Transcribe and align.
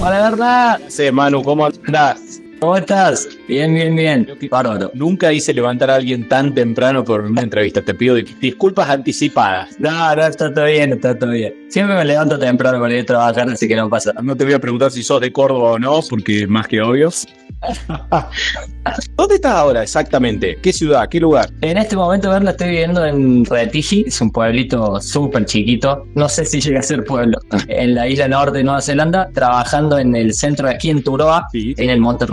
Hola, 0.00 0.30
verdad. 0.30 0.80
Sí, 0.88 1.10
Manu, 1.10 1.42
¿cómo 1.42 1.66
andás? 1.66 2.27
¿Cómo 2.60 2.76
estás? 2.76 3.28
Bien, 3.46 3.72
bien, 3.72 3.94
bien. 3.94 4.28
Bárbaro. 4.50 4.90
Nunca 4.94 5.32
hice 5.32 5.54
levantar 5.54 5.90
a 5.90 5.94
alguien 5.94 6.26
tan 6.28 6.52
temprano 6.52 7.04
por 7.04 7.20
una 7.20 7.42
entrevista. 7.42 7.82
Te 7.82 7.94
pido 7.94 8.16
disculpas 8.16 8.90
anticipadas. 8.90 9.78
No, 9.78 10.16
no, 10.16 10.26
está 10.26 10.52
todo 10.52 10.64
bien, 10.64 10.92
está 10.94 11.16
todo 11.16 11.30
bien. 11.30 11.54
Siempre 11.68 11.94
me 11.94 12.04
levanto 12.04 12.36
temprano 12.38 12.80
para 12.80 12.94
ir 12.94 13.02
a 13.02 13.06
trabajar, 13.06 13.48
así 13.48 13.68
que 13.68 13.76
no 13.76 13.88
pasa. 13.88 14.12
No 14.22 14.34
te 14.36 14.44
voy 14.44 14.54
a 14.54 14.58
preguntar 14.58 14.90
si 14.90 15.04
sos 15.04 15.20
de 15.20 15.30
Córdoba 15.32 15.72
o 15.72 15.78
no, 15.78 16.00
porque 16.10 16.42
es 16.42 16.48
más 16.48 16.66
que 16.66 16.80
obvio. 16.80 17.10
¿Dónde 19.16 19.34
estás 19.34 19.52
ahora 19.52 19.82
exactamente? 19.82 20.58
¿Qué 20.62 20.72
ciudad? 20.72 21.08
¿Qué 21.08 21.20
lugar? 21.20 21.50
En 21.60 21.76
este 21.76 21.96
momento, 21.96 22.30
verla 22.30 22.52
estoy 22.52 22.68
viviendo 22.70 23.04
en 23.04 23.44
Retiji, 23.44 24.04
es 24.06 24.20
un 24.20 24.30
pueblito 24.30 25.00
súper 25.00 25.44
chiquito, 25.44 26.06
no 26.14 26.28
sé 26.28 26.44
si 26.44 26.60
llega 26.60 26.80
a 26.80 26.82
ser 26.82 27.04
pueblo, 27.04 27.38
en 27.66 27.94
la 27.94 28.06
isla 28.08 28.28
norte 28.28 28.58
de 28.58 28.64
Nueva 28.64 28.80
Zelanda, 28.80 29.28
trabajando 29.34 29.98
en 29.98 30.14
el 30.16 30.32
centro 30.34 30.68
de 30.68 30.74
aquí 30.74 30.90
en 30.90 31.02
Turoa, 31.02 31.46
Sí. 31.52 31.74
en 31.76 31.90
el 31.90 32.00
Monte 32.00 32.26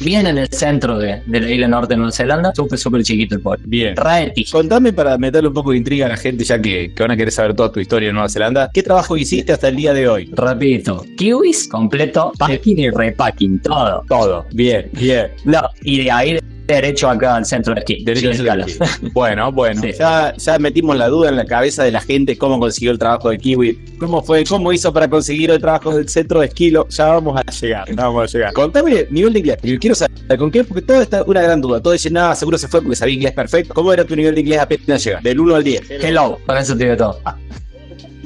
Bien 0.00 0.26
en 0.26 0.38
el 0.38 0.48
centro 0.48 0.98
de, 0.98 1.22
de 1.26 1.40
la 1.40 1.50
isla 1.50 1.68
norte 1.68 1.94
de 1.94 1.98
Nueva 1.98 2.12
Zelanda, 2.12 2.52
súper, 2.54 2.78
súper 2.78 3.02
chiquito 3.02 3.34
el 3.34 3.42
pueblo. 3.42 3.64
Bien. 3.66 3.96
Retiji. 3.96 4.52
Contame 4.52 4.92
para 4.92 5.18
meterle 5.18 5.48
un 5.48 5.54
poco 5.54 5.72
de 5.72 5.78
intriga 5.78 6.06
a 6.06 6.10
la 6.10 6.16
gente, 6.16 6.44
ya 6.44 6.60
que, 6.60 6.92
que 6.94 7.02
van 7.02 7.10
a 7.10 7.16
querer 7.16 7.32
saber 7.32 7.54
toda 7.54 7.72
tu 7.72 7.80
historia 7.80 8.08
en 8.08 8.14
Nueva 8.14 8.28
Zelanda. 8.28 8.70
¿Qué 8.72 8.82
trabajo 8.82 9.16
hiciste 9.16 9.52
hasta 9.52 9.68
el 9.68 9.76
día 9.76 9.92
de 9.92 10.08
hoy? 10.08 10.30
Repito, 10.32 11.04
kiwis 11.16 11.68
completo, 11.68 12.32
packing 12.38 12.78
y 12.78 12.90
repacking, 12.90 13.60
todo. 13.60 14.04
Todo. 14.08 14.46
Bien, 14.52 14.88
bien. 14.92 15.30
No, 15.44 15.62
y 15.82 16.04
de 16.04 16.10
ahí 16.10 16.38
derecho 16.74 17.08
acá 17.08 17.36
al 17.36 17.46
centro 17.46 17.74
de 17.74 17.80
esquí. 17.80 18.04
Derecho 18.04 18.50
al. 18.50 18.66
Bueno, 19.12 19.52
bueno. 19.52 19.80
Sí. 19.82 19.92
Ya, 19.98 20.34
ya 20.36 20.58
metimos 20.58 20.96
la 20.96 21.08
duda 21.08 21.30
en 21.30 21.36
la 21.36 21.44
cabeza 21.44 21.84
de 21.84 21.92
la 21.92 22.00
gente 22.00 22.36
cómo 22.36 22.58
consiguió 22.58 22.92
el 22.92 22.98
trabajo 22.98 23.30
de 23.30 23.38
Kiwi. 23.38 23.78
¿Cómo 23.98 24.22
fue? 24.22 24.44
¿Cómo 24.44 24.72
hizo 24.72 24.92
para 24.92 25.08
conseguir 25.08 25.50
el 25.50 25.60
trabajo 25.60 25.94
del 25.94 26.08
centro 26.08 26.40
de 26.40 26.46
esquilo? 26.46 26.86
Ya 26.88 27.06
vamos 27.06 27.40
a 27.40 27.50
llegar. 27.50 27.88
ya 27.88 27.94
vamos 27.94 28.22
a 28.22 28.38
llegar. 28.38 28.52
Contame 28.52 29.06
nivel 29.10 29.32
de 29.32 29.38
inglés. 29.38 29.58
Yo 29.62 29.78
quiero 29.78 29.94
saber 29.94 30.38
con 30.38 30.50
qué, 30.50 30.64
porque 30.64 30.82
todo 30.82 31.00
está 31.00 31.22
una 31.24 31.42
gran 31.42 31.60
duda. 31.60 31.80
Todo 31.80 31.92
dice, 31.92 32.10
nada, 32.10 32.34
seguro 32.34 32.58
se 32.58 32.68
fue 32.68 32.82
porque 32.82 32.96
sabía 32.96 33.14
inglés 33.14 33.32
perfecto. 33.32 33.74
¿Cómo 33.74 33.92
era 33.92 34.04
tu 34.04 34.16
nivel 34.16 34.34
de 34.34 34.40
inglés 34.40 34.60
apenas 34.60 35.04
llegar? 35.04 35.22
Del 35.22 35.40
1 35.40 35.54
al 35.54 35.64
10. 35.64 35.90
Hello, 35.90 36.38
con 36.46 36.56
eso 36.56 36.76
te 36.76 36.84
digo 36.84 36.96
todo. 36.96 37.20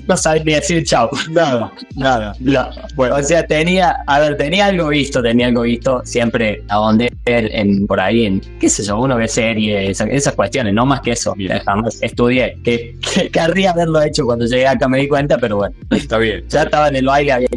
No 0.07 0.17
sabes 0.17 0.45
ni 0.45 0.53
decir 0.53 0.85
chao. 0.85 1.09
Nada, 1.31 1.73
nada. 1.97 2.35
No. 2.41 2.69
Bueno. 2.95 3.17
O 3.17 3.23
sea, 3.23 3.47
tenía, 3.47 3.97
a 4.07 4.21
ver, 4.21 4.37
tenía 4.37 4.67
algo 4.67 4.89
visto, 4.89 5.23
tenía 5.23 5.47
algo 5.47 5.63
visto, 5.63 6.03
siempre 6.05 6.63
a 6.69 6.77
donde 6.77 7.11
en, 7.25 7.87
por 7.87 8.01
ahí, 8.01 8.27
en, 8.27 8.41
qué 8.61 8.69
sé 8.69 8.83
yo, 8.85 8.99
uno 9.01 9.17
ve 9.17 9.27
series, 9.29 9.91
esa- 9.91 10.05
esas 10.07 10.35
cuestiones, 10.35 10.75
no 10.75 10.85
más 10.85 11.01
que 11.01 11.13
eso. 11.13 11.35
Jamás 11.65 11.99
estudié, 12.03 12.59
que, 12.63 12.97
que 13.15 13.31
querría 13.31 13.71
haberlo 13.71 14.03
hecho 14.03 14.25
cuando 14.27 14.45
llegué 14.47 14.67
acá, 14.67 14.89
me 14.89 14.99
di 14.99 15.09
cuenta, 15.09 15.39
pero 15.39 15.57
bueno, 15.57 15.75
Está 15.91 16.19
bien. 16.19 16.45
ya 16.49 16.65
estaba 16.65 16.89
en 16.89 16.97
el 16.97 17.07
baile, 17.07 17.33
había. 17.33 17.51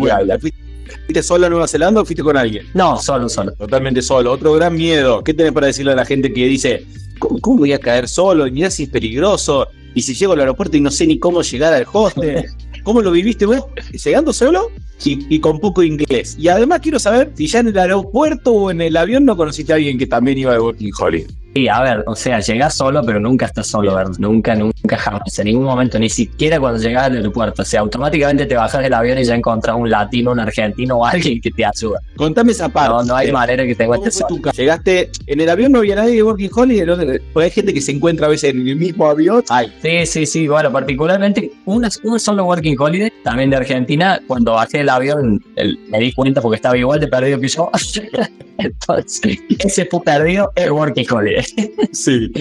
¿Fuiste 1.05 1.21
solo 1.23 1.47
a 1.47 1.49
Nueva 1.49 1.67
Zelanda 1.67 2.01
o 2.01 2.05
fuiste 2.05 2.23
con 2.23 2.37
alguien? 2.37 2.65
No, 2.73 2.97
solo, 2.97 3.27
solo. 3.29 3.51
Totalmente 3.53 4.01
solo. 4.01 4.31
Otro 4.31 4.53
gran 4.53 4.73
miedo. 4.75 5.21
¿Qué 5.23 5.33
tenés 5.33 5.51
para 5.51 5.67
decirle 5.67 5.91
a 5.91 5.95
la 5.95 6.05
gente 6.05 6.31
que 6.31 6.45
dice, 6.45 6.85
¿cómo, 7.19 7.39
cómo 7.39 7.57
voy 7.59 7.73
a 7.73 7.79
caer 7.79 8.07
solo? 8.07 8.45
Mirá 8.49 8.69
si 8.69 8.83
es 8.83 8.89
peligroso. 8.89 9.67
Y 9.97 10.03
si 10.03 10.13
llego 10.13 10.33
al 10.33 10.41
aeropuerto 10.41 10.77
y 10.77 10.79
no 10.79 10.91
sé 10.91 11.07
ni 11.07 11.17
cómo 11.17 11.41
llegar 11.41 11.73
al 11.73 11.87
hostel. 11.91 12.45
¿Cómo 12.83 13.01
lo 13.01 13.11
viviste 13.11 13.47
vos? 13.47 13.65
Llegando 13.91 14.31
solo 14.31 14.69
y, 15.03 15.25
y 15.27 15.39
con 15.39 15.59
poco 15.59 15.81
inglés. 15.81 16.35
Y 16.37 16.49
además 16.49 16.81
quiero 16.83 16.99
saber 16.99 17.31
si 17.33 17.47
ya 17.47 17.61
en 17.61 17.69
el 17.69 17.79
aeropuerto 17.79 18.53
o 18.53 18.69
en 18.69 18.81
el 18.81 18.95
avión 18.95 19.25
no 19.25 19.35
conociste 19.35 19.73
a 19.73 19.77
alguien 19.77 19.97
que 19.97 20.05
también 20.05 20.37
iba 20.37 20.53
de 20.53 20.59
Working 20.59 20.91
Holiday. 20.99 21.27
Sí, 21.57 21.67
a 21.67 21.81
ver, 21.81 22.03
o 22.05 22.15
sea, 22.15 22.39
llegás 22.39 22.75
solo, 22.75 23.01
pero 23.03 23.19
nunca 23.19 23.47
estás 23.47 23.65
solo, 23.65 23.95
¿verdad? 23.95 24.13
Nunca, 24.19 24.53
nunca, 24.53 24.95
jamás, 24.95 25.39
en 25.39 25.45
ningún 25.45 25.63
momento, 25.63 25.97
ni 25.97 26.07
siquiera 26.07 26.59
cuando 26.59 26.79
llegás 26.79 27.05
al 27.05 27.15
aeropuerto. 27.15 27.63
O 27.63 27.65
sea, 27.65 27.79
automáticamente 27.79 28.45
te 28.45 28.53
bajas 28.55 28.83
del 28.83 28.93
avión 28.93 29.17
y 29.17 29.23
ya 29.23 29.33
encontrás 29.33 29.75
un 29.75 29.89
latino, 29.89 30.33
un 30.33 30.39
argentino 30.39 30.97
o 30.97 31.05
alguien 31.05 31.41
que 31.41 31.49
te 31.49 31.65
ayuda. 31.65 31.99
Contame 32.15 32.51
esa 32.51 32.69
parte. 32.69 32.91
No, 32.93 33.03
no 33.05 33.15
hay 33.15 33.31
manera 33.31 33.65
que 33.65 33.73
te 33.73 33.85
¿Cómo 33.85 33.95
encuentres 33.95 34.23
solo. 34.29 34.51
Llegaste, 34.55 35.09
en 35.25 35.41
el 35.41 35.49
avión 35.49 35.71
no 35.71 35.79
había 35.79 35.95
nadie 35.95 36.13
de 36.17 36.21
Working 36.23 36.51
Holiday, 36.53 36.85
¿no? 36.85 36.95
porque 37.33 37.45
hay 37.45 37.51
gente 37.51 37.73
que 37.73 37.81
se 37.81 37.91
encuentra 37.91 38.27
a 38.27 38.29
veces 38.29 38.51
en 38.53 38.67
el 38.67 38.75
mismo 38.75 39.07
avión. 39.07 39.43
Ay, 39.49 39.73
Sí, 39.81 40.05
sí, 40.05 40.25
sí. 40.27 40.47
Bueno, 40.47 40.71
particularmente 40.71 41.51
una, 41.65 41.89
un 42.03 42.19
solo 42.19 42.45
Working 42.45 42.75
Holiday, 42.79 43.11
también 43.23 43.49
de 43.49 43.55
Argentina. 43.55 44.21
Cuando 44.27 44.53
bajé 44.53 44.77
del 44.77 44.89
avión, 44.89 45.43
el- 45.55 45.79
me 45.89 45.97
di 45.99 46.13
cuenta 46.13 46.39
porque 46.39 46.57
estaba 46.57 46.77
igual 46.77 46.99
de 46.99 47.07
perdido 47.07 47.39
que 47.39 47.47
yo. 47.47 47.71
Entonces, 48.57 49.37
ese 49.59 49.85
perdido 49.85 50.51
el 50.55 50.71
Working 50.71 51.05
Holiday. 51.09 51.45
sí. 51.91 52.31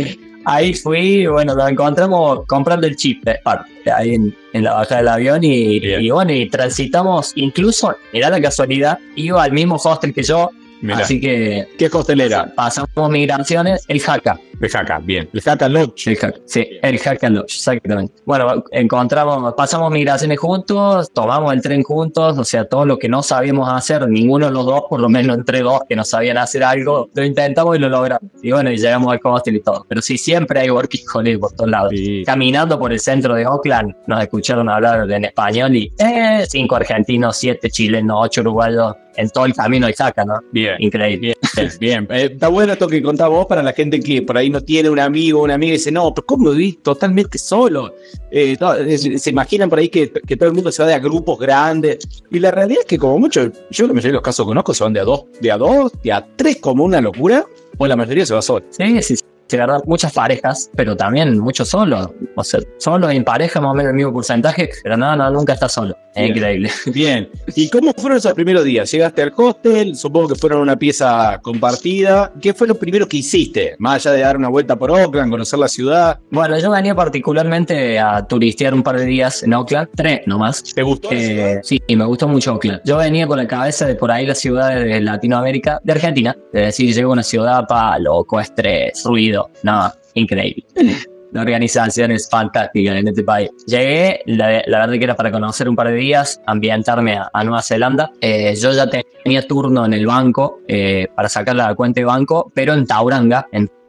Ahí 0.48 0.74
fui, 0.74 1.26
bueno, 1.26 1.56
lo 1.56 1.66
encontramos 1.66 2.46
comprando 2.46 2.86
el 2.86 2.94
chip 2.94 3.24
de 3.24 3.34
parte, 3.42 3.68
ahí 3.90 4.14
en, 4.14 4.32
en 4.52 4.62
la 4.62 4.74
bajada 4.74 4.98
del 4.98 5.08
avión 5.08 5.40
y, 5.42 6.08
bueno, 6.08 6.32
y 6.32 6.48
transitamos, 6.48 7.32
incluso, 7.34 7.96
mirá 8.12 8.30
la 8.30 8.40
casualidad, 8.40 8.96
iba 9.16 9.42
al 9.42 9.50
mismo 9.50 9.74
hostel 9.74 10.14
que 10.14 10.22
yo, 10.22 10.50
Mirá. 10.82 10.98
así 10.98 11.20
que 11.20 11.66
¿Qué 11.76 11.88
hostelera? 11.90 12.52
pasamos 12.54 13.10
migraciones, 13.10 13.84
el 13.88 14.00
Jaca. 14.00 14.38
El 14.60 14.70
Jaca, 14.70 14.98
bien. 14.98 15.28
El 15.32 15.40
Jaca 15.40 15.68
Lodge. 15.68 16.08
El 16.08 16.16
Jaca, 16.16 16.38
sí, 16.46 16.66
el 16.82 16.98
Jaca 16.98 17.28
Lodge, 17.28 17.56
exactamente. 17.56 18.14
Bueno, 18.24 18.64
encontramos, 18.70 19.54
pasamos 19.54 19.90
migraciones 19.90 20.38
juntos, 20.38 21.10
tomamos 21.12 21.52
el 21.52 21.60
tren 21.60 21.82
juntos, 21.82 22.38
o 22.38 22.44
sea, 22.44 22.64
todo 22.64 22.86
lo 22.86 22.98
que 22.98 23.08
no 23.08 23.22
sabíamos 23.22 23.68
hacer, 23.70 24.08
ninguno 24.08 24.46
de 24.46 24.52
los 24.52 24.64
dos, 24.64 24.82
por 24.88 25.00
lo 25.00 25.08
menos 25.08 25.36
entre 25.36 25.60
dos 25.60 25.80
que 25.88 25.94
no 25.94 26.04
sabían 26.04 26.38
hacer 26.38 26.64
algo, 26.64 27.10
lo 27.14 27.24
intentamos 27.24 27.76
y 27.76 27.78
lo 27.78 27.88
logramos. 27.88 28.30
Y 28.42 28.52
bueno, 28.52 28.70
y 28.70 28.78
llegamos 28.78 29.12
al 29.12 29.20
hostel 29.22 29.56
y 29.56 29.60
todo. 29.60 29.84
Pero 29.88 30.00
sí, 30.00 30.16
siempre 30.16 30.60
hay 30.60 30.70
working 30.70 31.04
holiday 31.12 31.38
por 31.38 31.52
todos 31.52 31.70
lados. 31.70 31.92
Sí. 31.94 32.22
Caminando 32.24 32.78
por 32.78 32.92
el 32.92 33.00
centro 33.00 33.34
de 33.34 33.46
Oakland, 33.46 33.94
nos 34.06 34.22
escucharon 34.22 34.68
hablar 34.68 35.10
en 35.10 35.24
español 35.24 35.76
y 35.76 35.92
eh, 35.98 36.44
cinco 36.48 36.76
argentinos, 36.76 37.36
siete 37.36 37.70
chilenos, 37.70 38.16
ocho 38.20 38.40
uruguayos, 38.40 38.94
en 39.16 39.30
todo 39.30 39.46
el 39.46 39.54
camino 39.54 39.86
de 39.86 39.94
Jaca, 39.94 40.24
¿no? 40.24 40.40
Bien. 40.52 40.76
Increíble. 40.78 41.34
Bien, 41.56 41.70
bien. 41.80 42.06
Eh, 42.10 42.30
está 42.32 42.48
bueno 42.48 42.72
esto 42.74 42.86
que 42.86 43.02
contás 43.02 43.28
vos 43.28 43.46
para 43.46 43.62
la 43.62 43.72
gente 43.72 44.00
que 44.00 44.22
por 44.22 44.36
ahí 44.36 44.45
no 44.50 44.60
tiene 44.60 44.90
un 44.90 44.98
amigo 44.98 45.42
una 45.42 45.54
amiga 45.54 45.74
y 45.74 45.76
dice, 45.76 45.90
no, 45.92 46.12
pero 46.14 46.26
¿cómo 46.26 46.50
vivís 46.50 46.82
totalmente 46.82 47.38
solo? 47.38 47.94
Eh, 48.30 48.56
se 48.98 49.18
se 49.18 49.30
imaginan 49.30 49.68
por 49.68 49.78
ahí 49.78 49.88
que, 49.88 50.10
que 50.10 50.36
todo 50.36 50.48
el 50.48 50.54
mundo 50.54 50.70
se 50.70 50.82
va 50.82 50.88
de 50.88 50.94
a 50.94 50.98
grupos 50.98 51.38
grandes. 51.38 51.98
Y 52.30 52.38
la 52.38 52.50
realidad 52.50 52.80
es 52.80 52.86
que 52.86 52.98
como 52.98 53.18
mucho, 53.18 53.50
yo 53.70 53.86
la 53.86 53.92
mayoría 53.92 54.10
de 54.10 54.14
los 54.14 54.22
casos 54.22 54.44
que 54.44 54.48
conozco 54.48 54.74
se 54.74 54.84
van 54.84 54.92
de 54.92 55.00
a 55.00 55.04
dos, 55.04 55.24
de 55.40 55.50
a 55.50 55.58
dos, 55.58 55.92
de 56.02 56.12
a 56.12 56.26
tres 56.36 56.58
como 56.58 56.84
una 56.84 57.00
locura, 57.00 57.44
o 57.78 57.86
la 57.86 57.96
mayoría 57.96 58.24
se 58.26 58.34
va 58.34 58.42
solo. 58.42 58.64
Sí, 58.70 59.02
sí, 59.02 59.16
sí, 59.16 59.56
verdad, 59.56 59.82
muchas 59.86 60.12
parejas, 60.12 60.70
pero 60.76 60.96
también 60.96 61.38
muchos 61.38 61.68
solos. 61.68 62.10
O 62.36 62.44
sea, 62.44 62.60
solos 62.78 63.10
en 63.12 63.24
pareja 63.24 63.60
más 63.60 63.72
o 63.72 63.74
menos 63.74 63.90
el 63.90 63.96
mismo 63.96 64.12
porcentaje, 64.12 64.70
pero 64.82 64.96
no, 64.96 65.16
no, 65.16 65.30
nunca 65.30 65.54
estás 65.54 65.72
solo. 65.72 65.96
Es 66.14 66.30
increíble. 66.30 66.70
Bien. 66.86 67.28
¿Y 67.54 67.68
cómo 67.68 67.92
fueron 67.92 68.18
esos 68.18 68.32
primeros 68.32 68.64
días? 68.64 68.90
Llegaste 68.90 69.22
al 69.22 69.32
hostel, 69.36 69.96
supongo 69.96 70.28
que 70.28 70.34
fueron 70.34 70.60
una 70.60 70.76
pieza 70.76 71.38
compartida. 71.42 72.32
¿Qué 72.40 72.54
fue 72.54 72.66
lo 72.66 72.74
primero 72.74 73.06
que 73.06 73.18
hiciste? 73.18 73.76
Más 73.78 74.06
allá 74.06 74.16
de 74.16 74.22
dar 74.22 74.36
una 74.36 74.48
vuelta 74.48 74.76
por 74.76 74.90
Oakland, 74.90 75.30
conocer 75.30 75.58
la 75.58 75.68
ciudad. 75.68 76.18
Bueno, 76.30 76.58
yo 76.58 76.70
venía 76.70 76.94
particularmente 76.94 77.98
a 77.98 78.26
turistear 78.26 78.72
un 78.72 78.82
par 78.82 78.98
de 78.98 79.04
días 79.04 79.42
en 79.42 79.52
Oakland, 79.54 79.88
tres 79.94 80.20
nomás. 80.26 80.62
¿Te 80.62 80.82
gustó? 80.82 81.08
Eh, 81.12 81.60
sí, 81.62 81.82
me 81.88 82.04
gustó 82.04 82.28
mucho 82.28 82.52
Oakland. 82.54 82.80
Yo 82.84 82.96
venía 82.96 83.26
con 83.26 83.38
la 83.38 83.46
cabeza 83.46 83.86
de 83.86 83.94
por 83.94 84.10
ahí 84.10 84.26
las 84.26 84.38
ciudades 84.38 84.84
de 84.84 85.00
Latinoamérica, 85.00 85.80
de 85.84 85.92
Argentina. 85.92 86.36
Es 86.52 86.66
decir, 86.66 86.94
llego 86.94 87.10
a 87.10 87.12
una 87.14 87.22
ciudad, 87.22 87.66
pa, 87.68 87.98
loco, 87.98 88.40
estrés, 88.40 89.02
ruido. 89.04 89.50
No, 89.62 89.92
increíble. 90.14 90.64
La 91.32 91.42
organización 91.42 92.12
es 92.12 92.28
fantástica 92.30 92.96
en 92.96 93.08
este 93.08 93.22
país. 93.22 93.50
Llegué, 93.66 94.20
la, 94.26 94.62
la 94.66 94.78
verdad 94.80 94.94
que 94.94 95.04
era 95.04 95.16
para 95.16 95.30
conocer 95.30 95.68
un 95.68 95.76
par 95.76 95.88
de 95.88 95.94
días, 95.94 96.40
ambientarme 96.46 97.16
a, 97.16 97.30
a 97.32 97.44
Nueva 97.44 97.62
Zelanda. 97.62 98.10
Eh, 98.20 98.54
yo 98.56 98.72
ya 98.72 98.88
tenía 98.88 99.46
turno 99.46 99.84
en 99.84 99.92
el 99.92 100.06
banco 100.06 100.60
eh, 100.68 101.08
para 101.14 101.28
sacar 101.28 101.56
la 101.56 101.74
cuenta 101.74 102.00
de 102.00 102.04
banco, 102.04 102.50
pero 102.54 102.74
en 102.74 102.86
Tauranga. 102.86 103.46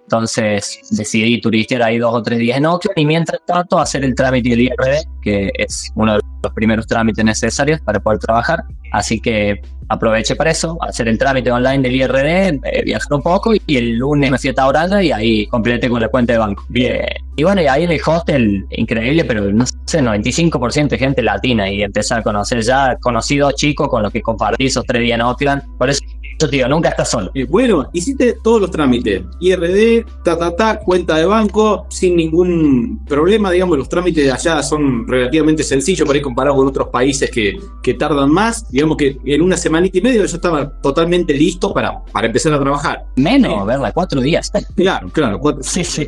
Entonces 0.08 0.80
decidí 0.92 1.42
turistear 1.42 1.84
ahí 1.84 1.98
dos 1.98 2.14
o 2.14 2.24
tres 2.24 2.40
días 2.40 2.58
en 2.58 2.66
Oakland 2.66 2.98
y 2.98 3.06
mientras 3.06 3.42
tanto 3.46 3.78
hacer 3.78 4.06
el 4.06 4.16
trámite 4.16 4.50
del 4.50 4.62
IRD, 4.62 5.04
que 5.22 5.52
es 5.54 5.92
uno 5.96 6.14
de 6.14 6.22
los 6.44 6.54
primeros 6.54 6.88
trámites 6.88 7.24
necesarios 7.26 7.82
para 7.82 8.00
poder 8.00 8.20
trabajar. 8.20 8.64
Así 8.92 9.20
que 9.20 9.62
aproveché 9.90 10.36
para 10.36 10.52
eso, 10.52 10.78
hacer 10.82 11.08
el 11.08 11.18
trámite 11.18 11.52
online 11.52 11.84
del 11.84 11.96
IRD, 11.96 12.60
eh, 12.64 12.98
un 13.12 13.22
poco 13.22 13.54
y 13.54 13.78
el 13.78 13.98
lunes 13.98 14.32
me 14.32 14.38
fui 14.38 14.50
a 14.50 14.54
Tauranga 14.54 15.02
y 15.02 15.12
ahí 15.12 15.48
completé 15.48 15.90
con 15.90 16.02
la 16.02 16.10
cuenta 16.10 16.34
de 16.34 16.40
banco. 16.40 16.66
Bien. 16.70 17.06
Y 17.36 17.44
bueno, 17.44 17.62
y 17.62 17.68
ahí 17.68 17.84
en 17.84 17.92
el 17.92 18.02
hostel, 18.04 18.66
increíble, 18.72 19.24
pero 19.24 19.52
no 19.54 19.66
sé, 19.86 20.02
95% 20.02 20.88
de 20.88 20.98
gente 20.98 21.22
latina 21.22 21.70
y 21.70 21.84
empecé 21.84 22.16
a 22.16 22.24
conocer 22.24 22.62
ya, 22.62 22.98
conocí 23.00 23.38
dos 23.38 23.54
chicos 23.54 23.88
con 23.90 24.02
los 24.02 24.12
que 24.12 24.22
compartí 24.22 24.66
esos 24.66 24.84
tres 24.86 25.04
días 25.04 25.20
en 25.20 25.22
Oakland. 25.22 25.78
Por 25.78 25.90
eso 25.90 26.00
yo 26.40 26.50
te 26.50 26.56
digo, 26.56 26.68
nunca 26.68 26.90
estás 26.90 27.10
solo. 27.10 27.32
Eh, 27.34 27.46
bueno, 27.46 27.90
hiciste 27.94 28.38
todos 28.44 28.62
los 28.62 28.72
trámites. 28.72 29.24
IRD, 29.40 30.06
ta, 30.24 30.38
ta, 30.38 30.56
ta, 30.56 30.80
cuenta 30.80 31.16
de 31.16 31.26
banco, 31.26 31.86
sin 31.90 32.16
ningún 32.16 33.04
problema. 33.06 33.52
Digamos, 33.52 33.78
los 33.78 33.90
trámites 33.90 34.26
de 34.26 34.32
allá 34.32 34.62
son 34.62 35.08
relativamente 35.08 35.64
sencillos 35.64 36.06
por 36.06 36.16
ahí 36.16 36.22
comparado 36.22 36.56
con 36.56 36.68
otros 36.68 36.90
países 36.90 37.32
que, 37.32 37.60
que 37.82 37.94
tardan 37.94 38.32
más. 38.32 38.70
Digamos 38.70 38.98
que 38.98 39.18
en 39.26 39.42
una 39.42 39.58
semanita 39.58 39.98
y 39.98 40.02
media 40.02 40.26
yo 40.26 40.36
estaba 40.36 40.70
totalmente 40.82 41.34
listo 41.34 41.74
para, 41.74 42.04
para 42.06 42.28
empezar 42.28 42.54
a 42.54 42.60
trabajar. 42.60 43.06
Menos, 43.16 43.66
verla, 43.66 43.92
cuatro 43.92 44.22
días. 44.22 44.52
Claro, 44.76 45.10
claro. 45.10 45.40
Cuatro. 45.40 45.64
Sí, 45.64 45.84
sí. 45.84 46.08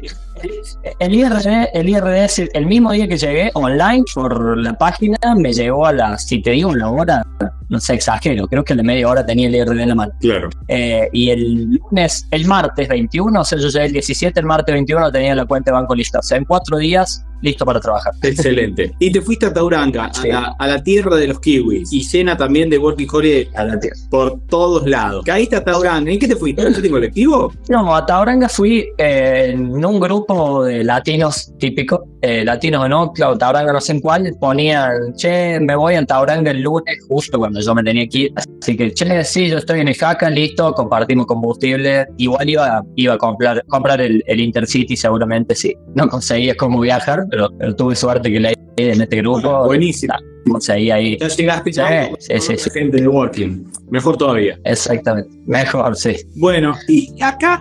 El 1.00 1.14
IRD, 1.14 1.70
el 1.74 1.90
IRD 1.90 2.50
el 2.54 2.66
mismo 2.66 2.92
día 2.92 3.08
que 3.08 3.18
llegué 3.18 3.52
online 3.54 4.04
por 4.14 4.58
la 4.58 4.74
página, 4.74 5.18
me 5.36 5.52
llegó 5.52 5.86
a 5.86 5.94
las, 5.94 6.28
si 6.28 6.42
te 6.42 6.52
digo 6.52 6.74
la 6.74 6.90
hora, 6.90 7.26
no 7.70 7.80
sé, 7.80 7.94
exagero, 7.94 8.48
creo 8.48 8.64
que 8.64 8.74
a 8.74 8.76
la 8.76 8.84
media 8.84 9.08
hora 9.08 9.26
tenía 9.26 9.48
el 9.48 9.56
IRD 9.56 9.80
en 9.82 9.90
la 9.90 9.96
mano. 9.96 10.12
Claro. 10.20 10.50
Eh, 10.68 11.08
y 11.14 11.30
el 11.30 11.64
lunes, 11.76 12.28
el 12.32 12.46
martes 12.46 12.88
21, 12.88 13.40
o 13.40 13.44
sea, 13.46 13.58
yo 13.60 13.68
llegué 13.70 13.86
el 13.86 13.94
17, 13.94 14.40
el 14.40 14.46
martes 14.46 14.74
21 14.74 15.12
tenía 15.12 15.36
la 15.36 15.46
cuenta 15.46 15.72
de 15.72 15.76
banco 15.76 15.96
lista. 15.96 16.20
O 16.20 16.24
sea, 16.24 16.38
en 16.38 16.46
cuatro 16.46 16.78
días 16.78 17.24
listo 17.42 17.66
para 17.66 17.80
trabajar. 17.80 18.12
Excelente. 18.22 18.94
Y 19.00 19.12
te 19.14 19.22
fuiste 19.22 19.46
a 19.46 19.54
Tauranga, 19.54 20.12
Sí. 20.14 20.30
a, 20.30 20.34
la, 20.42 20.56
a 20.60 20.68
la 20.68 20.84
tierra 20.84 21.16
de 21.16 21.28
los 21.28 21.40
kiwis, 21.40 21.94
y 21.94 22.04
cena 22.04 22.36
también 22.36 22.70
de 22.70 22.78
Working 22.78 23.08
Holiday 23.10 23.48
A 23.56 23.64
la 23.64 23.80
tierra. 23.80 23.96
por 24.10 24.42
todos 24.48 24.86
lados. 24.86 25.24
Caíste 25.26 25.56
a 25.56 25.64
Tauranga. 25.64 26.12
¿En 26.12 26.20
qué 26.20 26.28
te 26.28 26.36
fuiste? 26.36 26.62
¿En 26.62 26.76
un 26.76 26.90
colectivo? 26.90 27.54
No, 27.70 27.96
a 27.96 28.06
Tauranga 28.06 28.50
fui 28.50 28.86
eh, 28.98 29.52
en 29.54 29.86
un 29.86 30.00
grupo 30.02 30.66
de 30.66 30.84
latinos 30.84 31.54
típico, 31.58 32.08
eh, 32.22 32.44
latinos 32.44 32.86
en 32.86 32.94
Oakland, 32.94 33.40
Tauranga 33.40 33.74
no 33.74 33.82
sé 33.82 33.94
en 33.94 34.02
cuál, 34.02 34.36
ponían, 34.40 35.14
che, 35.16 35.60
me 35.60 35.76
voy 35.76 35.96
a 35.96 36.06
Tauranga 36.06 36.52
el 36.52 36.62
lunes, 36.62 36.98
justo 37.08 37.38
cuando 37.38 37.60
yo 37.62 37.74
me 37.76 37.84
tenía 37.84 38.08
que 38.08 38.18
ir. 38.18 38.34
Así 38.36 38.76
que, 38.76 38.94
che, 38.94 39.24
sí, 39.24 39.50
yo 39.50 39.58
estoy 39.58 39.82
en 39.82 39.88
el 39.88 40.36
listo, 40.36 40.74
compartimos 40.74 41.26
combustible. 41.26 42.08
Igual 42.18 42.50
iba, 42.50 42.84
iba 42.96 43.14
a 43.14 43.18
comprar, 43.18 43.64
comprar 43.68 44.02
el, 44.02 44.24
el 44.28 44.40
Intercity, 44.40 44.96
seguramente 44.96 45.56
sí. 45.56 45.76
No 45.96 46.08
conseguía 46.08 46.56
cómo 46.56 46.80
viajar, 46.80 47.26
pero, 47.30 47.50
pero 47.58 47.76
tuve 47.76 47.96
suerte 47.96 48.32
que 48.32 48.40
leí 48.40 48.56
en 48.78 49.02
este 49.02 49.18
grupo. 49.18 49.66
Buenísimo. 49.66 50.14
Conseguí 50.48 50.92
ahí. 50.92 51.18
Ya 51.20 51.28
llegaste 51.28 51.72
ya 51.72 52.10
Sí, 52.20 52.34
sí, 52.40 52.40
sí, 52.40 52.58
sí. 52.58 52.70
gente 52.72 53.02
de 53.02 53.08
Working. 53.08 53.72
Mejor 53.90 54.18
todavía. 54.18 54.60
Exactamente. 54.64 55.30
Mejor, 55.46 55.96
sí. 55.96 56.16
Bueno, 56.36 56.76
y 56.88 57.10
acá 57.22 57.58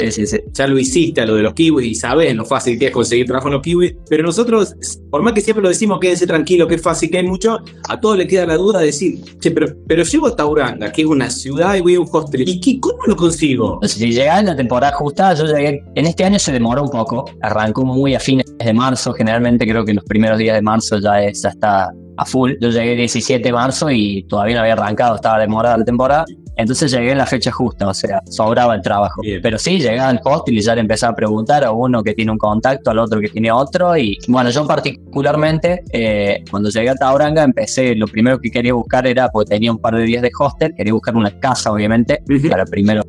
ya 0.53 0.67
lo 0.67 0.79
hiciste 0.79 1.23
a 1.23 1.27
lo 1.27 1.37
de 1.37 1.43
los 1.43 1.55
kiwis 1.55 1.87
y 1.87 1.95
sabes 1.95 2.35
lo 2.35 2.45
fácil 2.45 2.79
que 2.79 2.87
es 2.87 2.93
conseguir 2.93 3.27
trabajo 3.27 3.49
en 3.49 3.55
los 3.55 3.63
kiwis, 3.63 3.95
pero 4.11 4.23
nosotros, 4.23 4.75
por 5.11 5.23
más 5.23 5.33
que 5.33 5.41
siempre 5.41 5.63
lo 5.63 5.71
decimos, 5.71 5.99
quédense 6.01 6.27
tranquilo, 6.27 6.69
que 6.69 6.75
es 6.75 6.83
fácil, 6.83 7.11
que 7.11 7.19
hay 7.19 7.27
mucho, 7.27 7.59
a 7.89 7.99
todos 7.99 8.19
le 8.19 8.27
queda 8.27 8.45
la 8.45 8.57
duda 8.57 8.81
de 8.81 8.87
decir, 8.87 9.19
che, 9.41 9.51
pero, 9.51 9.75
pero 9.87 10.03
llego 10.03 10.27
a 10.27 10.37
Tauranga, 10.37 10.93
que 10.93 11.03
es 11.03 11.09
una 11.09 11.31
ciudad 11.31 11.77
y 11.77 11.81
voy 11.81 11.95
a 11.95 12.01
un 12.01 12.09
hostel, 12.13 12.47
¿y 12.47 12.61
qué, 12.61 12.79
cómo 12.79 12.99
lo 13.07 13.17
consigo? 13.17 13.81
Si 13.83 14.13
llegaba 14.13 14.41
en 14.41 14.47
la 14.47 14.57
temporada 14.57 14.93
justa, 14.97 15.35
yo 15.35 15.47
llegué. 15.47 15.83
En 15.95 16.07
este 16.07 16.25
año 16.25 16.39
se 16.39 16.53
demoró 16.53 16.83
un 16.83 16.91
poco. 16.91 17.25
Arrancó 17.43 17.85
muy 17.85 18.15
a 18.15 18.21
fines 18.21 18.45
de 18.59 18.73
marzo. 18.73 19.13
Generalmente 19.13 19.67
creo 19.67 19.85
que 19.85 19.95
los 19.95 20.05
primeros 20.05 20.39
días 20.39 20.55
de 20.57 20.63
marzo 20.63 20.99
ya, 20.99 21.23
es, 21.23 21.43
ya 21.43 21.51
está 21.51 21.91
a 22.19 22.25
full. 22.25 22.55
Yo 22.61 22.71
llegué 22.71 22.93
el 22.93 22.99
17 22.99 23.43
de 23.43 23.53
marzo 23.53 23.91
y 23.91 24.25
todavía 24.25 24.57
no 24.57 24.61
había 24.63 24.73
arrancado, 24.75 25.15
estaba 25.15 25.39
demorada 25.39 25.79
la 25.79 25.85
temporada. 25.85 26.25
Entonces 26.59 26.91
llegué 26.91 27.13
en 27.13 27.19
la 27.19 27.27
fecha 27.27 27.53
justa, 27.53 27.87
o 27.87 27.95
sea, 27.95 28.21
sobraba 28.29 28.75
el 28.75 28.83
trabajo. 28.83 29.23
Bien. 29.23 29.41
Pero 29.41 29.59
sí, 29.59 29.79
llegué 29.79 30.01
al 30.01 30.21
hostel 30.25 30.59
y 30.59 30.61
ya 30.61 30.75
le 30.75 30.81
empecé 30.81 31.07
a 31.07 31.15
preguntar 31.15 31.65
a 31.65 31.71
uno 31.71 32.03
que 32.03 32.15
tiene 32.15 32.33
un 32.33 32.39
contacto, 32.39 32.91
al 32.91 32.99
otro 32.99 33.21
que 33.21 33.29
tiene 33.29 33.53
otro. 33.53 33.97
Y 33.97 34.19
bueno, 34.27 34.51
yo 34.51 34.67
particularmente, 34.67 35.85
eh, 35.93 36.43
cuando 36.51 36.69
llegué 36.69 36.91
a 36.91 36.97
Tauranga, 36.97 37.45
empecé, 37.45 37.95
lo 37.95 38.09
primero 38.09 38.41
que 38.41 38.51
quería 38.51 38.75
buscar 38.75 39.07
era, 39.07 39.29
porque 39.29 39.51
tenía 39.51 39.71
un 39.71 39.79
par 39.79 39.95
de 39.95 40.03
días 40.03 40.21
de 40.21 40.33
hostel, 40.37 40.75
quería 40.77 40.93
buscar 40.93 41.15
una 41.15 41.31
casa, 41.39 41.71
obviamente, 41.71 42.23
para 42.51 42.65
primero 42.65 43.03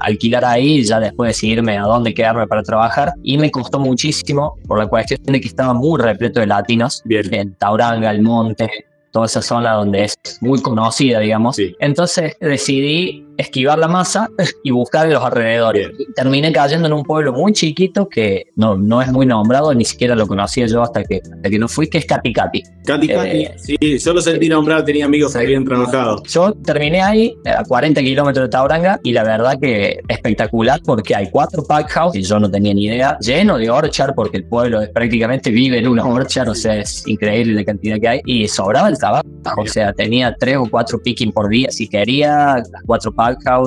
alquilar 0.00 0.44
ahí 0.44 0.78
y 0.78 0.84
ya 0.84 1.00
después 1.00 1.28
decidirme 1.28 1.78
a 1.78 1.82
dónde 1.82 2.12
quedarme 2.12 2.46
para 2.46 2.62
trabajar. 2.62 3.14
Y 3.22 3.38
me 3.38 3.50
costó 3.50 3.78
muchísimo 3.78 4.56
por 4.66 4.78
la 4.78 4.86
cuestión 4.86 5.22
de 5.22 5.40
que 5.40 5.48
estaba 5.48 5.72
muy 5.72 5.98
repleto 5.98 6.40
de 6.40 6.46
latinos 6.46 7.00
Bien. 7.06 7.32
en 7.32 7.54
Tauranga, 7.54 8.10
El 8.10 8.20
Monte, 8.20 8.68
toda 9.16 9.24
esa 9.24 9.40
zona 9.40 9.72
donde 9.72 10.04
es 10.04 10.18
muy 10.42 10.60
conocida, 10.60 11.20
digamos. 11.20 11.56
Sí. 11.56 11.74
Entonces 11.78 12.36
decidí 12.38 13.26
esquivar 13.36 13.78
la 13.78 13.88
masa 13.88 14.28
y 14.62 14.70
buscar 14.70 15.06
en 15.06 15.14
los 15.14 15.22
alrededores. 15.22 15.90
Y 15.98 16.12
terminé 16.12 16.52
cayendo 16.52 16.86
en 16.86 16.92
un 16.92 17.02
pueblo 17.02 17.32
muy 17.32 17.52
chiquito 17.52 18.08
que 18.08 18.46
no, 18.56 18.76
no 18.76 19.02
es 19.02 19.10
muy 19.12 19.26
nombrado, 19.26 19.74
ni 19.74 19.84
siquiera 19.84 20.14
lo 20.14 20.26
conocía 20.26 20.66
yo 20.66 20.82
hasta 20.82 21.04
que, 21.04 21.20
hasta 21.22 21.50
que 21.50 21.58
no 21.58 21.68
fui, 21.68 21.88
que 21.88 21.98
es 21.98 22.06
Caticati. 22.06 22.62
Katy, 22.84 23.08
Katy, 23.08 23.28
Eh, 23.28 23.54
sí, 23.56 23.98
yo 23.98 24.14
lo 24.14 24.20
sentí 24.20 24.48
nombrar, 24.48 24.84
tenía 24.84 25.04
amigos 25.06 25.32
que 25.32 25.40
habían 25.40 25.64
trabajado. 25.64 26.22
Yo 26.24 26.52
terminé 26.52 27.02
ahí 27.02 27.34
a 27.44 27.64
40 27.64 28.00
kilómetros 28.00 28.46
de 28.46 28.48
Tauranga 28.48 29.00
y 29.02 29.12
la 29.12 29.24
verdad 29.24 29.58
que 29.60 30.00
espectacular 30.08 30.80
porque 30.84 31.14
hay 31.14 31.28
cuatro 31.30 31.64
pack 31.64 31.90
house 31.90 32.16
y 32.16 32.22
yo 32.22 32.38
no 32.38 32.50
tenía 32.50 32.74
ni 32.74 32.84
idea, 32.86 33.18
lleno 33.20 33.58
de 33.58 33.70
orchard 33.70 34.14
porque 34.14 34.38
el 34.38 34.44
pueblo 34.44 34.80
es, 34.80 34.88
prácticamente 34.90 35.50
vive 35.50 35.78
en 35.78 35.88
una 35.88 36.06
orchard, 36.06 36.48
o 36.48 36.54
sea, 36.54 36.76
es 36.76 37.06
increíble 37.06 37.54
la 37.54 37.64
cantidad 37.64 37.98
que 37.98 38.08
hay 38.08 38.20
y 38.24 38.46
sobraba 38.48 38.88
el 38.88 38.98
trabajo, 38.98 39.26
o 39.56 39.66
sea, 39.66 39.92
tenía 39.92 40.34
tres 40.38 40.56
o 40.56 40.66
cuatro 40.70 41.00
picking 41.02 41.32
por 41.32 41.48
día 41.48 41.70
si 41.70 41.88
quería, 41.88 42.56
las 42.56 42.82
cuatro 42.86 43.12
pack 43.12 43.25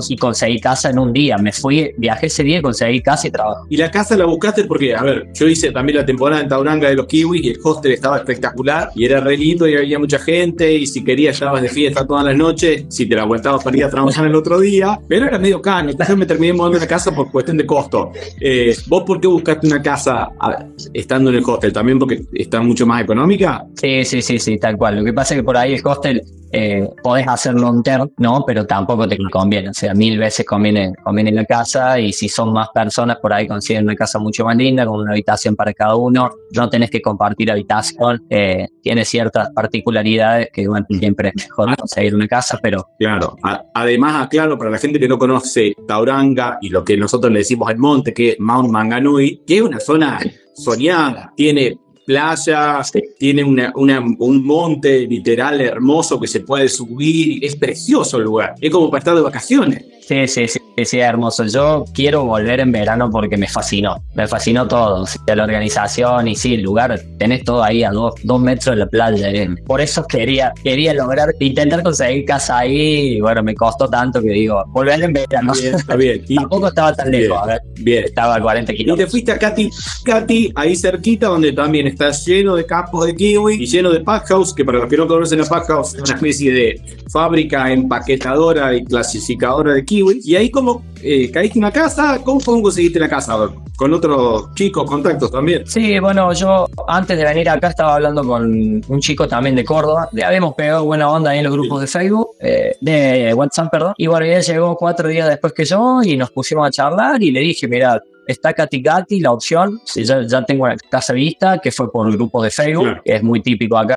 y 0.09 0.15
conseguí 0.17 0.59
casa 0.59 0.89
en 0.89 0.99
un 0.99 1.13
día, 1.13 1.37
me 1.37 1.51
fui, 1.51 1.91
viajé 1.97 2.27
ese 2.27 2.43
día 2.43 2.59
y 2.59 2.61
conseguí 2.61 3.01
casa 3.01 3.27
y 3.27 3.31
trabajo. 3.31 3.65
Y 3.69 3.77
la 3.77 3.89
casa 3.91 4.15
la 4.17 4.25
buscaste 4.25 4.63
porque, 4.65 4.95
a 4.95 5.03
ver, 5.03 5.27
yo 5.33 5.47
hice 5.47 5.71
también 5.71 5.97
la 5.97 6.05
temporada 6.05 6.41
en 6.41 6.47
Tauranga 6.49 6.89
de 6.89 6.95
los 6.95 7.07
Kiwis 7.07 7.43
y 7.43 7.49
el 7.49 7.59
hostel 7.63 7.91
estaba 7.93 8.17
espectacular 8.17 8.89
y 8.95 9.05
era 9.05 9.19
re 9.19 9.37
lindo 9.37 9.67
y 9.67 9.75
había 9.75 9.99
mucha 9.99 10.19
gente 10.19 10.71
y 10.73 10.87
si 10.87 11.03
querías 11.03 11.35
estabas 11.35 11.61
de 11.61 11.69
fiesta 11.69 12.05
todas 12.05 12.25
las 12.25 12.35
noches, 12.35 12.85
si 12.89 13.05
te 13.05 13.15
la 13.15 13.23
aguantabas 13.23 13.63
para 13.63 13.77
ir 13.77 13.83
a 13.83 13.89
trabajar 13.89 14.25
el 14.25 14.35
otro 14.35 14.59
día, 14.59 14.99
pero 15.07 15.25
era 15.25 15.37
medio 15.39 15.61
caro, 15.61 15.89
entonces 15.89 16.15
me 16.17 16.25
terminé 16.25 16.53
mudando 16.53 16.77
una 16.77 16.87
casa 16.87 17.13
por 17.13 17.31
cuestión 17.31 17.57
de 17.57 17.65
costo. 17.65 18.11
Eh, 18.39 18.75
¿Vos 18.87 19.03
por 19.05 19.19
qué 19.19 19.27
buscaste 19.27 19.67
una 19.67 19.81
casa 19.81 20.29
a- 20.39 20.65
estando 20.93 21.29
en 21.29 21.37
el 21.37 21.43
hostel? 21.45 21.73
¿También 21.73 21.99
porque 21.99 22.21
está 22.33 22.61
mucho 22.61 22.85
más 22.85 23.03
económica? 23.03 23.63
Sí, 23.75 24.03
sí, 24.05 24.21
sí, 24.21 24.39
sí, 24.39 24.57
tal 24.57 24.77
cual. 24.77 24.97
Lo 24.97 25.03
que 25.05 25.13
pasa 25.13 25.33
es 25.33 25.39
que 25.39 25.43
por 25.43 25.57
ahí 25.57 25.73
el 25.73 25.81
hostel 25.85 26.21
eh, 26.51 26.87
podés 27.03 27.27
hacer 27.27 27.53
long 27.53 27.83
term, 27.83 28.09
¿no? 28.17 28.43
Pero 28.45 28.65
tampoco 28.65 29.07
te 29.07 29.17
conviene. 29.31 29.69
O 29.69 29.73
sea, 29.73 29.93
mil 29.93 30.17
veces 30.17 30.45
conviene, 30.45 30.93
conviene 31.03 31.31
la 31.31 31.45
casa 31.45 31.99
y 31.99 32.13
si 32.13 32.29
son 32.29 32.53
más 32.53 32.69
personas, 32.73 33.17
por 33.21 33.33
ahí 33.33 33.47
consiguen 33.47 33.83
una 33.83 33.95
casa 33.95 34.19
mucho 34.19 34.45
más 34.45 34.55
linda, 34.55 34.85
con 34.85 35.01
una 35.01 35.11
habitación 35.11 35.55
para 35.55 35.73
cada 35.73 35.95
uno. 35.95 36.29
No 36.55 36.69
tenés 36.69 36.89
que 36.89 37.01
compartir 37.01 37.51
habitación. 37.51 38.25
eh, 38.29 38.67
tiene 38.81 39.05
ciertas 39.05 39.49
particularidades 39.53 40.49
que, 40.53 40.67
siempre 40.99 41.29
es 41.29 41.47
mejor 41.47 41.75
conseguir 41.75 42.15
una 42.15 42.27
casa, 42.27 42.59
pero 42.61 42.87
Claro. 42.97 43.35
Además, 43.73 44.25
aclaro 44.25 44.57
para 44.57 44.69
la 44.69 44.77
gente 44.77 44.99
que 44.99 45.07
no 45.07 45.17
conoce 45.17 45.73
Tauranga 45.87 46.57
y 46.61 46.69
lo 46.69 46.83
que 46.83 46.97
nosotros 46.97 47.31
le 47.31 47.39
decimos 47.39 47.69
el 47.71 47.77
monte, 47.77 48.13
que 48.13 48.31
es 48.31 48.39
Mount 48.39 48.69
Manganui, 48.69 49.41
que 49.45 49.57
es 49.57 49.61
una 49.61 49.79
zona 49.79 50.19
soñada. 50.55 51.31
Tiene 51.35 51.77
playas, 52.13 52.91
tiene 53.19 53.43
una, 53.43 53.71
una- 53.75 53.99
un 53.99 54.43
monte 54.43 55.05
literal 55.05 55.61
hermoso 55.61 56.19
que 56.19 56.27
se 56.27 56.39
puede 56.39 56.67
subir. 56.67 57.45
Es 57.45 57.55
precioso 57.55 58.17
el 58.17 58.23
lugar. 58.23 58.55
Es 58.59 58.71
como 58.71 58.89
para 58.89 58.99
estar 58.99 59.15
de 59.15 59.21
vacaciones. 59.21 59.85
Sí, 60.09 60.27
sí, 60.27 60.47
sí, 60.47 60.59
sí, 60.85 60.99
hermoso. 60.99 61.45
Yo 61.45 61.85
quiero 61.93 62.25
volver 62.25 62.61
en 62.61 62.71
verano 62.71 63.11
porque 63.11 63.37
me 63.37 63.47
fascinó. 63.47 64.03
Me 64.15 64.27
fascinó 64.27 64.67
todo. 64.67 65.03
O 65.03 65.05
sea, 65.05 65.35
la 65.35 65.43
organización 65.43 66.27
y 66.27 66.35
sí, 66.35 66.55
el 66.55 66.63
lugar. 66.63 66.99
Tenés 67.19 67.43
todo 67.43 67.61
ahí 67.63 67.83
a 67.83 67.91
dos, 67.91 68.15
dos 68.23 68.41
metros 68.41 68.73
de 68.75 68.79
la 68.79 68.87
playa. 68.87 69.29
eh. 69.29 69.47
Por 69.67 69.81
eso 69.81 70.03
quería, 70.07 70.51
quería 70.63 70.95
lograr, 70.95 71.29
intentar 71.39 71.83
conseguir 71.83 72.25
casa 72.25 72.57
ahí. 72.57 73.17
Y 73.17 73.21
bueno, 73.21 73.43
me 73.43 73.53
costó 73.53 73.87
tanto 73.87 74.19
que 74.19 74.29
digo, 74.31 74.63
volver 74.69 74.99
en 75.03 75.13
verano. 75.13 75.53
Bien, 75.53 75.75
está 75.75 75.95
bien. 75.95 76.23
Y, 76.27 76.35
Tampoco 76.37 76.69
estaba 76.69 76.95
tan 76.95 77.11
lejos. 77.11 77.27
Bien. 77.29 77.43
A 77.43 77.45
ver, 77.45 77.61
bien. 77.81 78.03
estaba 78.05 78.35
a 78.37 78.41
40 78.41 78.71
Y 78.71 78.75
te 78.77 78.83
kilómetros. 78.83 79.11
fuiste 79.11 79.31
a 79.31 79.37
Katy, 79.37 79.69
Katy, 80.05 80.51
ahí 80.55 80.75
cerquita, 80.75 81.27
donde 81.27 81.53
también 81.53 81.85
está 81.85 82.09
lleno 82.09 82.55
de 82.55 82.65
campos 82.65 83.05
de 83.05 83.15
kiwi 83.15 83.61
y 83.61 83.67
lleno 83.67 83.91
de 83.91 83.99
pack 83.99 84.27
house, 84.29 84.55
que 84.55 84.65
para 84.65 84.79
los 84.79 84.89
que 84.89 84.97
no 84.97 85.07
conocen 85.07 85.37
la 85.37 85.45
pack 85.45 85.67
house 85.67 85.93
es 85.93 86.01
una 86.01 86.15
especie 86.15 86.51
de 86.51 86.81
fábrica 87.11 87.71
empaquetadora 87.71 88.73
y 88.75 88.83
clasificadora 88.85 89.73
de 89.75 89.85
kiwi. 89.85 89.98
Y 90.23 90.35
ahí 90.35 90.49
como 90.49 90.83
eh, 91.01 91.29
caíste 91.31 91.57
en 91.59 91.63
una 91.65 91.71
casa, 91.71 92.19
¿cómo, 92.23 92.39
cómo 92.41 92.61
conseguiste 92.63 92.99
la 92.99 93.09
casa? 93.09 93.35
Con 93.77 93.93
otros 93.93 94.53
chicos, 94.55 94.85
contactos 94.89 95.31
también. 95.31 95.65
Sí, 95.65 95.97
bueno, 95.99 96.33
yo 96.33 96.67
antes 96.87 97.17
de 97.17 97.23
venir 97.23 97.47
acá 97.49 97.69
estaba 97.69 97.95
hablando 97.95 98.23
con 98.25 98.81
un 98.87 98.99
chico 98.99 99.27
también 99.27 99.55
de 99.55 99.63
Córdoba. 99.63 100.09
Le 100.11 100.23
habíamos 100.23 100.53
pegado 100.55 100.83
buena 100.83 101.09
onda 101.09 101.31
ahí 101.31 101.37
en 101.39 101.45
los 101.45 101.53
grupos 101.53 101.81
de 101.81 101.87
Facebook, 101.87 102.29
eh, 102.41 102.75
de 102.81 103.33
WhatsApp, 103.33 103.71
perdón. 103.71 103.93
Y 103.97 104.07
bueno, 104.07 104.25
él 104.25 104.41
llegó 104.41 104.75
cuatro 104.75 105.07
días 105.07 105.29
después 105.29 105.53
que 105.53 105.63
yo 105.65 106.01
y 106.03 106.17
nos 106.17 106.31
pusimos 106.31 106.67
a 106.67 106.71
charlar 106.71 107.23
y 107.23 107.31
le 107.31 107.39
dije, 107.39 107.67
mira, 107.69 108.01
está 108.27 108.53
Katy 108.53 108.81
Gatti, 108.81 109.19
la 109.21 109.31
opción. 109.31 109.79
Sí, 109.85 110.03
ya, 110.03 110.21
ya 110.27 110.43
tengo 110.43 110.65
una 110.65 110.75
casa 110.89 111.13
vista 111.13 111.59
que 111.59 111.71
fue 111.71 111.89
por 111.91 112.11
grupos 112.11 112.43
de 112.43 112.49
Facebook, 112.51 112.83
Claro. 112.83 113.01
que 113.05 113.15
es 113.15 113.23
muy 113.23 113.41
típico 113.41 113.77
acá. 113.77 113.95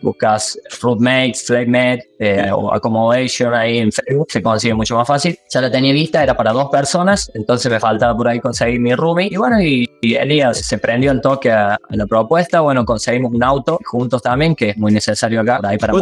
Buscas 0.00 0.58
Fruitmates, 0.70 1.44
Flatmate, 1.44 2.08
eh, 2.18 2.50
accommodation 2.72 3.54
ahí 3.54 3.78
en 3.78 3.92
Facebook, 3.92 4.28
se 4.30 4.42
consigue 4.42 4.74
mucho 4.74 4.96
más 4.96 5.06
fácil. 5.06 5.38
Ya 5.50 5.60
la 5.60 5.70
tenía 5.70 5.92
vista, 5.92 6.22
era 6.22 6.36
para 6.36 6.52
dos 6.52 6.68
personas, 6.70 7.30
entonces 7.34 7.70
me 7.70 7.80
faltaba 7.80 8.16
por 8.16 8.28
ahí 8.28 8.40
conseguir 8.40 8.80
mi 8.80 8.94
roomie. 8.94 9.28
Y 9.30 9.36
bueno, 9.36 9.60
y, 9.60 9.88
y 10.00 10.14
Elías 10.14 10.58
se 10.58 10.78
prendió 10.78 11.10
en 11.10 11.20
toque 11.20 11.50
a, 11.50 11.74
a 11.74 11.96
la 11.96 12.06
propuesta. 12.06 12.60
Bueno, 12.60 12.84
conseguimos 12.84 13.32
un 13.32 13.42
auto 13.42 13.78
juntos 13.84 14.22
también, 14.22 14.54
que 14.54 14.70
es 14.70 14.76
muy 14.76 14.92
necesario 14.92 15.40
acá, 15.40 15.56
por 15.58 15.66
ahí 15.66 15.78
para 15.78 15.92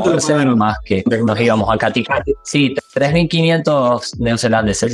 más 0.56 0.78
que 0.85 1.04
nos 1.25 1.40
íbamos 1.40 1.68
a 1.71 1.78
Cati. 1.78 2.04
Sí, 2.42 2.75
3.500 2.94 4.18
neozelandeses. 4.18 4.92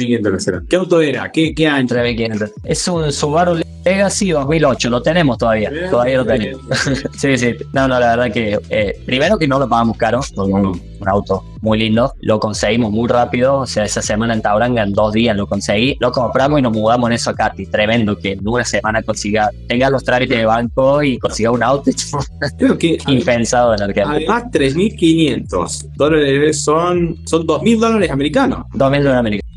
¿Qué 0.69 0.77
auto 0.77 1.01
era? 1.01 1.31
¿Qué, 1.31 1.55
qué 1.55 1.67
año? 1.67 1.89
3.500. 1.89 2.53
Es 2.65 2.89
un 2.89 3.13
Subaru 3.13 3.61
Legacy 3.85 4.31
2008, 4.31 4.91
lo 4.91 5.03
tenemos 5.03 5.39
todavía. 5.39 5.71
Bien, 5.71 5.91
todavía 5.91 6.19
lo 6.19 6.27
tenemos. 6.27 6.63
sí, 7.19 7.37
sí. 7.39 7.57
No, 7.73 7.89
no, 7.89 7.99
la 7.99 8.17
verdad 8.17 8.33
que 8.33 8.59
eh, 8.69 9.03
primero 9.07 9.39
que 9.39 9.49
no 9.49 9.59
lo 9.59 9.69
pagamos 9.69 9.97
caro, 9.97 10.21
porque 10.35 10.81
auto 11.11 11.45
muy 11.61 11.79
lindo. 11.79 12.15
Lo 12.21 12.41
conseguimos 12.41 12.91
muy 12.91 13.09
rápido. 13.09 13.59
O 13.59 13.67
sea, 13.67 13.85
esa 13.85 14.01
semana 14.01 14.33
en 14.35 14.41
Tauranga, 14.43 14.83
en 14.83 14.93
dos 14.93 15.13
días 15.13 15.37
lo 15.37 15.47
conseguí. 15.47 15.97
Lo 16.01 16.11
compramos 16.13 16.59
y 16.59 16.63
nos 16.63 16.73
mudamos 16.73 17.11
en 17.11 17.15
eso 17.15 17.31
a 17.31 17.35
Cati. 17.35 17.67
Tremendo 17.67 18.17
que 18.17 18.33
en 18.33 18.49
una 18.49 18.65
semana 18.65 19.03
consiga, 19.03 19.51
tenga 19.69 19.91
los 19.91 20.03
trámites 20.05 20.39
de 20.39 20.45
banco 20.47 21.03
y 21.03 21.19
consiga 21.19 21.51
un 21.51 21.63
auto. 21.63 21.91
Creo 22.59 22.79
que 22.79 22.97
Impensado 23.09 23.75
en 23.75 23.83
Argentina. 23.83 24.17
además 24.17 24.45
3.500 24.53 25.91
dólares 25.97 26.63
son, 26.63 27.17
son 27.27 27.47
2.000 27.47 27.79
dólares 27.79 28.11
americanos. 28.11 28.65
2000 28.75 29.01
dólares 29.03 29.19
americanos. 29.21 29.51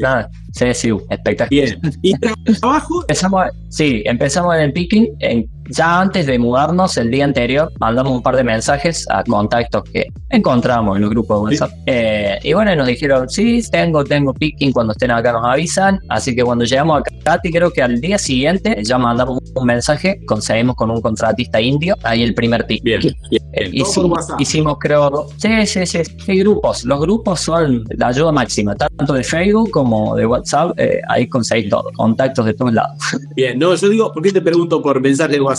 Nada, 0.00 0.28
sí, 0.52 0.64
espectacular. 1.08 1.48
Bien. 1.50 1.80
¿Y 2.02 2.14
trabajo? 2.58 3.02
Empezamos, 3.02 3.46
sí, 3.68 4.02
empezamos 4.04 4.56
en 4.56 4.62
el 4.62 4.72
picking. 4.72 5.08
En- 5.20 5.48
ya 5.68 6.00
antes 6.00 6.26
de 6.26 6.38
mudarnos, 6.38 6.96
el 6.96 7.10
día 7.10 7.24
anterior, 7.24 7.70
mandamos 7.80 8.12
un 8.12 8.22
par 8.22 8.36
de 8.36 8.44
mensajes 8.44 9.06
a 9.10 9.22
contactos 9.24 9.82
que 9.84 10.06
encontramos 10.30 10.96
en 10.96 11.02
los 11.02 11.10
grupos 11.10 11.38
de 11.38 11.42
WhatsApp. 11.56 11.78
Eh, 11.86 12.38
y 12.42 12.52
bueno, 12.52 12.74
nos 12.76 12.86
dijeron, 12.86 13.28
sí, 13.28 13.62
tengo, 13.70 14.04
tengo 14.04 14.32
picking, 14.34 14.72
cuando 14.72 14.92
estén 14.92 15.10
acá 15.10 15.32
nos 15.32 15.44
avisan. 15.44 15.98
Así 16.08 16.34
que 16.34 16.42
cuando 16.42 16.64
llegamos 16.64 17.00
a 17.00 17.04
Cati, 17.24 17.50
creo 17.50 17.70
que 17.70 17.82
al 17.82 18.00
día 18.00 18.18
siguiente 18.18 18.78
ya 18.82 18.98
mandamos 18.98 19.38
un 19.54 19.66
mensaje, 19.66 20.20
conseguimos 20.26 20.74
con 20.76 20.90
un 20.90 21.00
contratista 21.00 21.60
indio, 21.60 21.96
ahí 22.02 22.22
el 22.22 22.34
primer 22.34 22.66
pick. 22.66 22.82
Bien. 22.82 23.00
bien. 23.00 23.14
Eh, 23.52 23.64
Todo 23.64 23.72
hici- 23.90 23.94
por 23.94 24.06
WhatsApp. 24.06 24.40
hicimos, 24.40 24.76
creo, 24.80 25.26
sí, 25.36 25.66
sí, 25.66 25.86
sí, 25.86 25.98
sí, 26.24 26.38
grupos. 26.38 26.84
Los 26.84 27.00
grupos 27.00 27.40
son 27.40 27.84
la 27.96 28.08
ayuda 28.08 28.32
máxima, 28.32 28.74
tanto 28.74 29.12
de 29.12 29.22
Facebook 29.22 29.70
como 29.70 30.16
de 30.16 30.26
WhatsApp. 30.26 30.72
eh, 30.78 31.00
ahí 31.08 31.28
conseguís 31.28 31.68
todo, 31.70 31.90
contactos 31.96 32.46
de 32.46 32.54
todos 32.54 32.72
lados. 32.72 32.96
Bien, 33.36 33.58
no, 33.58 33.74
yo 33.74 33.88
digo, 33.88 34.12
¿por 34.12 34.22
qué 34.22 34.32
te 34.32 34.40
pregunto 34.40 34.80
por 34.82 35.00
mensaje 35.00 35.32
de 35.34 35.40
WhatsApp? 35.40 35.51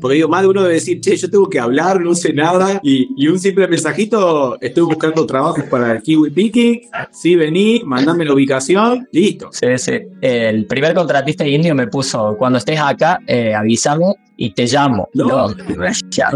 Porque 0.00 0.16
digo, 0.16 0.28
más 0.28 0.42
de 0.42 0.48
uno 0.48 0.62
debe 0.62 0.74
decir, 0.74 1.00
che, 1.00 1.16
yo 1.16 1.30
tengo 1.30 1.48
que 1.48 1.60
hablar, 1.60 2.00
no 2.00 2.14
sé 2.14 2.32
nada, 2.32 2.80
y, 2.82 3.08
y 3.16 3.28
un 3.28 3.38
simple 3.38 3.68
mensajito, 3.68 4.58
estoy 4.60 4.84
buscando 4.84 5.26
trabajos 5.26 5.64
para 5.64 5.92
el 5.92 6.02
Kiwi 6.02 6.30
Picking, 6.30 6.80
sí, 7.12 7.36
vení, 7.36 7.82
mandame 7.84 8.24
la 8.24 8.32
ubicación, 8.34 9.06
listo. 9.12 9.50
Sí, 9.52 9.66
sí. 9.76 9.98
El 10.20 10.66
primer 10.66 10.94
contratista 10.94 11.46
indio 11.46 11.74
me 11.74 11.86
puso, 11.86 12.36
cuando 12.38 12.58
estés 12.58 12.80
acá, 12.80 13.18
eh, 13.26 13.54
avísame 13.54 14.14
y 14.36 14.54
te 14.54 14.66
llamo. 14.66 15.08
No. 15.12 15.48
No, 15.48 15.54
ya. 16.10 16.30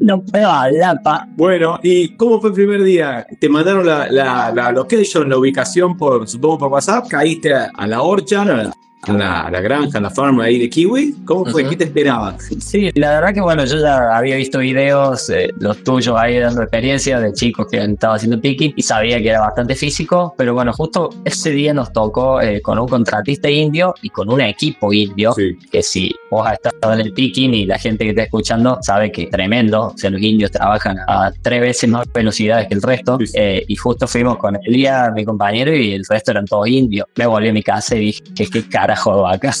no 0.00 0.22
puedo 0.22 0.48
hablar, 0.48 1.00
pa. 1.02 1.26
Bueno, 1.36 1.80
¿y 1.82 2.14
cómo 2.16 2.40
fue 2.40 2.50
el 2.50 2.54
primer 2.54 2.82
día? 2.82 3.26
¿Te 3.40 3.48
mandaron 3.48 3.86
la, 3.86 4.10
la, 4.10 4.52
la 4.54 4.70
location, 4.70 5.28
la 5.28 5.38
ubicación, 5.38 5.96
por 5.96 6.28
supongo 6.28 6.58
por 6.58 6.72
WhatsApp? 6.72 7.08
¿Caíste 7.08 7.54
a, 7.54 7.70
a 7.74 7.86
la 7.86 8.02
orchard, 8.02 8.70
a 9.12 9.12
la, 9.12 9.40
a 9.42 9.50
la, 9.50 9.60
granja, 9.60 9.98
a 9.98 10.00
la 10.00 10.10
farm 10.10 10.40
ahí 10.40 10.58
de 10.58 10.68
Kiwi? 10.68 11.16
¿Cómo 11.24 11.46
fue? 11.46 11.62
Ujú. 11.62 11.70
¿Qué 11.70 11.76
te 11.76 11.84
esperabas? 11.84 12.48
Sí, 12.58 12.90
la 12.94 13.10
verdad 13.10 13.34
que 13.34 13.40
bueno, 13.40 13.64
yo 13.64 13.78
ya 13.80 14.16
había 14.16 14.36
visto 14.36 14.58
videos, 14.58 15.28
eh, 15.30 15.50
los 15.58 15.82
tuyos 15.82 16.14
ahí 16.18 16.38
dando 16.38 16.62
experiencia 16.62 17.20
de 17.20 17.32
chicos 17.32 17.66
que 17.70 17.80
han 17.80 17.92
estado 17.92 18.14
haciendo 18.14 18.40
picking 18.40 18.72
y 18.76 18.82
sabía 18.82 19.18
que 19.20 19.28
era 19.28 19.40
bastante 19.40 19.74
físico, 19.74 20.34
pero 20.36 20.54
bueno, 20.54 20.72
justo 20.72 21.10
ese 21.24 21.50
día 21.50 21.72
nos 21.72 21.92
tocó 21.92 22.40
eh, 22.40 22.60
con 22.60 22.78
un 22.78 22.88
contratista 22.88 23.48
indio 23.50 23.94
y 24.02 24.10
con 24.10 24.30
un 24.30 24.40
equipo 24.40 24.92
indio. 24.92 25.32
Sí. 25.32 25.56
que 25.70 25.82
si 25.82 26.14
vos 26.30 26.46
has 26.46 26.54
estado 26.54 26.94
en 26.94 27.00
el 27.00 27.12
picking 27.12 27.54
y 27.54 27.66
la 27.66 27.78
gente 27.78 28.04
que 28.04 28.10
está 28.10 28.22
escuchando 28.22 28.78
sabe 28.82 29.12
que 29.12 29.24
es 29.24 29.30
tremendo, 29.30 29.88
o 29.88 29.98
sea, 29.98 30.10
los 30.10 30.20
indios 30.20 30.50
trabajan 30.50 30.96
a 31.06 31.30
tres 31.42 31.60
veces 31.60 31.90
más 31.90 32.06
velocidades 32.12 32.68
que 32.68 32.74
el 32.74 32.82
resto, 32.82 33.18
Sí, 33.18 33.32
eh, 33.34 33.64
y 33.68 33.76
justo 33.76 34.06
fuimos 34.06 34.36
con 34.38 34.56
Elia, 34.64 35.10
mi 35.14 35.24
compañero, 35.24 35.74
y 35.74 35.92
el 35.92 36.04
resto 36.08 36.30
eran 36.32 36.44
todos 36.44 36.68
indios. 36.68 37.06
Me 37.16 37.26
volví 37.26 37.48
a 37.48 37.52
mi 37.52 37.62
casa 37.62 37.96
y 37.96 38.00
dije, 38.00 38.22
¿qué, 38.34 38.46
qué 38.48 38.68
carajo 38.96 39.26
acá? 39.26 39.52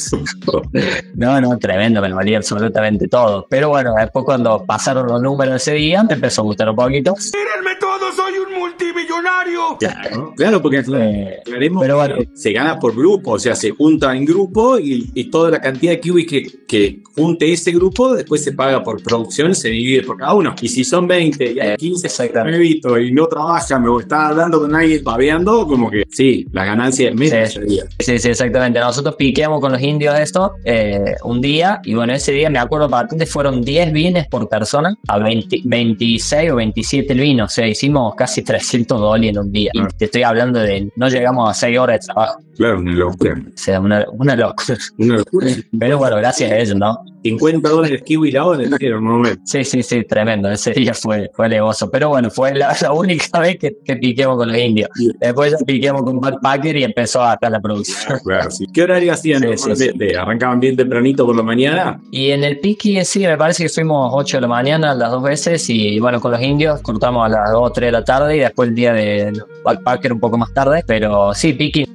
no, 1.14 1.40
no, 1.40 1.58
tremendo, 1.58 2.00
me 2.00 2.12
valía 2.12 2.38
absolutamente 2.38 3.08
todo. 3.08 3.46
Pero 3.48 3.68
bueno, 3.68 3.94
después 3.96 4.24
cuando 4.24 4.64
pasaron 4.64 5.06
los 5.06 5.20
números 5.20 5.56
ese 5.56 5.74
día, 5.74 6.02
me 6.02 6.14
empezó 6.14 6.42
a 6.42 6.44
gustar 6.44 6.70
un 6.70 6.76
poquito. 6.76 7.14
¡Mírenme 7.14 7.76
todo! 7.78 8.12
¡Soy 8.12 8.32
un 8.38 8.54
multimillonario! 8.96 9.76
Claro, 9.78 10.32
claro, 10.36 10.62
porque 10.62 10.76
Eh, 10.78 11.38
aclaremos 11.40 11.82
pero 11.82 11.96
bueno. 11.96 12.16
que 12.16 12.28
se 12.34 12.52
gana 12.52 12.78
por 12.78 12.94
grupo, 12.94 13.32
o 13.32 13.38
sea, 13.38 13.54
se 13.54 13.70
junta 13.70 14.14
en 14.16 14.24
grupo 14.24 14.78
y, 14.78 15.10
y 15.14 15.24
toda 15.30 15.50
la 15.50 15.60
cantidad 15.60 15.92
de 15.92 16.00
kiwis 16.00 16.26
que, 16.26 16.46
que 16.66 17.02
junte 17.14 17.52
ese 17.52 17.72
grupo, 17.72 18.14
después 18.14 18.42
se 18.44 18.52
paga 18.52 18.82
por 18.82 19.02
producción, 19.02 19.54
se 19.54 19.68
divide 19.68 20.02
por 20.02 20.16
cada 20.16 20.34
uno. 20.34 20.54
Y 20.60 20.68
si 20.68 20.84
son 20.84 21.06
20 21.06 21.52
y 21.52 21.60
hay 21.60 21.68
Eh, 21.70 21.76
15 21.78 22.06
exactamente. 22.06 22.58
nuevitos 22.58 22.98
y 23.00 23.12
no 23.12 23.26
trabajan 23.26 23.86
o 23.88 24.00
están 24.00 24.26
hablando 24.32 24.60
con 24.60 24.74
alguien 24.74 25.02
babeando, 25.02 25.66
como 25.66 25.90
que 25.90 26.04
sí, 26.10 26.46
la 26.52 26.64
ganancia 26.64 27.08
es 27.10 27.14
menos. 27.14 27.48
Sí. 27.52 27.54
sería. 27.60 27.84
Sí, 27.98 28.18
sí, 28.18 28.28
exactamente. 28.28 28.78
Nosotros 28.80 29.16
piqueamos 29.16 29.60
con 29.60 29.72
los 29.72 29.82
indios 29.82 30.18
esto 30.18 30.52
eh, 30.64 31.14
un 31.24 31.40
día 31.40 31.80
y 31.84 31.94
bueno, 31.94 32.12
ese 32.12 32.32
día 32.32 32.50
me 32.50 32.58
acuerdo 32.58 32.88
bastante, 32.88 33.26
fueron 33.26 33.62
10 33.62 33.92
vines 33.92 34.26
por 34.28 34.48
persona 34.48 34.94
a 35.08 35.18
20 35.18 35.62
26 35.64 36.50
o 36.52 36.56
27 36.56 37.12
el 37.12 37.20
vino. 37.20 37.44
O 37.44 37.48
sea, 37.48 37.66
hicimos 37.66 38.14
casi 38.14 38.42
300 38.42 38.85
dólares 38.86 39.30
en 39.30 39.38
un 39.38 39.52
día. 39.52 39.70
Y 39.74 39.80
Ah. 39.80 39.88
te 39.96 40.04
estoy 40.06 40.22
hablando 40.22 40.58
de, 40.60 40.90
no 40.96 41.08
llegamos 41.08 41.50
a 41.50 41.54
6 41.54 41.78
horas 41.78 42.00
de 42.00 42.06
trabajo. 42.06 42.38
Claro, 42.56 42.78
una 42.78 42.92
locura. 42.92 43.34
O 43.38 43.50
sea, 43.54 43.80
una, 43.80 44.04
una 44.12 44.34
locura. 44.36 44.78
Una 44.98 45.16
locura. 45.18 45.46
Pero 45.78 45.98
bueno, 45.98 46.16
gracias 46.16 46.50
a 46.52 46.56
ellos, 46.58 46.76
¿no? 46.76 46.98
50 47.22 47.68
dólares 47.68 48.02
kiwi 48.02 48.30
la 48.30 48.46
hora, 48.46 48.62
un 48.96 49.04
momento. 49.04 49.42
Sí, 49.44 49.64
sí, 49.64 49.82
sí, 49.82 50.04
tremendo. 50.04 50.48
Ese 50.50 50.70
día 50.72 50.94
fue, 50.94 51.28
fue 51.34 51.46
alevoso. 51.46 51.90
Pero 51.90 52.08
bueno, 52.10 52.30
fue 52.30 52.54
la, 52.54 52.74
la 52.80 52.92
única 52.92 53.38
vez 53.40 53.58
que, 53.58 53.76
que 53.84 53.96
piqueamos 53.96 54.36
con 54.38 54.48
los 54.48 54.56
indios. 54.56 54.88
Después 55.20 55.52
ya 55.52 55.58
piqueamos 55.66 56.04
con 56.04 56.20
Backpacker 56.20 56.76
y 56.76 56.84
empezó 56.84 57.22
acá 57.22 57.50
la 57.50 57.60
producción. 57.60 58.18
Claro, 58.24 58.50
sí. 58.50 58.64
¿Qué 58.72 58.82
horario 58.84 59.12
hacían? 59.12 59.42
Sí, 59.58 59.74
sí? 59.76 60.14
¿Arrancaban 60.16 60.60
bien 60.60 60.76
tempranito 60.76 61.26
por 61.26 61.34
la 61.36 61.42
mañana? 61.42 62.00
Y 62.12 62.30
en 62.30 62.44
el 62.44 62.58
piqui 62.60 63.04
sí, 63.04 63.20
me 63.26 63.36
parece 63.36 63.64
que 63.64 63.68
fuimos 63.70 64.12
8 64.14 64.36
de 64.38 64.40
la 64.42 64.48
mañana 64.48 64.94
las 64.94 65.10
dos 65.10 65.22
veces 65.22 65.68
y 65.68 65.98
bueno, 65.98 66.20
con 66.20 66.30
los 66.30 66.40
indios 66.40 66.80
cortamos 66.80 67.26
a 67.26 67.28
las 67.28 67.50
2 67.50 67.60
o 67.60 67.70
3 67.70 67.88
de 67.88 67.92
la 67.92 68.04
tarde 68.04 68.36
y 68.36 68.40
después 68.40 68.72
día 68.76 68.92
de 68.92 69.32
backpacker 69.64 70.12
un 70.12 70.20
poco 70.20 70.38
más 70.38 70.52
tarde, 70.54 70.84
pero 70.86 71.34
sí, 71.34 71.52
piqui 71.52 71.86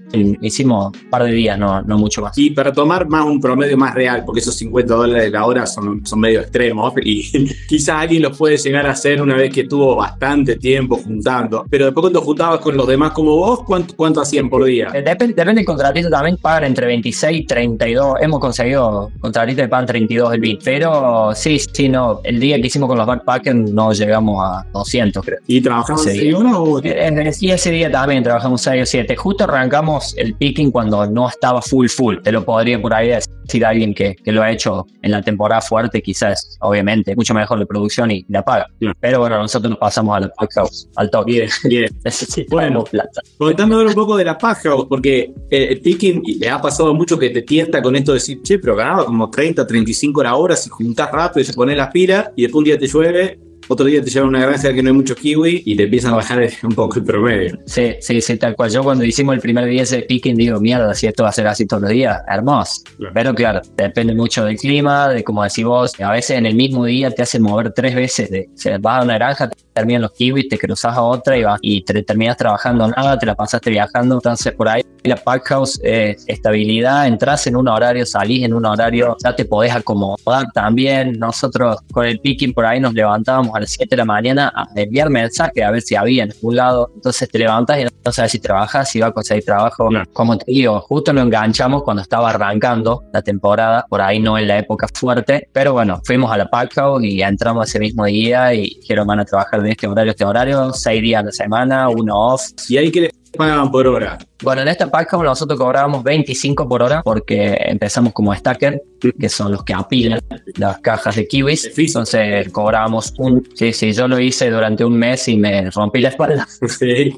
hicimos 0.41 0.87
un 0.93 1.09
par 1.09 1.23
de 1.23 1.31
días, 1.31 1.57
no, 1.57 1.81
no 1.81 1.97
mucho 1.97 2.21
más. 2.21 2.37
Y 2.37 2.51
para 2.51 2.73
tomar 2.73 3.07
más 3.07 3.25
un 3.25 3.39
promedio 3.39 3.77
más 3.77 3.93
real, 3.93 4.23
porque 4.25 4.41
esos 4.41 4.55
50 4.55 4.93
dólares 4.93 5.31
la 5.31 5.45
hora 5.45 5.65
son, 5.65 6.05
son 6.05 6.19
medio 6.19 6.41
extremos 6.41 6.93
y 7.03 7.47
quizás 7.67 7.95
alguien 8.01 8.23
los 8.23 8.37
puede 8.37 8.57
llegar 8.57 8.85
a 8.87 8.91
hacer 8.91 9.21
una 9.21 9.35
vez 9.35 9.53
que 9.53 9.63
tuvo 9.65 9.95
bastante 9.95 10.55
tiempo 10.57 10.97
juntando. 10.97 11.65
Pero 11.69 11.85
después 11.85 12.01
cuando 12.01 12.21
juntabas 12.21 12.59
con 12.59 12.75
los 12.75 12.87
demás 12.87 13.11
como 13.11 13.35
vos, 13.35 13.63
¿cuánto, 13.63 13.95
cuánto 13.95 14.21
hacían 14.21 14.49
por 14.49 14.63
día? 14.65 14.89
Eh, 14.93 15.01
Depende, 15.01 15.33
depende 15.33 15.59
del 15.59 15.65
contratista 15.65 16.09
también, 16.09 16.37
pagan 16.37 16.65
entre 16.65 16.87
26 16.87 17.41
y 17.41 17.45
32. 17.45 18.15
Hemos 18.21 18.39
conseguido 18.39 19.11
contratistas 19.19 19.65
que 19.65 19.69
pagan 19.69 19.85
32 19.85 20.33
el 20.33 20.39
BIN. 20.39 20.59
Pero 20.63 21.31
sí, 21.35 21.59
sí, 21.59 21.89
no. 21.89 22.21
El 22.23 22.39
día 22.39 22.59
que 22.59 22.67
hicimos 22.67 22.87
con 22.87 22.97
los 22.97 23.07
backpackers 23.07 23.71
no 23.71 23.91
llegamos 23.93 24.43
a 24.43 24.65
200, 24.73 25.23
creo. 25.25 25.39
¿Y 25.47 25.61
trabajaban 25.61 26.03
Sí. 26.03 26.11
6 26.19 26.33
horas 26.33 26.53
o 26.55 26.70
Eh, 26.79 27.31
Y 27.41 27.51
ese 27.51 27.71
día 27.71 27.91
también 27.91 28.23
trabajamos 28.23 28.61
6 28.61 28.83
o 28.83 28.85
7. 28.85 29.15
Justo 29.15 29.43
arrancamos 29.43 30.15
el 30.17 30.35
picking 30.35 30.71
cuando 30.71 31.05
no 31.07 31.27
estaba 31.27 31.61
full 31.61 31.87
full. 31.87 32.17
Te 32.23 32.31
lo 32.31 32.43
podría 32.45 32.81
por 32.81 32.93
ahí 32.93 33.09
decir 33.09 33.65
alguien 33.65 33.93
que, 33.93 34.15
que 34.15 34.31
lo 34.31 34.41
ha 34.41 34.51
hecho 34.51 34.85
en 35.01 35.11
la 35.11 35.21
temporada 35.21 35.61
fuerte, 35.61 36.01
quizás, 36.01 36.57
obviamente, 36.61 37.15
mucho 37.15 37.33
mejor 37.33 37.59
de 37.59 37.65
producción 37.65 38.11
y 38.11 38.25
la 38.29 38.43
paga. 38.43 38.67
Pero 38.99 39.19
bueno, 39.19 39.37
nosotros 39.37 39.69
nos 39.71 39.79
pasamos 39.79 40.15
a 40.15 40.19
la 40.21 40.29
pack 40.29 40.53
house, 40.55 40.87
al 40.95 41.09
bien. 41.25 41.49
Necesitamos 42.03 42.49
Bueno. 42.49 42.83
plata. 42.83 43.21
Ahora 43.39 43.87
un 43.87 43.93
poco 43.93 44.17
de 44.17 44.25
la 44.25 44.37
paja, 44.37 44.71
porque 44.87 45.33
eh, 45.49 45.67
el 45.71 45.81
picking 45.81 46.21
le 46.39 46.49
ha 46.49 46.61
pasado 46.61 46.93
mucho 46.93 47.17
que 47.17 47.29
te 47.29 47.41
tienta 47.41 47.81
con 47.81 47.95
esto 47.95 48.11
de 48.11 48.17
decir, 48.17 48.41
che, 48.41 48.59
pero 48.59 48.75
ganaba 48.75 49.05
como 49.05 49.29
30, 49.29 49.65
35 49.65 50.23
la 50.23 50.35
hora 50.35 50.55
si 50.55 50.69
juntás 50.69 51.11
rápido 51.11 51.41
y 51.41 51.45
se 51.45 51.53
pones 51.53 51.77
las 51.77 51.89
pilas 51.89 52.29
y 52.35 52.43
después 52.43 52.59
un 52.59 52.63
día 52.65 52.77
te 52.77 52.87
llueve, 52.87 53.39
otro 53.67 53.85
día 53.85 54.03
te 54.03 54.09
lleva 54.09 54.25
a 54.25 54.29
una 54.29 54.41
granja 54.41 54.73
que 54.73 54.81
no 54.83 54.89
hay 54.89 54.95
mucho 54.95 55.15
kiwi 55.15 55.63
y 55.65 55.75
te 55.75 55.83
empiezan 55.83 56.13
a 56.13 56.17
bajar 56.17 56.49
un 56.63 56.75
poco 56.75 56.99
el 56.99 57.05
promedio. 57.05 57.59
Sí, 57.65 57.95
sí, 57.99 58.21
sí, 58.21 58.37
tal 58.37 58.55
cual. 58.55 58.71
Yo 58.71 58.83
cuando 58.83 59.03
hicimos 59.03 59.35
el 59.35 59.41
primer 59.41 59.65
día 59.65 59.83
ese 59.83 60.01
picking 60.01 60.35
digo, 60.35 60.59
mierda, 60.59 60.93
si 60.93 61.07
esto 61.07 61.23
va 61.23 61.29
a 61.29 61.33
ser 61.33 61.47
así 61.47 61.65
todos 61.65 61.83
los 61.83 61.91
días, 61.91 62.21
hermoso. 62.27 62.81
Claro. 62.97 63.13
Pero 63.13 63.35
claro, 63.35 63.61
depende 63.75 64.13
mucho 64.13 64.45
del 64.45 64.57
clima, 64.57 65.09
de 65.09 65.23
como 65.23 65.43
decís 65.43 65.63
vos. 65.63 65.99
A 65.99 66.11
veces 66.11 66.37
en 66.37 66.45
el 66.45 66.55
mismo 66.55 66.85
día 66.85 67.11
te 67.11 67.21
hacen 67.21 67.41
mover 67.41 67.71
tres 67.73 67.95
veces. 67.95 68.29
De, 68.29 68.49
o 68.53 68.57
sea, 68.57 68.77
vas 68.77 69.01
a 69.01 69.03
una 69.03 69.15
granja, 69.15 69.49
terminan 69.73 70.03
los 70.03 70.11
kiwis, 70.11 70.49
te 70.49 70.57
cruzas 70.57 70.95
a 70.95 71.01
otra 71.01 71.37
y 71.37 71.43
vas 71.43 71.59
y 71.61 71.83
te 71.83 72.01
terminas 72.03 72.37
trabajando 72.37 72.87
nada, 72.87 73.17
te 73.17 73.25
la 73.25 73.35
pasaste 73.35 73.69
viajando. 73.69 74.15
Entonces, 74.15 74.53
por 74.53 74.67
ahí 74.69 74.83
la 75.03 75.15
pack 75.15 75.47
house 75.47 75.79
es 75.83 76.23
estabilidad, 76.27 77.07
entras 77.07 77.47
en 77.47 77.55
un 77.55 77.67
horario, 77.67 78.05
salís 78.05 78.43
en 78.43 78.53
un 78.53 78.65
horario, 78.65 79.17
ya 79.23 79.35
te 79.35 79.45
podés 79.45 79.73
acomodar 79.73 80.45
también. 80.53 81.13
Nosotros 81.17 81.77
con 81.91 82.05
el 82.05 82.19
picking 82.19 82.53
por 82.53 82.65
ahí 82.65 82.79
nos 82.79 82.93
levantábamos 82.93 83.55
a 83.55 83.59
las 83.61 83.71
7 83.71 83.89
de 83.89 83.97
la 83.97 84.05
mañana 84.05 84.51
a 84.55 84.67
enviar 84.75 85.09
mensajes 85.09 85.63
a 85.63 85.71
ver 85.71 85.81
si 85.81 85.95
había 85.95 86.23
en 86.23 86.31
algún 86.31 86.55
lado. 86.55 86.91
Entonces 86.95 87.29
te 87.29 87.39
levantas 87.39 87.79
y 87.79 87.83
no 87.83 88.11
sabes 88.11 88.31
si 88.31 88.39
trabajas, 88.39 88.89
si 88.89 88.99
va 88.99 89.07
a 89.07 89.11
conseguir 89.11 89.45
trabajo. 89.45 89.89
Como 90.13 90.37
te 90.37 90.51
digo, 90.51 90.79
justo 90.81 91.13
lo 91.13 91.21
enganchamos 91.21 91.83
cuando 91.83 92.01
estaba 92.01 92.29
arrancando 92.29 93.03
la 93.11 93.21
temporada, 93.21 93.85
por 93.89 94.01
ahí 94.01 94.19
no 94.19 94.37
en 94.37 94.47
la 94.47 94.59
época 94.59 94.87
fuerte, 94.93 95.47
pero 95.51 95.73
bueno, 95.73 96.01
fuimos 96.05 96.31
a 96.31 96.37
la 96.37 96.49
pack 96.49 96.73
house 96.75 97.03
y 97.03 97.21
entramos 97.21 97.69
ese 97.69 97.79
mismo 97.79 98.05
día 98.05 98.53
y 98.53 98.75
dijeron 98.81 99.07
van 99.07 99.19
a 99.19 99.25
trabajar 99.25 99.60
de 99.61 99.71
este 99.71 99.87
horario 99.87 100.11
este 100.11 100.25
horario, 100.25 100.73
seis 100.73 101.01
días 101.01 101.21
a 101.21 101.25
la 101.25 101.31
semana, 101.31 101.89
uno 101.89 102.15
off. 102.15 102.41
¿Y 102.69 102.77
ahí 102.77 102.91
que 102.91 103.01
les 103.01 103.20
pagaban 103.37 103.71
por 103.71 103.87
hora? 103.87 104.17
Bueno, 104.43 104.61
en 104.63 104.67
esta 104.69 104.87
pack 104.89 105.13
nosotros 105.13 105.57
cobrábamos 105.59 106.03
25 106.03 106.67
por 106.67 106.81
hora 106.81 107.01
porque 107.03 107.55
empezamos 107.65 108.11
como 108.11 108.33
stacker, 108.33 108.81
que 109.19 109.29
son 109.29 109.51
los 109.51 109.63
que 109.63 109.73
apilan 109.73 110.19
las 110.57 110.79
cajas 110.79 111.15
de 111.15 111.27
kiwis. 111.27 111.71
Entonces 111.77 112.49
cobrábamos 112.49 113.13
un... 113.19 113.47
Sí, 113.53 113.71
sí, 113.71 113.93
yo 113.93 114.07
lo 114.07 114.19
hice 114.19 114.49
durante 114.49 114.83
un 114.83 114.97
mes 114.97 115.27
y 115.27 115.37
me 115.37 115.69
rompí 115.69 116.01
la 116.01 116.09
espalda. 116.09 116.47
Sí. 116.67 117.15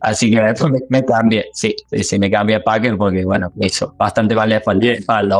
Así 0.00 0.30
que 0.30 0.40
después 0.40 0.72
me, 0.72 0.80
me 0.88 1.04
cambié. 1.04 1.46
Sí, 1.52 1.74
sí, 1.90 2.02
sí, 2.02 2.18
me 2.18 2.30
cambié 2.30 2.56
a 2.56 2.62
packer 2.62 2.96
porque, 2.96 3.24
bueno, 3.24 3.52
me 3.54 3.66
hizo 3.66 3.94
bastante 3.98 4.34
mal 4.34 4.48
la 4.48 4.56
espalda. 4.56 4.92
espalda, 4.92 5.36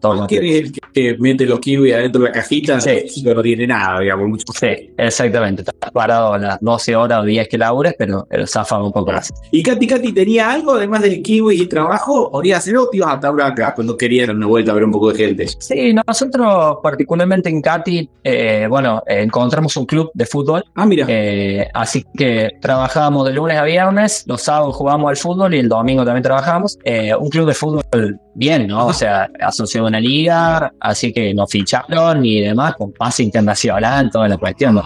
todo 0.00 0.14
lo 0.14 0.26
que- 0.26 0.38
¿Quién 0.38 0.44
es 0.52 0.56
el 0.64 0.72
que 0.92 1.16
mete 1.18 1.46
los 1.46 1.60
kiwis 1.60 1.94
adentro 1.94 2.20
de 2.22 2.28
la 2.28 2.32
cajita? 2.32 2.80
Sí. 2.80 3.22
No 3.24 3.40
tiene 3.42 3.66
nada, 3.66 4.00
digamos. 4.00 4.28
Mucho. 4.28 4.44
Sí, 4.58 4.92
exactamente. 4.98 5.62
Estás 5.62 5.90
parado 5.90 6.36
las 6.38 6.58
12 6.60 6.94
horas 6.94 7.20
o 7.20 7.24
10 7.24 7.48
que 7.48 7.56
labures, 7.58 7.94
pero, 7.98 8.26
pero 8.28 8.46
zafa 8.46 8.82
un 8.82 8.92
poco 8.92 9.12
más. 9.12 9.32
¿Y 9.50 9.62
Katy 9.64 9.86
Katy 9.86 10.12
tenía 10.12 10.50
algo 10.50 10.74
además 10.74 11.02
del 11.02 11.22
kiwi 11.22 11.62
y 11.62 11.66
trabajo? 11.66 12.28
¿O 12.32 12.42
ibas 12.44 12.56
a 12.56 12.58
hacer 12.58 12.74
algo? 12.74 12.88
Te 12.90 12.98
ibas 12.98 13.10
a 13.10 13.14
estar 13.14 13.40
acá 13.40 13.74
cuando 13.74 13.96
querían 13.96 14.30
una 14.36 14.46
vuelta 14.46 14.70
a 14.70 14.74
ver 14.74 14.84
un 14.84 14.92
poco 14.92 15.12
de 15.12 15.18
gente. 15.18 15.48
Sí, 15.58 15.92
nosotros 16.06 16.76
particularmente 16.82 17.48
en 17.48 17.60
Cati, 17.60 18.08
eh, 18.22 18.66
bueno, 18.68 19.02
eh, 19.06 19.22
encontramos 19.22 19.76
un 19.76 19.86
club 19.86 20.10
de 20.14 20.26
fútbol, 20.26 20.62
Ah, 20.74 20.86
mira. 20.86 21.06
eh, 21.08 21.68
así 21.74 22.04
que 22.16 22.50
trabajábamos 22.60 23.26
de 23.26 23.32
lunes 23.34 23.56
a 23.56 23.64
viernes, 23.64 24.24
los 24.26 24.42
sábados 24.42 24.76
jugábamos 24.76 25.10
al 25.10 25.16
fútbol 25.16 25.54
y 25.54 25.58
el 25.58 25.68
domingo 25.68 26.04
también 26.04 26.22
trabajamos. 26.22 26.78
Eh, 26.84 27.14
un 27.14 27.28
club 27.30 27.46
de 27.48 27.54
fútbol 27.54 27.82
bien, 28.34 28.66
¿no? 28.66 28.86
O 28.86 28.92
sea, 28.92 29.28
asociado 29.40 29.86
a 29.86 29.88
una 29.90 30.00
liga, 30.00 30.72
así 30.80 31.12
que 31.12 31.32
nos 31.34 31.50
ficharon 31.50 32.24
y 32.24 32.40
demás, 32.40 32.74
con 32.76 32.92
pase 32.92 33.22
internacional, 33.22 34.10
toda 34.10 34.28
la 34.28 34.36
cuestión. 34.36 34.74
¿no? 34.74 34.82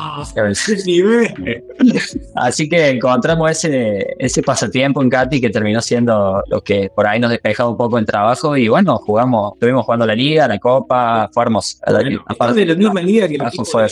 Ve. 1.03 1.65
Así 2.35 2.69
que 2.69 2.89
encontramos 2.91 3.51
ese, 3.51 4.07
ese 4.19 4.43
pasatiempo 4.69 5.03
en 5.03 5.11
Cati 5.11 5.41
que 5.41 5.51
terminó 5.51 5.81
siendo 5.81 6.43
lo 6.49 6.61
que 6.63 6.91
por 6.95 7.07
ahí 7.07 7.19
nos 7.21 7.31
despejaba 7.31 7.71
un 7.71 7.77
poco 7.77 7.99
el 7.99 8.07
trabajo 8.07 8.57
y 8.57 8.69
bueno, 8.69 8.97
jugamos, 8.99 9.55
estuvimos 9.55 9.85
jugando 9.85 10.07
la 10.07 10.15
liga, 10.15 10.47
la 10.49 10.59
copa, 10.59 11.29
fuimos 11.33 11.81
a 11.85 11.93
la 11.93 12.01
Bueno, 12.01 12.25
aparte 12.27 12.61
¿Estaba 12.63 12.63
en 12.63 12.69
la 12.69 12.75
misma 12.75 13.01
liga 13.03 13.29
que 13.29 13.35
el 13.37 13.43
equipo 13.43 13.65
fue 13.65 13.83
de-. 13.83 13.89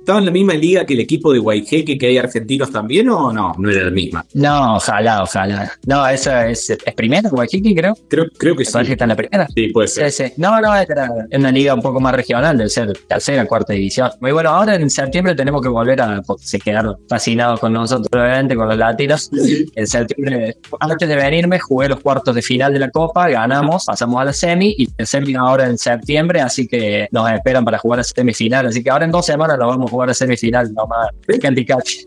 ¿Estaba 0.00 0.18
en 0.18 0.24
la 0.26 0.30
misma 0.30 0.54
liga 0.54 0.84
que 0.84 0.94
el 0.94 1.00
equipo 1.00 1.32
de 1.32 1.38
Guayjeque 1.38 1.98
que 1.98 2.06
hay 2.06 2.18
argentinos 2.18 2.70
también 2.70 3.08
o 3.08 3.32
no? 3.32 3.54
No 3.58 3.70
era 3.70 3.84
la 3.84 3.90
misma. 3.90 4.24
No, 4.34 4.76
ojalá, 4.76 5.22
ojalá. 5.22 5.72
No, 5.86 6.06
esa 6.06 6.48
es, 6.48 6.70
es 6.70 6.94
primera, 6.94 7.28
Guajiqui, 7.28 7.74
creo. 7.74 7.94
Creo, 8.08 8.26
creo 8.38 8.56
que 8.56 8.64
parece 8.64 8.78
que 8.80 8.86
sí. 8.86 8.92
está 8.92 9.04
en 9.04 9.08
la 9.08 9.16
primera. 9.16 9.46
Sí, 9.54 9.68
puede 9.68 9.88
Sí, 9.88 9.94
ser. 10.10 10.12
sí. 10.12 10.34
No, 10.36 10.60
no, 10.60 10.74
era 10.74 11.08
una 11.32 11.50
liga 11.50 11.74
un 11.74 11.82
poco 11.82 12.00
más 12.00 12.14
regional, 12.14 12.56
debe 12.58 12.70
ser 12.70 12.92
tercera, 13.08 13.46
cuarta 13.46 13.72
división. 13.72 14.10
Muy 14.20 14.32
bueno, 14.32 14.50
ahora 14.50 14.74
en 14.74 14.90
septiembre 14.90 15.34
tenemos 15.34 15.62
que 15.62 15.68
volver 15.68 16.00
a. 16.00 16.22
Se 16.38 16.58
quedaron 16.58 16.96
fascinados 17.08 17.60
con 17.60 17.72
nosotros, 17.72 18.08
obviamente, 18.12 18.54
con 18.56 18.68
los 18.68 18.76
latinos. 18.76 19.30
En 19.74 19.86
septiembre, 19.86 20.01
antes 20.80 21.08
de 21.08 21.16
venirme, 21.16 21.58
jugué 21.58 21.88
los 21.88 22.00
cuartos 22.00 22.34
de 22.34 22.42
final 22.42 22.72
de 22.72 22.78
la 22.78 22.90
Copa, 22.90 23.28
ganamos, 23.28 23.84
pasamos 23.86 24.20
a 24.20 24.24
la 24.24 24.32
semi 24.32 24.74
y 24.76 24.88
el 24.96 25.06
semi 25.06 25.34
ahora 25.34 25.66
en 25.66 25.78
septiembre, 25.78 26.40
así 26.40 26.66
que 26.66 27.08
nos 27.10 27.30
esperan 27.30 27.64
para 27.64 27.78
jugar 27.78 28.00
a 28.00 28.04
semifinal. 28.04 28.66
Así 28.66 28.82
que 28.82 28.90
ahora 28.90 29.04
en 29.04 29.10
dos 29.10 29.26
semanas 29.26 29.58
nos 29.58 29.68
vamos 29.68 29.88
a 29.88 29.90
jugar 29.90 30.10
a 30.10 30.14
semifinal, 30.14 30.72
nomás. 30.72 31.08
Candy 31.40 31.64
Catch. 31.64 32.04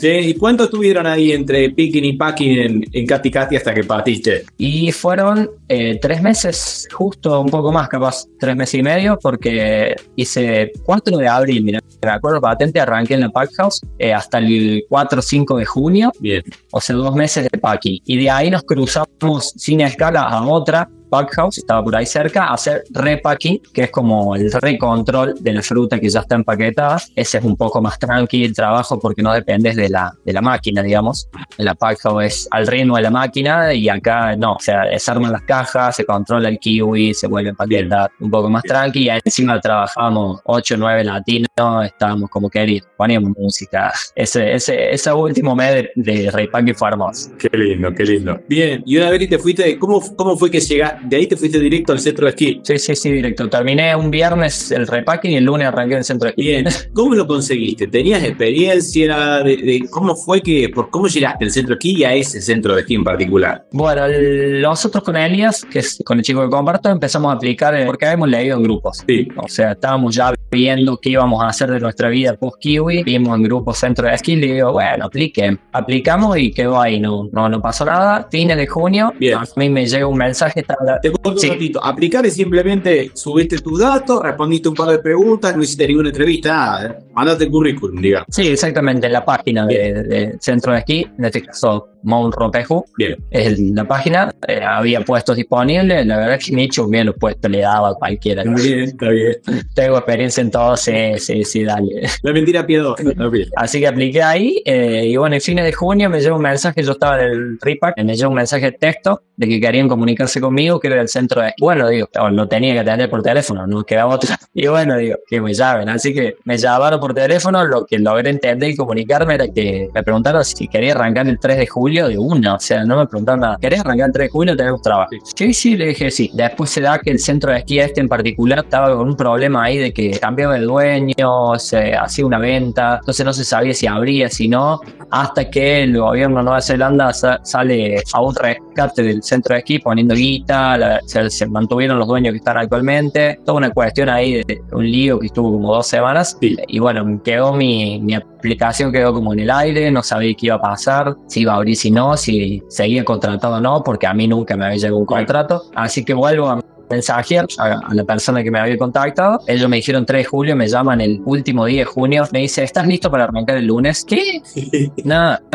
¿Y 0.00 0.34
cuánto 0.34 0.64
estuvieron 0.64 1.06
ahí 1.06 1.32
entre 1.32 1.70
picking 1.70 2.04
y 2.04 2.12
packing 2.14 2.58
en, 2.58 2.84
en 2.92 3.06
Katy 3.06 3.30
Katy 3.30 3.56
hasta 3.56 3.74
que 3.74 3.84
partiste? 3.84 4.44
Y 4.56 4.92
fueron 4.92 5.50
eh, 5.68 5.98
tres 6.00 6.22
meses, 6.22 6.88
justo 6.92 7.40
un 7.40 7.50
poco 7.50 7.72
más, 7.72 7.88
capaz 7.88 8.24
tres 8.38 8.56
meses 8.56 8.80
y 8.80 8.82
medio, 8.82 9.18
porque 9.20 9.94
hice 10.16 10.72
4 10.84 11.16
de 11.16 11.28
abril, 11.28 11.64
mira, 11.64 11.80
me 12.02 12.10
acuerdo 12.10 12.40
patente, 12.40 12.80
arranqué 12.80 13.14
en 13.14 13.20
la 13.20 13.30
Pack 13.30 13.52
House 13.56 13.80
eh, 13.98 14.12
hasta 14.12 14.38
el 14.38 14.84
4 14.88 15.18
o 15.18 15.22
5 15.22 15.56
de 15.58 15.64
junio, 15.64 16.12
Bien. 16.20 16.42
o 16.70 16.80
sea, 16.80 16.96
dos 16.96 17.14
meses 17.14 17.48
de 17.50 17.58
packing. 17.58 18.00
Y 18.04 18.16
de 18.16 18.30
ahí 18.30 18.50
nos 18.50 18.62
cruzamos 18.62 19.52
sin 19.56 19.80
escala 19.80 20.22
a 20.22 20.42
otra 20.46 20.88
Pack 21.08 21.34
House, 21.34 21.58
estaba 21.58 21.82
por 21.82 21.94
ahí 21.96 22.06
cerca, 22.06 22.46
hacer 22.46 22.84
repacking, 22.90 23.60
que 23.72 23.84
es 23.84 23.90
como 23.90 24.36
el 24.36 24.50
recontrol 24.52 25.34
de 25.40 25.52
la 25.52 25.62
fruta 25.62 25.98
que 25.98 26.08
ya 26.08 26.20
está 26.20 26.34
empaquetada. 26.34 27.00
Ese 27.14 27.38
es 27.38 27.44
un 27.44 27.56
poco 27.56 27.80
más 27.80 27.98
tranqui 27.98 28.44
el 28.44 28.54
trabajo 28.54 28.98
porque 28.98 29.22
no 29.22 29.32
dependes 29.32 29.76
de 29.76 29.88
la, 29.88 30.12
de 30.24 30.32
la 30.32 30.40
máquina, 30.40 30.82
digamos. 30.82 31.28
La 31.56 31.74
Pack 31.74 32.00
House 32.00 32.24
es 32.24 32.48
al 32.50 32.66
ritmo 32.66 32.96
de 32.96 33.02
la 33.02 33.10
máquina 33.10 33.72
y 33.72 33.88
acá 33.88 34.36
no, 34.36 34.54
o 34.54 34.60
sea, 34.60 34.84
se 34.98 35.10
arman 35.10 35.32
las 35.32 35.42
cajas, 35.42 35.96
se 35.96 36.04
controla 36.04 36.48
el 36.48 36.58
kiwi, 36.58 37.14
se 37.14 37.26
vuelve 37.26 37.48
a 37.48 37.50
empaquetar 37.50 38.10
un 38.20 38.30
poco 38.30 38.48
más 38.48 38.62
tranqui 38.62 39.04
y 39.04 39.08
encima 39.10 39.60
trabajamos 39.60 40.40
8 40.44 40.74
o 40.74 40.78
9 40.78 41.04
latinos, 41.04 41.48
estábamos 41.84 42.30
como 42.30 42.48
queríamos, 42.48 42.88
poníamos 42.96 43.32
música. 43.36 43.92
Ese, 44.14 44.54
ese, 44.54 44.92
ese 44.92 45.12
último 45.12 45.54
mes 45.54 45.74
de, 45.74 45.90
de 45.96 46.30
repacking 46.30 46.74
fue 46.74 46.88
hermoso. 46.88 47.30
Qué 47.38 47.56
lindo, 47.56 47.92
qué 47.94 48.04
lindo. 48.04 48.40
Bien, 48.48 48.82
y 48.84 48.96
una 48.96 49.10
vez 49.10 49.20
que 49.20 49.28
te 49.28 49.38
fuiste, 49.38 49.78
¿cómo, 49.78 50.02
cómo 50.16 50.36
fue 50.36 50.50
que 50.50 50.60
llegaste? 50.60 50.97
De 51.04 51.16
ahí 51.16 51.26
te 51.26 51.36
fuiste 51.36 51.58
directo 51.58 51.92
al 51.92 52.00
centro 52.00 52.24
de 52.26 52.30
esquí. 52.30 52.60
Sí, 52.62 52.78
sí, 52.78 52.94
sí, 52.96 53.10
directo. 53.12 53.48
Terminé 53.48 53.94
un 53.96 54.10
viernes 54.10 54.70
el 54.70 54.86
repacking 54.86 55.30
y 55.32 55.36
el 55.36 55.44
lunes 55.44 55.66
arranqué 55.68 55.94
en 55.94 55.98
el 55.98 56.04
centro 56.04 56.26
de 56.26 56.30
esquí. 56.30 56.42
Bien, 56.42 56.66
¿cómo 56.92 57.14
lo 57.14 57.26
conseguiste? 57.26 57.86
¿Tenías 57.86 58.22
experiencia 58.24 59.42
de, 59.44 59.56
de 59.56 59.86
cómo 59.90 60.14
fue 60.16 60.40
que, 60.42 60.68
por 60.68 60.90
cómo 60.90 61.06
llegaste 61.08 61.44
del 61.44 61.52
centro 61.52 61.74
de 61.74 61.78
esquí 61.78 61.96
y 62.00 62.04
a 62.04 62.14
ese 62.14 62.40
centro 62.40 62.74
de 62.74 62.80
esquí 62.80 62.94
en 62.94 63.04
particular? 63.04 63.66
Bueno, 63.72 64.04
el- 64.06 64.60
nosotros 64.60 65.02
con 65.04 65.16
Elias, 65.16 65.64
que 65.64 65.80
es 65.80 66.02
con 66.04 66.18
el 66.18 66.24
chico 66.24 66.42
que 66.42 66.50
comparto, 66.50 66.88
empezamos 66.90 67.30
a 67.32 67.36
aplicar 67.36 67.74
eh, 67.74 67.86
porque 67.86 68.06
habíamos 68.06 68.28
leído 68.28 68.56
en 68.56 68.62
grupos. 68.62 69.02
Sí. 69.06 69.28
O 69.36 69.48
sea, 69.48 69.72
estábamos 69.72 70.14
ya 70.14 70.32
viendo 70.50 70.96
qué 70.98 71.10
íbamos 71.10 71.42
a 71.42 71.48
hacer 71.48 71.70
de 71.70 71.80
nuestra 71.80 72.08
vida 72.08 72.34
post-Kiwi. 72.34 73.04
Vimos 73.04 73.36
en 73.36 73.42
grupos 73.42 73.78
centro 73.78 74.08
de 74.08 74.14
esquí 74.14 74.32
y 74.32 74.36
le 74.36 74.54
digo, 74.54 74.72
bueno, 74.72 75.06
apliquen. 75.06 75.58
Aplicamos 75.72 76.36
y 76.38 76.50
quedó 76.52 76.80
ahí, 76.80 76.98
no, 77.00 77.28
no, 77.32 77.48
no 77.48 77.60
pasó 77.60 77.84
nada. 77.84 78.26
Fines 78.30 78.56
de 78.56 78.66
junio, 78.66 79.12
Bien. 79.18 79.38
a 79.38 79.44
mí 79.56 79.68
me 79.68 79.86
llega 79.86 80.06
un 80.06 80.16
mensaje, 80.18 80.60
estaba- 80.60 80.87
Te 81.00 81.10
Sí. 81.36 81.46
un 81.48 81.52
ratito. 81.54 81.84
Aplicar 81.84 82.24
es 82.26 82.34
simplemente 82.34 83.10
subiste 83.14 83.58
tus 83.58 83.78
datos, 83.80 84.22
respondiste 84.22 84.68
un 84.68 84.74
par 84.74 84.88
de 84.88 84.98
preguntas, 84.98 85.56
no 85.56 85.62
hiciste 85.62 85.86
ninguna 85.86 86.08
entrevista, 86.08 86.48
nada. 86.54 86.86
¿eh? 86.86 87.04
Mandaste 87.14 87.44
el 87.44 87.50
currículum, 87.50 88.00
digamos. 88.00 88.26
Sí, 88.30 88.48
exactamente, 88.48 89.06
en 89.06 89.12
la 89.12 89.24
página 89.24 89.66
de, 89.66 90.02
de 90.02 90.36
Centro 90.40 90.72
de 90.72 90.78
Esquí, 90.78 91.06
en 91.18 91.24
este 91.24 91.42
caso 91.42 91.88
Mount 92.02 92.34
Ropeju, 92.34 92.84
Bien. 92.96 93.16
es 93.30 93.46
el- 93.58 93.74
la 93.74 93.84
página, 93.84 94.34
eh, 94.46 94.60
había 94.62 95.00
puestos 95.02 95.36
disponibles, 95.36 96.06
la 96.06 96.16
verdad 96.16 96.34
es 96.34 96.46
que 96.46 96.52
me 96.52 96.62
he 96.62 96.64
hecho 96.66 96.86
bien 96.88 97.06
los 97.06 97.14
puestos, 97.16 97.50
le 97.50 97.60
daba 97.60 97.90
a 97.90 97.94
cualquiera. 97.94 98.42
Está 98.42 98.54
bien, 98.62 98.80
está 98.80 99.08
bien. 99.08 99.36
Tengo 99.74 99.96
experiencia 99.98 100.40
en 100.40 100.50
todo, 100.50 100.76
sí, 100.76 100.92
sí, 101.18 101.44
sí, 101.44 101.64
dale. 101.64 101.88
La 102.22 102.32
mentira 102.32 102.66
piadosa. 102.66 103.02
Está 103.02 103.28
bien. 103.28 103.48
Así 103.56 103.80
que 103.80 103.86
apliqué 103.86 104.22
ahí, 104.22 104.62
eh, 104.64 105.04
y 105.06 105.16
bueno, 105.16 105.34
en 105.34 105.40
fines 105.40 105.64
de 105.64 105.72
junio 105.72 106.08
me 106.10 106.20
llegó 106.20 106.36
un 106.36 106.42
mensaje, 106.42 106.82
yo 106.82 106.92
estaba 106.92 107.20
en 107.22 107.30
el 107.30 107.58
repack, 107.60 107.96
me 108.02 108.14
llegó 108.16 108.30
un 108.30 108.36
mensaje 108.36 108.66
de 108.66 108.72
texto 108.72 109.22
de 109.36 109.46
que 109.48 109.60
querían 109.60 109.88
comunicarse 109.88 110.40
conmigo, 110.40 110.80
que 110.80 110.88
era 110.88 110.96
del 110.96 111.08
centro 111.08 111.40
de... 111.40 111.52
Bueno, 111.60 111.88
digo, 111.88 112.08
lo 112.32 112.48
tenía 112.48 112.72
que 112.74 112.80
atender 112.80 113.08
por 113.08 113.22
teléfono, 113.22 113.66
no 113.68 113.84
quedaba 113.84 114.14
otra. 114.16 114.36
Y 114.52 114.66
bueno, 114.66 114.96
digo, 114.96 115.16
que 115.28 115.40
me 115.40 115.54
llamen. 115.54 115.88
Así 115.88 116.12
que 116.12 116.36
me 116.44 116.58
llamaron 116.58 116.98
por 116.98 117.14
teléfono, 117.14 117.64
lo 117.64 117.86
que 117.86 117.98
logré 118.00 118.30
entender 118.30 118.70
y 118.70 118.76
comunicarme 118.76 119.34
era 119.34 119.46
que 119.46 119.88
me 119.94 120.02
preguntaron 120.02 120.44
si 120.44 120.66
quería 120.66 120.92
arrancar 120.94 121.28
el 121.28 121.38
3 121.38 121.56
de 121.58 121.66
julio 121.68 121.87
de 121.92 122.18
una, 122.18 122.54
o 122.54 122.60
sea, 122.60 122.84
no 122.84 122.96
me 122.96 123.06
preguntaron 123.06 123.40
nada. 123.40 123.58
¿Querés 123.60 123.80
arrancar 123.80 124.06
el 124.08 124.12
3 124.12 124.24
de 124.26 124.30
julio? 124.30 124.56
Tenemos 124.56 124.82
trabajo. 124.82 125.10
Sí, 125.34 125.52
sí, 125.54 125.76
le 125.76 125.86
dije 125.86 126.10
sí. 126.10 126.30
Después 126.34 126.70
se 126.70 126.80
da 126.80 126.98
que 126.98 127.10
el 127.10 127.18
centro 127.18 127.52
de 127.52 127.58
esquí 127.58 127.78
este 127.78 128.00
en 128.00 128.08
particular 128.08 128.60
estaba 128.60 128.94
con 128.94 129.08
un 129.08 129.16
problema 129.16 129.64
ahí 129.64 129.78
de 129.78 129.92
que 129.92 130.10
cambiaba 130.18 130.54
de 130.54 130.60
dueño, 130.60 131.58
se 131.58 131.94
hacía 131.94 132.26
una 132.26 132.38
venta, 132.38 132.98
entonces 133.00 133.24
no 133.24 133.32
se 133.32 133.44
sabía 133.44 133.74
si 133.74 133.86
abría, 133.86 134.28
si 134.28 134.48
no, 134.48 134.80
hasta 135.10 135.48
que 135.50 135.82
el 135.84 135.98
gobierno 135.98 136.38
de 136.38 136.42
Nueva 136.44 136.60
Zelanda 136.60 137.12
sa- 137.12 137.40
sale 137.42 138.02
a 138.12 138.20
un 138.20 138.34
rescate 138.34 139.02
del 139.02 139.22
centro 139.22 139.54
de 139.54 139.60
esquí 139.60 139.78
poniendo 139.78 140.14
guita, 140.14 140.76
la- 140.76 141.00
se, 141.06 141.30
se 141.30 141.46
mantuvieron 141.46 141.98
los 141.98 142.06
dueños 142.08 142.32
que 142.32 142.38
están 142.38 142.58
actualmente, 142.58 143.38
toda 143.44 143.58
una 143.58 143.70
cuestión 143.70 144.08
ahí 144.08 144.34
de, 144.34 144.44
de 144.44 144.60
un 144.72 144.84
lío 144.90 145.18
que 145.18 145.26
estuvo 145.26 145.52
como 145.52 145.74
dos 145.74 145.86
semanas. 145.86 146.36
Sí. 146.40 146.56
Y 146.68 146.78
bueno, 146.78 147.20
quedó 147.24 147.52
mi, 147.54 148.00
mi 148.00 148.14
aplicación 148.14 148.92
quedó 148.92 149.12
como 149.12 149.32
en 149.32 149.40
el 149.40 149.50
aire, 149.50 149.90
no 149.90 150.02
sabía 150.02 150.34
qué 150.38 150.46
iba 150.46 150.56
a 150.56 150.60
pasar, 150.60 151.14
si 151.26 151.40
iba 151.40 151.52
a 151.54 151.56
abrir, 151.56 151.76
si 151.78 151.90
no, 151.90 152.16
si 152.16 152.62
seguía 152.68 153.04
contratado 153.04 153.56
o 153.56 153.60
no, 153.60 153.82
porque 153.82 154.06
a 154.06 154.14
mí 154.14 154.26
nunca 154.28 154.56
me 154.56 154.66
había 154.66 154.76
llegado 154.76 154.98
un 154.98 155.06
contrato. 155.06 155.62
Así 155.74 156.04
que 156.04 156.14
vuelvo 156.14 156.48
a 156.48 156.60
mensaje 156.90 157.38
a, 157.38 157.44
a 157.58 157.94
la 157.94 158.04
persona 158.04 158.42
que 158.42 158.50
me 158.50 158.58
había 158.58 158.76
contactado. 158.76 159.40
Ellos 159.46 159.68
me 159.68 159.76
dijeron 159.76 160.06
3 160.06 160.20
de 160.20 160.24
julio, 160.24 160.56
me 160.56 160.68
llaman 160.68 161.00
el 161.00 161.20
último 161.24 161.66
día 161.66 161.80
de 161.80 161.84
junio. 161.84 162.24
Me 162.32 162.40
dice, 162.40 162.64
¿estás 162.64 162.86
listo 162.86 163.10
para 163.10 163.24
arrancar 163.24 163.56
el 163.56 163.66
lunes? 163.66 164.04
¿Qué? 164.04 164.42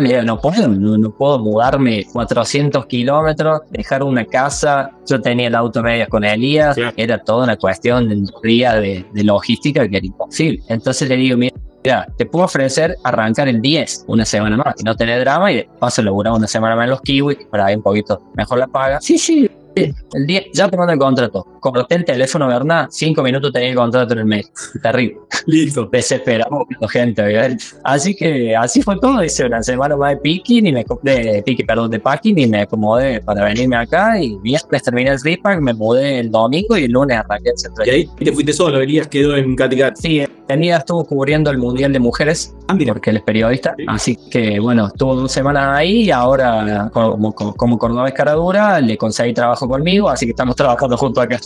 Digo, 0.01 0.23
no 0.23 0.39
puedo, 0.39 0.67
no, 0.67 0.97
no 0.97 1.11
puedo 1.11 1.39
mudarme 1.39 2.05
400 2.11 2.85
kilómetros, 2.85 3.61
dejar 3.71 4.03
una 4.03 4.25
casa. 4.25 4.91
Yo 5.07 5.21
tenía 5.21 5.47
el 5.47 5.55
auto 5.55 5.81
media 5.81 6.07
con 6.07 6.23
Elías, 6.23 6.77
era 6.95 7.17
toda 7.19 7.43
una 7.45 7.57
cuestión 7.57 8.09
de 8.09 8.15
de, 8.43 9.05
de 9.11 9.23
logística 9.23 9.87
que 9.87 9.97
era 9.97 10.05
imposible. 10.05 10.63
Entonces 10.67 11.09
le 11.09 11.15
digo, 11.15 11.37
mira, 11.37 11.55
Mira, 11.83 12.07
te 12.17 12.25
puedo 12.25 12.45
ofrecer 12.45 12.95
arrancar 13.03 13.47
el 13.49 13.61
10, 13.61 14.05
una 14.07 14.25
semana 14.25 14.57
más, 14.57 14.75
y 14.79 14.83
no 14.83 14.95
tener 14.95 15.19
drama, 15.19 15.51
y 15.51 15.55
de 15.57 15.69
paso 15.79 16.01
laburar 16.01 16.33
una 16.33 16.47
semana 16.47 16.75
más 16.75 16.85
en 16.85 16.89
los 16.91 17.01
kiwis, 17.01 17.37
para 17.49 17.65
ahí 17.65 17.75
un 17.75 17.83
poquito 17.83 18.21
mejor 18.35 18.59
la 18.59 18.67
paga. 18.67 19.01
Sí, 19.01 19.17
sí, 19.17 19.49
el 19.75 20.27
10, 20.27 20.45
ya 20.53 20.69
te 20.69 20.77
mando 20.77 20.93
el 20.93 20.99
contrato. 20.99 21.45
Corté 21.59 21.95
el 21.95 22.05
teléfono, 22.05 22.47
¿verdad? 22.47 22.87
Cinco 22.91 23.23
minutos 23.23 23.51
tenía 23.51 23.69
el 23.69 23.75
contrato 23.75 24.13
en 24.13 24.19
el 24.19 24.25
mail. 24.25 24.45
Terrible. 24.81 25.17
Listo. 25.47 25.89
Desesperado, 25.91 26.67
gente, 26.89 27.21
¿verdad? 27.21 27.57
Así 27.83 28.15
que 28.15 28.55
así 28.55 28.81
fue 28.81 28.99
todo. 28.99 29.23
Hice 29.23 29.45
una 29.45 29.63
semana 29.63 29.95
más 29.95 30.11
de 30.11 30.17
picking 30.17 30.67
y 30.67 30.71
me 30.71 30.85
de 31.01 31.43
picking, 31.45 31.65
perdón, 31.65 31.91
de 31.91 31.99
packing 31.99 32.37
y 32.37 32.47
me 32.47 32.61
acomodé 32.61 33.21
para 33.21 33.45
venirme 33.45 33.77
acá. 33.77 34.21
Y 34.21 34.37
miércoles 34.37 34.83
terminé 34.83 35.11
el 35.11 35.21
repack, 35.21 35.59
me 35.59 35.73
mudé 35.73 36.19
el 36.19 36.31
domingo 36.31 36.77
y 36.77 36.83
el 36.83 36.91
lunes 36.91 37.17
arranqué 37.17 37.49
el 37.49 37.57
centro. 37.57 37.85
Y 37.85 37.89
ahí 37.89 38.09
te 38.17 38.31
fuiste 38.31 38.53
solo, 38.53 38.79
Elías 38.79 39.07
quedó 39.07 39.35
en 39.35 39.55
Caticat. 39.55 39.95
Sí, 39.95 40.23
Elías 40.53 40.79
estuvo 40.79 41.03
cubriendo 41.05 41.51
el 41.51 41.57
Mundial 41.57 41.91
de 41.93 41.99
Mujeres 41.99 42.55
Ah, 42.67 42.73
mira. 42.73 42.93
porque 42.93 43.09
él 43.09 43.17
es 43.17 43.23
periodista. 43.23 43.73
Sí. 43.77 43.85
Así 43.87 44.15
que 44.31 44.59
bueno, 44.59 44.87
estuvo 44.87 45.15
dos 45.15 45.31
semanas 45.31 45.77
ahí 45.77 46.03
y 46.03 46.11
ahora 46.11 46.89
como, 46.93 47.33
como, 47.33 47.53
como 47.55 47.77
cordobés 47.77 48.13
caradura 48.13 48.79
le 48.79 48.97
conseguí 48.97 49.33
trabajo 49.33 49.67
conmigo, 49.67 50.09
así 50.09 50.25
que 50.25 50.31
estamos 50.31 50.55
trabajando 50.55 50.95
juntos 50.97 51.23
acá. 51.23 51.39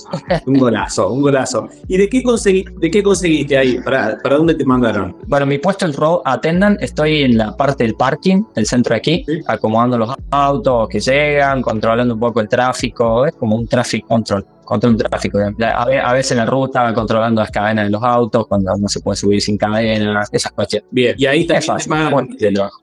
Un 0.46 0.58
golazo, 0.60 1.12
un 1.12 1.22
golazo. 1.22 1.67
¿Y 1.88 1.98
de 1.98 2.10
qué, 2.10 2.22
consegui- 2.24 2.72
de 2.80 2.91
qué 2.91 3.02
conseguiste 3.04 3.58
ahí? 3.58 3.80
¿Para, 3.82 4.17
¿Para 4.22 4.36
dónde 4.38 4.54
te 4.56 4.65
mandaron? 4.65 5.15
Bueno, 5.28 5.46
mi 5.46 5.58
puesto 5.58 5.86
es 5.86 5.96
road 5.96 6.20
attendant, 6.26 6.82
estoy 6.82 7.24
en 7.24 7.38
la 7.38 7.56
parte 7.56 7.84
del 7.84 7.96
parking, 7.96 8.43
del 8.56 8.65
centro 8.65 8.93
de 8.93 8.98
aquí, 9.00 9.24
Sí. 9.28 9.39
acomodando 9.48 9.98
los 9.98 10.13
autos 10.32 10.88
que 10.89 11.00
llegan, 11.00 11.62
controlando 11.62 12.13
un 12.13 12.20
poco 12.20 12.41
el 12.41 12.48
tráfico, 12.50 13.26
es 13.26 13.34
como 13.36 13.56
un 13.56 13.67
traffic 13.67 14.06
control. 14.06 14.46
Control 14.67 14.97
tráfico. 14.97 15.39
A 15.39 15.86
ve- 15.86 15.99
a 15.99 16.12
veces 16.13 16.34
en 16.34 16.38
la 16.39 16.45
ruta 16.45 16.93
controlando 16.93 17.39
las 17.41 17.49
cadenas 17.51 17.86
de 17.86 17.91
los 17.91 18.03
autos, 18.03 18.45
cuando 18.47 18.71
no 18.77 18.88
se 18.89 18.99
puede 18.99 19.15
subir 19.15 19.41
sin 19.41 19.58
cadenas, 19.58 20.27
esas 20.32 20.51
cuestiones. 20.51 20.88
Bien, 20.91 21.15
y 21.17 21.25
ahí 21.25 21.47
te 21.47 21.62
fácil. 21.62 21.89
pagan, 21.89 22.12
Bueno, 22.12 22.36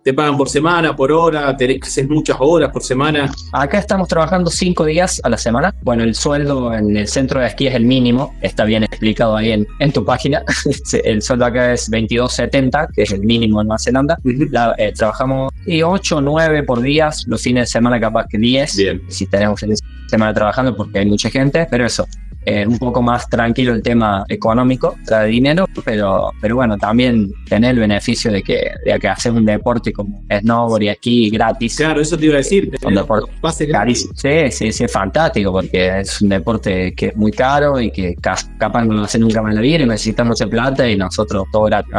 te 0.02 0.14
pagan 0.14 0.36
por 0.38 0.48
semana, 0.48 0.96
por 0.96 1.12
hora, 1.12 1.50
hacer 1.50 2.08
muchas 2.08 2.36
horas 2.40 2.70
por 2.70 2.82
semana. 2.82 3.30
Acá 3.52 3.78
estamos 3.78 4.08
trabajando 4.08 4.50
cinco 4.50 4.84
días 4.86 5.20
a 5.22 5.28
la 5.28 5.36
semana. 5.36 5.74
Bueno, 5.82 6.02
el 6.04 6.14
sueldo 6.14 6.72
en 6.72 6.96
el 6.96 7.06
centro 7.06 7.40
de 7.40 7.48
esquí 7.48 7.66
es 7.66 7.74
el 7.74 7.84
mínimo. 7.84 8.34
Está 8.40 8.64
bien 8.64 8.82
explicado 8.84 9.36
ahí 9.36 9.52
en, 9.52 9.66
en 9.78 9.92
tu 9.92 10.04
página. 10.04 10.42
el 11.04 11.20
sueldo 11.22 11.44
acá 11.44 11.72
es 11.74 11.90
22.70, 11.90 12.88
que 12.94 13.02
es 13.02 13.12
el 13.12 13.20
mínimo 13.20 13.60
en 13.60 13.68
Nueva 13.68 13.78
Zelanda. 13.78 14.18
La- 14.50 14.74
eh, 14.78 14.92
trabajamos 14.96 15.52
y 15.66 15.83
8 15.83 16.16
o 16.16 16.20
9 16.20 16.62
por 16.62 16.81
días. 16.81 17.24
Los 17.27 17.42
fines 17.42 17.62
de 17.62 17.66
semana 17.72 18.00
capaz 18.00 18.27
que 18.29 18.38
10. 18.38 18.77
Bien. 18.77 19.03
Si 19.09 19.27
de 19.27 19.77
semana 20.09 20.35
trabajando 20.35 20.77
porque 20.77 20.98
hay 21.00 21.07
mucha 21.07 21.31
gente. 21.31 21.66
Pero 21.70 21.87
eso, 21.87 22.07
eh, 22.46 22.66
un 22.66 22.79
poco 22.79 23.00
más 23.00 23.29
tranquilo 23.31 23.72
el 23.72 23.83
tema 23.83 24.24
económico, 24.29 24.96
trae 25.07 25.29
dinero, 25.29 25.66
pero, 25.83 26.31
pero 26.42 26.57
bueno, 26.57 26.77
también 26.77 27.33
tener 27.48 27.70
el 27.70 27.81
beneficio 27.81 28.31
de 28.31 28.42
que, 28.42 28.70
de 28.85 28.98
que 28.98 29.09
hacer 29.09 29.33
un 29.33 29.46
deporte 29.46 29.92
como 29.94 30.22
snowboard 30.31 30.83
y 30.83 30.88
aquí 30.90 31.31
gratis. 31.31 31.77
Claro, 31.77 32.03
eso 32.03 32.18
te 32.18 32.27
iba 32.27 32.35
a 32.35 32.38
decir. 32.38 32.70
Un 32.85 32.94
deporte 32.96 33.33
Pase 33.40 33.66
Carísimo. 33.66 34.12
Sí, 34.14 34.50
sí, 34.50 34.72
sí, 34.72 34.85
es 34.85 34.92
fantástico 34.92 35.53
porque 35.53 36.00
es 36.00 36.20
un 36.20 36.29
deporte 36.29 36.92
que 36.94 37.07
es 37.07 37.16
muy 37.16 37.33
caro 37.33 37.81
y 37.81 37.90
que 37.90 38.14
ca- 38.16 38.37
capaz 38.59 38.85
no 38.85 38.92
lo 38.94 39.05
hace 39.05 39.18
nunca 39.18 39.40
más 39.40 39.50
en 39.53 39.57
la 39.57 39.62
vida 39.62 39.83
y 39.83 39.87
necesitan 39.87 40.29
mucha 40.29 40.46
plata 40.46 40.87
y 40.88 40.96
nosotros 40.96 41.44
todo 41.50 41.64
gratis. 41.64 41.94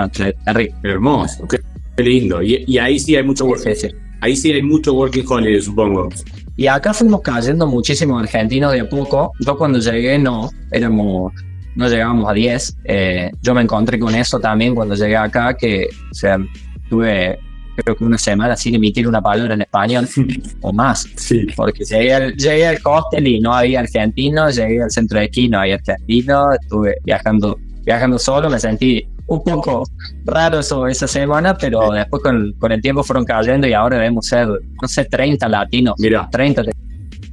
Hermoso, 0.84 1.48
qué 1.96 2.04
lindo. 2.04 2.42
Y, 2.42 2.64
y 2.68 2.78
ahí 2.78 3.00
sí 3.00 3.16
hay 3.16 3.24
mucho 3.24 3.46
work, 3.46 3.62
Sí, 3.62 3.76
sí. 3.76 3.88
ahí 4.22 4.36
sí 4.36 4.52
hay 4.52 4.62
mucho 4.62 4.94
working 4.94 5.26
holiday, 5.28 5.62
supongo. 5.62 6.10
Y 6.58 6.68
acá 6.68 6.94
fuimos 6.94 7.22
cayendo 7.22 7.68
muchísimos 7.68 8.22
argentinos 8.22 8.72
de 8.72 8.82
a 8.82 8.90
poco. 8.90 9.32
Yo 9.40 9.58
cuando 9.58 9.80
llegué 9.80 10.18
no, 10.18 10.50
éramos, 10.72 11.34
no 11.76 11.90
llegábamos 11.90 12.30
a 12.30 12.34
10. 12.34 12.78
Eh, 12.86 13.32
yo 13.42 13.54
me 13.54 13.62
encontré 13.62 14.00
con 14.00 14.16
eso 14.16 14.40
también 14.40 14.74
cuando 14.74 14.96
llegué 14.96 15.18
acá, 15.18 15.56
que 15.56 15.88
o 16.12 16.14
sea, 16.14 16.38
tuve 16.90 17.40
creo 17.76 17.96
que 17.96 18.06
una 18.06 18.18
semana 18.18 18.56
sin 18.56 18.74
emitir 18.76 19.06
una 19.06 19.22
palabra 19.22 19.54
en 19.54 19.62
español 19.62 20.08
o 20.62 20.72
más. 20.72 21.08
Sí. 21.18 21.46
Porque 21.56 21.84
llegué 21.84 22.14
al, 22.14 22.34
llegué 22.36 22.68
al 22.68 22.78
hostel 22.84 23.28
y 23.28 23.40
no 23.42 23.54
había 23.54 23.82
argentinos, 23.82 24.56
llegué 24.56 24.82
al 24.82 24.92
centro 24.92 25.20
de 25.20 25.26
esquí, 25.26 25.50
no 25.50 25.60
había 25.60 25.76
argentinos, 25.76 26.56
estuve 26.62 26.96
viajando, 27.04 27.60
viajando 27.84 28.18
solo, 28.18 28.50
me 28.50 28.60
sentí 28.60 29.06
un 29.28 29.44
poco 29.44 29.84
raro 30.26 30.60
eso, 30.60 30.88
esa 30.88 31.08
semana, 31.08 31.58
pero 31.58 31.92
después 31.92 32.22
con, 32.22 32.54
con 32.60 32.72
el 32.72 32.82
tiempo 32.82 33.04
fueron 33.04 33.26
cayendo 33.26 33.68
y 33.68 33.74
ahora 33.74 33.98
debemos 33.98 34.28
ser, 34.28 34.48
no 34.48 34.88
sé, 34.88 35.06
30 35.06 35.48
latinos, 35.50 35.96
Mira. 35.98 36.30
30, 36.32 36.64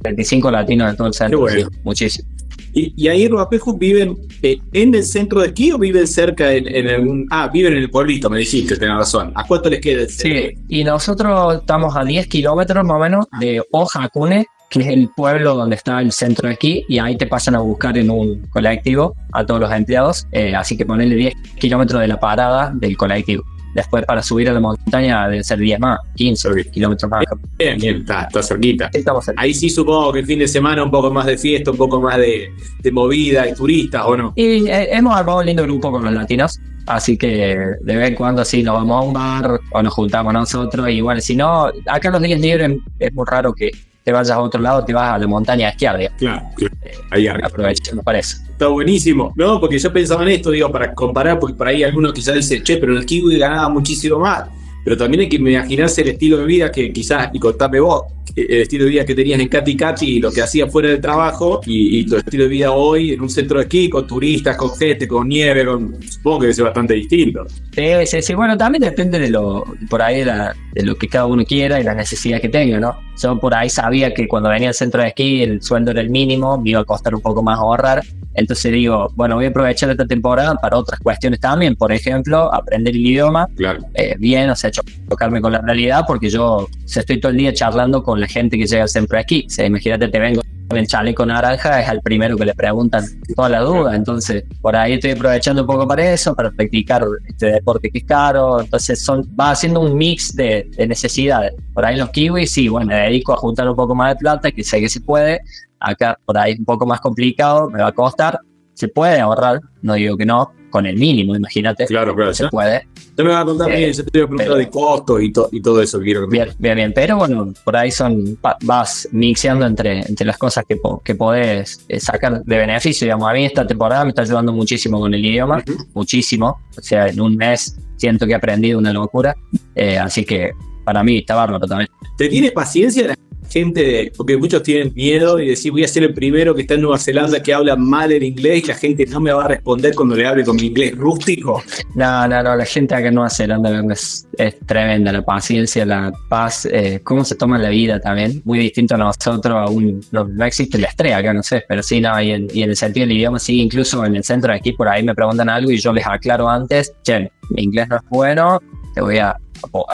35 0.01 0.51
latinos 0.51 0.89
en 0.89 0.97
todo 0.97 1.07
el 1.07 1.13
centro, 1.13 1.45
Qué 1.45 1.53
bueno. 1.53 1.69
sí, 1.71 1.77
muchísimo. 1.83 2.29
¿Y, 2.75 2.93
y 2.97 3.07
ahí 3.07 3.27
Ruapeju 3.27 3.77
viven 3.77 4.17
eh, 4.41 4.59
en 4.73 4.95
el 4.95 5.03
centro 5.03 5.41
de 5.41 5.47
esquí 5.47 5.71
o 5.71 5.77
viven 5.77 6.07
cerca 6.07 6.51
en, 6.51 6.67
en 6.67 6.87
algún. 6.87 7.27
Ah, 7.29 7.47
viven 7.53 7.73
en 7.73 7.79
el 7.79 7.89
pueblito, 7.89 8.29
me 8.31 8.39
dijiste, 8.39 8.75
tenés 8.77 8.97
razón. 8.97 9.31
¿A 9.35 9.45
cuánto 9.45 9.69
les 9.69 9.79
queda 9.79 10.01
el? 10.01 10.09
Sí, 10.09 10.51
y 10.69 10.83
nosotros 10.83 11.57
estamos 11.59 11.95
a 11.95 12.03
10 12.03 12.25
kilómetros 12.27 12.83
más 12.83 12.95
o 12.95 12.99
menos 12.99 13.25
de 13.39 13.61
Ojakune, 13.71 14.47
que 14.73 14.79
es 14.79 14.87
el 14.87 15.07
pueblo 15.09 15.53
donde 15.53 15.75
está 15.75 16.01
el 16.01 16.11
centro 16.11 16.47
de 16.47 16.55
aquí, 16.55 16.83
y 16.89 16.97
ahí 16.97 17.15
te 17.15 17.27
pasan 17.27 17.53
a 17.53 17.59
buscar 17.59 17.95
en 17.95 18.09
un 18.09 18.47
colectivo 18.47 19.15
a 19.31 19.45
todos 19.45 19.59
los 19.59 19.71
empleados, 19.71 20.27
eh, 20.31 20.55
así 20.55 20.75
que 20.75 20.83
ponerle 20.83 21.15
10 21.15 21.33
kilómetros 21.59 22.01
de 22.01 22.07
la 22.07 22.19
parada 22.19 22.71
del 22.73 22.97
colectivo. 22.97 23.43
Después 23.75 24.03
para 24.05 24.23
subir 24.23 24.49
a 24.49 24.53
la 24.53 24.59
montaña 24.59 25.27
debe 25.27 25.43
ser 25.43 25.59
10 25.59 25.79
más, 25.79 25.99
15 26.15 26.71
kilómetros 26.71 27.09
más. 27.11 27.23
Bien, 27.59 27.77
bien, 27.77 27.97
está, 27.97 28.23
está 28.23 28.41
cerquita. 28.41 28.89
Estamos 28.91 29.29
Ahí 29.35 29.53
sí 29.53 29.69
supongo 29.69 30.11
que 30.11 30.19
el 30.19 30.25
fin 30.25 30.39
de 30.39 30.47
semana 30.47 30.83
un 30.83 30.89
poco 30.89 31.11
más 31.11 31.27
de 31.27 31.37
fiesta, 31.37 31.69
un 31.69 31.77
poco 31.77 32.01
más 32.01 32.17
de, 32.17 32.49
de 32.81 32.91
movida 32.91 33.47
y 33.47 33.53
turistas, 33.53 34.03
¿o 34.07 34.17
no? 34.17 34.33
Y 34.35 34.67
eh, 34.67 34.89
hemos 34.91 35.15
armado 35.15 35.39
un 35.39 35.45
lindo 35.45 35.61
grupo 35.61 35.91
con 35.91 36.03
los 36.03 36.13
latinos, 36.13 36.59
así 36.87 37.15
que 37.15 37.57
de 37.79 37.95
vez 37.95 38.09
en 38.09 38.15
cuando 38.15 38.43
sí 38.43 38.63
nos 38.63 38.73
vamos 38.73 39.03
a 39.03 39.07
un 39.07 39.13
bar 39.13 39.59
o 39.71 39.83
nos 39.83 39.93
juntamos 39.93 40.33
nosotros. 40.33 40.89
Y 40.89 41.01
bueno, 41.01 41.21
si 41.21 41.35
no, 41.35 41.67
acá 41.85 42.09
los 42.09 42.21
días 42.23 42.39
libres 42.39 42.75
es 42.97 43.13
muy 43.13 43.25
raro 43.27 43.53
que 43.53 43.71
te 44.03 44.11
vayas 44.11 44.31
a 44.31 44.39
otro 44.39 44.61
lado, 44.61 44.83
te 44.83 44.93
vas 44.93 45.13
a 45.13 45.17
la 45.17 45.27
montaña 45.27 45.67
a 45.67 45.69
esquiar, 45.71 45.97
digamos. 45.97 46.19
Claro, 46.19 46.45
claro. 46.55 46.75
Ahí 47.09 47.27
arriba. 47.27 47.47
aprovechando 47.47 48.03
para 48.03 48.19
eso. 48.19 48.37
Está 48.49 48.67
buenísimo. 48.67 49.33
No, 49.35 49.59
porque 49.59 49.79
yo 49.79 49.93
pensaba 49.93 50.23
en 50.23 50.29
esto, 50.29 50.51
digo, 50.51 50.71
para 50.71 50.93
comparar, 50.93 51.39
porque 51.39 51.55
por 51.55 51.67
ahí 51.67 51.83
algunos 51.83 52.13
quizás 52.13 52.35
dicen, 52.35 52.63
che, 52.63 52.77
pero 52.77 52.91
en 52.91 52.99
el 52.99 53.05
kiwi 53.05 53.37
ganaba 53.37 53.69
muchísimo 53.69 54.19
más. 54.19 54.49
Pero 54.83 54.97
también 54.97 55.21
hay 55.21 55.29
que 55.29 55.37
imaginarse 55.37 56.01
el 56.01 56.09
estilo 56.09 56.37
de 56.37 56.45
vida 56.45 56.71
que 56.71 56.91
quizás, 56.91 57.29
y 57.31 57.39
contame 57.39 57.79
vos, 57.79 58.03
el 58.35 58.61
estilo 58.61 58.85
de 58.85 58.89
vida 58.91 59.05
que 59.05 59.13
tenías 59.15 59.39
en 59.39 59.47
Cati 59.47 59.75
Cati 59.77 60.05
y 60.17 60.19
lo 60.19 60.31
que 60.31 60.41
hacías 60.41 60.71
fuera 60.71 60.89
del 60.89 60.99
trabajo, 61.01 61.61
y, 61.65 61.99
y 61.99 62.05
tu 62.05 62.17
estilo 62.17 62.43
de 62.43 62.49
vida 62.49 62.71
hoy 62.71 63.11
en 63.13 63.21
un 63.21 63.29
centro 63.29 63.57
de 63.59 63.63
esquí, 63.63 63.89
con 63.89 64.07
turistas, 64.07 64.57
con 64.57 64.75
gente, 64.75 65.07
con 65.07 65.27
nieve, 65.27 65.65
con, 65.65 66.01
supongo 66.03 66.39
que 66.41 66.53
ser 66.53 66.65
bastante 66.65 66.93
distinto. 66.95 67.45
Sí, 67.73 67.87
sí, 68.05 68.21
sí. 68.21 68.33
Bueno, 68.33 68.57
también 68.57 68.81
depende 68.83 69.19
de 69.19 69.29
lo, 69.29 69.63
por 69.89 70.01
ahí, 70.01 70.23
la- 70.23 70.55
de 70.73 70.83
lo 70.83 70.95
que 70.95 71.07
cada 71.07 71.25
uno 71.27 71.43
quiera 71.45 71.79
y 71.79 71.83
las 71.83 71.95
necesidades 71.95 72.41
que 72.41 72.49
tenga, 72.49 72.79
¿no? 72.79 72.95
Yo 73.21 73.39
por 73.39 73.53
ahí 73.53 73.69
sabía 73.69 74.13
que 74.13 74.27
cuando 74.27 74.49
venía 74.49 74.69
al 74.69 74.73
centro 74.73 75.01
de 75.01 75.09
esquí 75.09 75.43
el 75.43 75.61
sueldo 75.61 75.91
era 75.91 76.01
el 76.01 76.09
mínimo, 76.09 76.57
me 76.57 76.71
iba 76.71 76.79
a 76.79 76.83
costar 76.85 77.13
un 77.13 77.21
poco 77.21 77.43
más 77.43 77.59
ahorrar. 77.59 78.01
Entonces 78.35 78.71
digo, 78.71 79.11
bueno, 79.13 79.35
voy 79.35 79.45
a 79.45 79.49
aprovechar 79.49 79.91
esta 79.91 80.07
temporada 80.07 80.55
para 80.55 80.75
otras 80.77 80.99
cuestiones 80.99 81.39
también. 81.39 81.75
Por 81.75 81.91
ejemplo, 81.91 82.51
aprender 82.51 82.95
el 82.95 83.05
idioma, 83.05 83.47
Claro. 83.55 83.81
eh, 83.93 84.15
bien, 84.17 84.49
o 84.49 84.55
sea, 84.55 84.71
cho- 84.71 84.81
chocarme 85.07 85.39
con 85.39 85.51
la 85.51 85.61
realidad, 85.61 86.05
porque 86.07 86.31
yo 86.31 86.43
o 86.55 86.69
sea, 86.85 87.01
estoy 87.01 87.19
todo 87.19 87.31
el 87.31 87.37
día 87.37 87.53
charlando 87.53 88.01
con 88.01 88.12
la 88.19 88.27
gente 88.27 88.57
que 88.57 88.65
llega. 88.65 88.85
O 88.85 88.87
sea, 88.87 89.65
imagínate, 89.65 90.07
te 90.07 90.19
vengo 90.19 90.41
con 90.67 90.77
el 90.77 90.87
chaleco 90.87 91.25
naranja, 91.25 91.81
es 91.81 91.89
al 91.89 92.01
primero 92.01 92.37
que 92.37 92.45
le 92.45 92.53
preguntan 92.53 93.05
toda 93.35 93.49
la 93.49 93.59
duda. 93.59 93.95
Entonces, 93.95 94.43
por 94.61 94.75
ahí 94.75 94.93
estoy 94.93 95.11
aprovechando 95.11 95.61
un 95.61 95.67
poco 95.67 95.87
para 95.87 96.13
eso, 96.13 96.33
para 96.35 96.51
practicar 96.51 97.03
este 97.27 97.47
deporte 97.47 97.89
que 97.89 97.99
es 97.99 98.05
caro. 98.05 98.61
Entonces, 98.61 99.03
son, 99.03 99.21
va 99.39 99.51
haciendo 99.51 99.81
un 99.81 99.97
mix 99.97 100.35
de, 100.35 100.69
de 100.75 100.87
necesidades. 100.87 101.53
Por 101.73 101.85
ahí 101.85 101.97
los 101.97 102.09
kiwis, 102.09 102.51
sí, 102.51 102.67
bueno, 102.67 102.87
me 102.87 102.95
dedico 102.95 103.33
a 103.33 103.37
juntar 103.37 103.69
un 103.69 103.75
poco 103.75 103.95
más 103.95 104.13
de 104.13 104.15
plata, 104.17 104.51
que 104.51 104.63
sé 104.63 104.79
que 104.79 104.89
se 104.89 105.01
puede. 105.01 105.41
Acá, 105.79 106.17
por 106.25 106.37
ahí, 106.37 106.55
un 106.57 106.65
poco 106.65 106.85
más 106.85 107.01
complicado, 107.01 107.69
me 107.69 107.81
va 107.81 107.89
a 107.89 107.91
costar. 107.91 108.39
Se 108.73 108.87
puede 108.87 109.19
ahorrar, 109.19 109.59
no 109.81 109.93
digo 109.93 110.17
que 110.17 110.25
no, 110.25 110.51
con 110.73 110.87
el 110.87 110.97
mínimo, 110.97 111.35
imagínate. 111.35 111.85
Claro, 111.85 112.15
claro. 112.15 112.33
Se 112.33 112.43
Ya, 112.45 112.49
puede. 112.49 112.87
ya 113.15 113.23
me 113.23 113.29
va 113.29 113.41
a 113.41 113.45
contar 113.45 113.71
Eh, 113.71 113.77
bien, 113.77 113.93
yo 113.93 114.03
te 114.05 114.09
voy 114.19 114.21
a 114.25 114.27
preguntar 114.27 114.57
de 114.57 114.69
costos 114.71 115.21
y, 115.21 115.31
to- 115.31 115.49
y 115.51 115.61
todo 115.61 115.79
eso 115.83 115.99
que 115.99 116.05
quiero 116.05 116.21
que 116.27 116.31
Bien, 116.35 116.49
bien, 116.57 116.75
bien. 116.75 116.91
Pero 116.95 117.17
bueno, 117.17 117.53
por 117.63 117.75
ahí 117.75 117.91
son 117.91 118.35
va- 118.43 118.57
vas 118.63 119.07
mixeando 119.11 119.67
entre, 119.67 119.99
entre 119.99 120.25
las 120.25 120.37
cosas 120.39 120.65
que, 120.67 120.79
que 121.05 121.13
podés 121.13 121.85
eh, 121.87 121.99
sacar 121.99 122.43
de 122.43 122.57
beneficio. 122.57 123.05
Digamos, 123.05 123.29
a 123.29 123.33
mí 123.33 123.45
esta 123.45 123.67
temporada 123.67 124.03
me 124.03 124.09
está 124.09 124.23
ayudando 124.23 124.51
muchísimo 124.51 124.99
con 124.99 125.13
el 125.13 125.23
idioma, 125.23 125.63
muchísimo. 125.93 126.59
O 126.75 126.81
sea, 126.81 127.07
en 127.07 127.21
un 127.21 127.35
mes 127.37 127.77
siento 127.97 128.25
que 128.25 128.31
he 128.31 128.35
aprendido 128.35 128.79
una 128.79 128.91
locura. 128.91 129.35
Eh, 129.75 129.99
así 129.99 130.25
que 130.25 130.51
para 130.83 131.03
mí 131.03 131.19
está 131.19 131.35
bárbaro 131.35 131.67
también. 131.67 131.89
¿Te 132.17 132.27
tiene 132.29 132.51
paciencia 132.51 133.07
la 133.07 133.15
gente, 133.53 134.11
porque 134.17 134.35
muchos 134.35 134.63
tienen 134.63 134.91
miedo 134.95 135.39
y 135.39 135.49
decir 135.49 135.71
voy 135.71 135.83
a 135.83 135.87
ser 135.87 136.03
el 136.03 136.13
primero 136.13 136.55
que 136.55 136.61
está 136.61 136.73
en 136.73 136.81
Nueva 136.81 136.97
Zelanda 136.97 137.41
que 137.43 137.53
habla 137.53 137.75
mal 137.75 138.11
el 138.11 138.23
inglés 138.23 138.63
y 138.63 138.67
la 138.67 138.73
gente 138.73 139.05
no 139.05 139.19
me 139.19 139.31
va 139.31 139.45
a 139.45 139.47
responder 139.47 139.93
cuando 139.93 140.15
le 140.15 140.25
hable 140.25 140.43
con 140.43 140.55
mi 140.55 140.63
inglés 140.63 140.95
rústico. 140.97 141.61
No, 141.93 142.27
no, 142.27 142.41
no, 142.41 142.55
la 142.55 142.65
gente 142.65 142.95
acá 142.95 143.09
en 143.09 143.13
Nueva 143.13 143.29
Zelanda 143.29 143.93
es, 143.93 144.27
es 144.37 144.59
tremenda, 144.65 145.11
la 145.11 145.21
paciencia, 145.21 145.85
la 145.85 146.11
paz, 146.27 146.65
eh, 146.65 147.01
cómo 147.03 147.23
se 147.23 147.35
toma 147.35 147.59
la 147.59 147.69
vida 147.69 147.99
también, 147.99 148.41
muy 148.43 148.57
distinto 148.57 148.95
a 148.95 148.97
nosotros, 148.97 149.55
aún 149.55 150.01
no, 150.11 150.25
no 150.27 150.45
existe 150.45 150.77
el 150.77 150.85
estrés 150.85 151.13
acá, 151.13 151.31
no 151.31 151.43
sé, 151.43 151.63
pero 151.67 151.83
sí, 151.83 152.01
no, 152.01 152.19
y 152.19 152.31
en, 152.31 152.47
y 152.51 152.63
en 152.63 152.71
el 152.71 152.75
sentido 152.75 153.05
del 153.05 153.17
idioma, 153.17 153.37
sí, 153.37 153.61
incluso 153.61 154.03
en 154.03 154.15
el 154.15 154.23
centro 154.23 154.51
de 154.51 154.57
aquí, 154.57 154.71
por 154.71 154.87
ahí 154.87 155.03
me 155.03 155.13
preguntan 155.13 155.49
algo 155.49 155.69
y 155.69 155.77
yo 155.77 155.93
les 155.93 156.07
aclaro 156.07 156.49
antes, 156.49 156.91
che, 157.03 157.31
mi 157.51 157.63
inglés 157.63 157.87
no 157.89 157.97
es 157.97 158.01
bueno, 158.09 158.59
te 158.95 159.01
voy 159.01 159.19
a, 159.19 159.37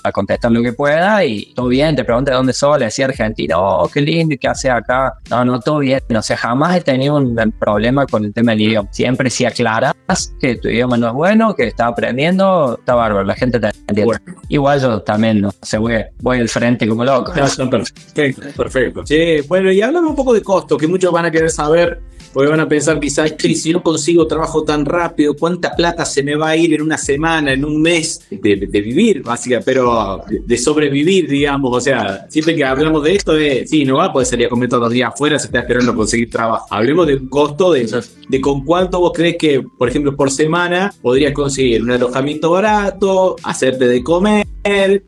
a 0.03 0.11
contestar 0.11 0.51
lo 0.51 0.61
que 0.61 0.73
pueda 0.73 1.23
y 1.25 1.53
todo 1.53 1.67
bien, 1.67 1.95
te 1.95 2.03
pregunté 2.03 2.31
de 2.31 2.37
dónde 2.37 2.53
sos, 2.53 2.77
le 2.79 2.85
decía 2.85 3.05
Argentina, 3.05 3.55
oh, 3.57 3.89
qué 3.89 4.01
lindo, 4.01 4.35
¿y 4.35 4.37
qué 4.37 4.47
haces 4.47 4.71
acá? 4.71 5.13
No, 5.29 5.45
no, 5.45 5.59
todo 5.59 5.79
bien, 5.79 6.01
o 6.15 6.21
sea, 6.21 6.37
jamás 6.37 6.77
he 6.77 6.81
tenido 6.81 7.15
un 7.17 7.35
problema 7.59 8.05
con 8.05 8.25
el 8.25 8.33
tema 8.33 8.51
del 8.51 8.61
idioma, 8.61 8.89
siempre 8.91 9.29
si 9.29 9.45
aclaras 9.45 9.93
que 10.39 10.55
tu 10.55 10.67
idioma 10.69 10.97
no 10.97 11.07
es 11.07 11.13
bueno, 11.13 11.55
que 11.55 11.67
estás 11.67 11.87
aprendiendo, 11.87 12.77
está 12.79 12.95
bárbaro, 12.95 13.23
la 13.25 13.35
gente 13.35 13.59
te 13.59 13.67
entiende. 13.67 14.05
Bueno. 14.05 14.41
Igual 14.49 14.81
yo 14.81 15.01
también, 15.01 15.41
no 15.41 15.51
sé, 15.61 15.77
voy, 15.77 15.93
voy 16.21 16.39
al 16.39 16.49
frente 16.49 16.87
como 16.87 17.03
loco. 17.05 17.31
Perfecto, 18.13 18.41
perfecto. 18.55 19.03
Che, 19.03 19.41
bueno, 19.43 19.71
y 19.71 19.81
háblame 19.81 20.07
un 20.07 20.15
poco 20.15 20.33
de 20.33 20.41
costo, 20.41 20.77
que 20.77 20.87
muchos 20.87 21.11
van 21.11 21.25
a 21.25 21.31
querer 21.31 21.51
saber, 21.51 22.01
porque 22.33 22.49
van 22.49 22.59
a 22.59 22.67
pensar 22.67 22.99
quizás, 22.99 23.35
"Che, 23.37 23.55
si 23.55 23.71
no 23.73 23.81
consigo 23.81 24.27
trabajo 24.27 24.63
tan 24.63 24.85
rápido, 24.85 25.35
¿cuánta 25.35 25.75
plata 25.75 26.05
se 26.05 26.23
me 26.23 26.35
va 26.35 26.49
a 26.49 26.55
ir 26.55 26.73
en 26.73 26.81
una 26.81 26.97
semana, 26.97 27.53
en 27.53 27.65
un 27.65 27.81
mes 27.81 28.21
de, 28.29 28.67
de 28.69 28.81
vivir, 28.81 29.23
básicamente, 29.23 29.58
pero 29.65 30.23
de, 30.27 30.41
de 30.45 30.57
sobrevivir, 30.57 31.27
digamos? 31.27 31.75
O 31.75 31.81
sea, 31.81 32.25
siempre 32.29 32.55
que 32.55 32.63
hablamos 32.63 33.03
de 33.03 33.15
esto, 33.15 33.37
es, 33.37 33.69
sí, 33.69 33.85
no 33.85 33.97
va 33.97 34.05
a 34.05 34.13
poder 34.13 34.27
salir 34.27 34.47
a 34.47 34.49
comer 34.49 34.69
todos 34.69 34.83
los 34.83 34.91
días 34.91 35.11
afuera, 35.13 35.39
se 35.39 35.47
está 35.47 35.59
esperando 35.59 35.95
conseguir 35.95 36.29
trabajo. 36.29 36.65
Hablemos 36.69 37.07
del 37.07 37.29
costo 37.29 37.71
de, 37.71 38.03
de 38.27 38.41
con 38.41 38.63
cuánto 38.63 38.99
vos 38.99 39.11
crees 39.13 39.37
que, 39.37 39.61
por 39.61 39.89
ejemplo, 39.89 40.15
por 40.15 40.31
semana 40.31 40.93
podrías 41.01 41.33
conseguir 41.33 41.83
un 41.83 41.91
alojamiento 41.91 42.51
barato, 42.51 43.35
hacerte 43.43 43.87
de 43.87 44.03
comer 44.03 44.47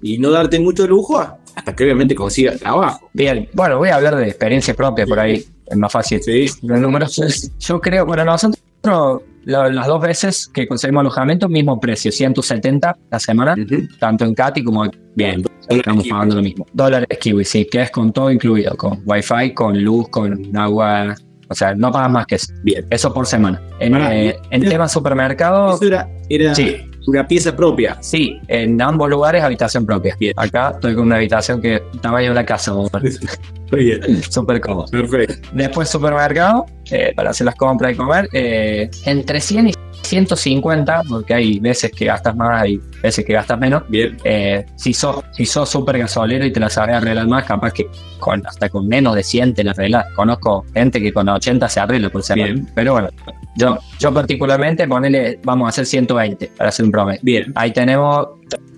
y 0.02 0.18
no 0.18 0.32
darte 0.32 0.60
mucho 0.60 0.88
lujo 0.88 1.20
hasta 1.56 1.76
que 1.76 1.84
obviamente 1.84 2.16
consigas 2.16 2.60
trabajo. 2.60 3.10
Bien, 3.14 3.50
bueno, 3.54 3.78
voy 3.78 3.90
a 3.90 3.96
hablar 3.96 4.16
de 4.16 4.28
experiencia 4.28 4.74
propia 4.74 5.06
por 5.06 5.20
ahí, 5.20 5.46
es 5.66 5.78
más 5.78 5.92
fácil. 5.92 6.22
Sí. 6.22 6.48
Los 6.62 6.80
números, 6.80 7.52
yo 7.60 7.82
creo, 7.82 8.06
bueno, 8.06 8.26
nosotros 8.26 9.22
las 9.46 9.88
dos 9.88 10.02
veces 10.02 10.48
que 10.54 10.68
conseguimos 10.68 11.02
alojamiento, 11.02 11.50
mismo 11.50 11.80
precio, 11.80 12.12
170 12.12 12.98
la 13.10 13.20
semana, 13.20 13.56
tanto 14.00 14.26
en 14.26 14.34
Cati 14.34 14.64
como 14.64 14.84
aquí. 14.84 14.98
Bien. 15.16 15.44
Estamos 15.70 16.08
pagando 16.08 16.36
lo 16.36 16.42
mismo. 16.42 16.66
Dólares 16.74 17.18
kiwi, 17.20 17.46
sí, 17.46 17.66
que 17.66 17.82
es 17.82 17.92
con 17.92 18.12
todo 18.12 18.32
incluido, 18.32 18.76
con 18.76 19.02
wifi, 19.06 19.54
con 19.54 19.82
luz, 19.82 20.10
con 20.10 20.56
agua. 20.58 21.16
O 21.52 21.56
sea, 21.56 21.76
no 21.76 21.92
pagas 21.92 22.10
más 22.10 22.26
que 22.26 22.36
eso. 22.36 22.54
Bien. 22.64 22.86
Eso 22.90 23.14
por 23.14 23.28
semana. 23.28 23.62
En, 23.80 23.96
eh, 23.96 24.38
en 24.50 24.62
tema 24.64 24.88
supermercado, 24.88 25.76
Eso 25.76 25.86
era, 25.86 26.08
era 26.30 26.56
Sí. 26.56 26.78
una 27.08 27.28
pieza 27.28 27.56
propia. 27.56 27.98
sí, 28.02 28.40
en 28.48 28.82
ambos 28.82 29.10
lugares 29.10 29.44
habitación 29.44 29.86
propia. 29.86 30.16
Bien. 30.20 30.34
Acá 30.38 30.72
estoy 30.76 30.96
con 30.96 31.08
una 31.08 31.18
habitación 31.18 31.62
que 31.62 31.82
tamaño 32.02 32.28
de 32.28 32.32
una 32.32 32.46
casa. 32.46 32.74
Muy 33.72 33.84
bien. 33.86 34.24
súper 34.24 34.60
cómodo. 34.62 34.86
Perfecto. 34.92 35.50
Después 35.54 35.90
supermercado, 35.90 36.66
eh, 36.90 37.14
para 37.16 37.30
hacer 37.32 37.46
las 37.46 37.56
compras 37.56 37.94
y 37.94 37.96
comer, 37.96 38.28
eh, 38.34 38.90
entre 39.06 39.40
100 39.42 39.70
y 39.70 39.74
150, 40.02 41.04
porque 41.08 41.34
hay 41.34 41.60
veces 41.60 41.92
que 41.92 42.06
gastas 42.06 42.36
más 42.36 42.68
y 42.68 42.80
veces 43.02 43.26
que 43.26 43.34
gastas 43.34 43.60
menos. 43.60 43.84
Bien. 43.88 44.18
Eh, 44.24 44.66
si 44.76 44.94
sos 44.94 45.24
si 45.32 45.46
sos 45.46 45.70
súper 45.70 45.98
gasolero 45.98 46.46
y 46.46 46.52
te 46.52 46.60
la 46.60 46.70
sabes 46.70 46.96
arreglar 46.96 47.28
más, 47.28 47.46
capaz 47.46 47.74
que 47.74 47.88
con, 48.20 48.46
hasta 48.46 48.70
con 48.70 48.88
menos 48.88 49.16
de 49.16 49.24
100 49.24 49.54
te 49.54 49.64
la 49.64 49.72
arreglas. 49.72 50.06
Conozco 50.16 50.66
gente 50.74 51.02
que 51.02 51.12
con 51.14 51.28
80 51.28 51.68
se 51.70 51.80
arregla 51.80 52.10
por 52.10 52.24
semana. 52.24 52.54
Bien. 52.54 52.68
Pero 52.74 52.94
bueno, 52.94 53.10
yo, 53.56 53.78
yo 54.00 54.14
particularmente, 54.14 54.88
ponele, 54.88 55.40
vamos 55.44 55.66
a 55.66 55.70
hacer 55.70 55.86
120 55.86 56.52
para 56.58 56.70
hacer 56.70 56.86
un 56.86 56.92
promedio. 56.92 57.20
Bien. 57.24 57.52
Ahí 57.56 57.72
tenemos 57.72 58.28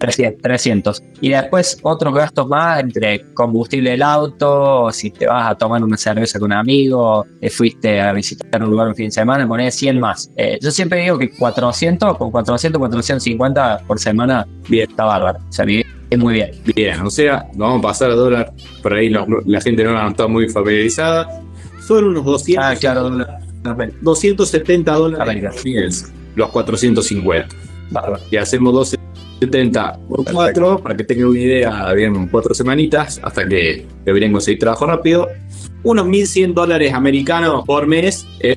300, 0.04 0.42
300. 0.42 1.04
Y 1.22 1.30
después 1.30 1.78
otros 1.82 2.13
gastos 2.13 2.48
más 2.50 2.82
entre 2.82 3.34
combustible 3.34 3.92
del 3.92 4.02
auto, 4.02 4.92
si 4.92 5.12
te 5.12 5.28
vas 5.28 5.50
a 5.52 5.56
tomar 5.56 5.82
una 5.82 5.96
cerveza 5.96 6.39
con 6.39 6.48
un 6.48 6.58
amigo, 6.58 7.26
eh, 7.39 7.50
fuiste 7.50 8.02
a 8.02 8.12
visitar 8.12 8.62
un 8.62 8.70
lugar 8.70 8.89
un 8.89 8.96
fin 8.96 9.06
de 9.06 9.12
semana, 9.12 9.48
ponés 9.48 9.74
100 9.76 10.00
más. 10.02 10.30
Eh, 10.36 10.60
yo 10.62 10.72
siempre 10.72 11.02
digo 11.02 11.18
que 11.18 11.30
400, 11.32 12.18
con 12.18 12.32
400, 12.32 12.78
450 12.80 13.84
por 13.88 13.98
semana, 13.98 14.46
Bien. 14.68 14.89
está 14.89 15.06
bárbaro. 15.06 15.39
O 15.48 15.52
sea, 15.54 15.63
vive 15.63 15.86
muy 16.18 16.34
bien. 16.36 16.52
Bien. 16.76 17.00
O 17.02 17.10
sea, 17.10 17.46
vamos 17.56 17.80
a 17.80 17.82
pasar 17.82 18.12
a 18.12 18.16
dólar. 18.16 18.52
Por 18.82 18.94
ahí 18.94 19.10
no- 19.10 19.26
la 19.46 19.62
gente 19.62 19.84
no 19.86 20.08
está 20.08 20.28
muy 20.28 20.50
familiarizada. 20.50 21.28
Son 21.88 22.04
unos 22.04 22.26
200. 22.26 22.63
Ah, 22.66 22.76
claro, 22.76 23.04
dólar. 23.10 23.39
270 24.02 24.92
dólares. 24.94 26.12
Los 26.36 26.50
450. 26.50 27.48
Bárbaro. 27.92 28.22
Y 28.32 28.38
hacemos 28.38 28.74
270 29.45 29.99
por 30.08 30.25
4 30.32 30.79
para 30.79 30.95
que 30.97 31.03
tengan 31.03 31.27
una 31.27 31.39
idea, 31.39 31.93
bien, 31.93 32.27
cuatro 32.27 32.53
semanitas 32.53 33.19
hasta 33.23 33.47
que 33.47 33.86
deberían 34.06 34.32
conseguir 34.32 34.60
trabajo 34.60 34.86
rápido. 34.86 35.29
Unos 35.84 36.06
1100 36.06 36.53
dólares 36.53 36.93
americanos 36.93 37.65
por 37.65 37.86
mes. 37.88 38.25
eh, 38.39 38.56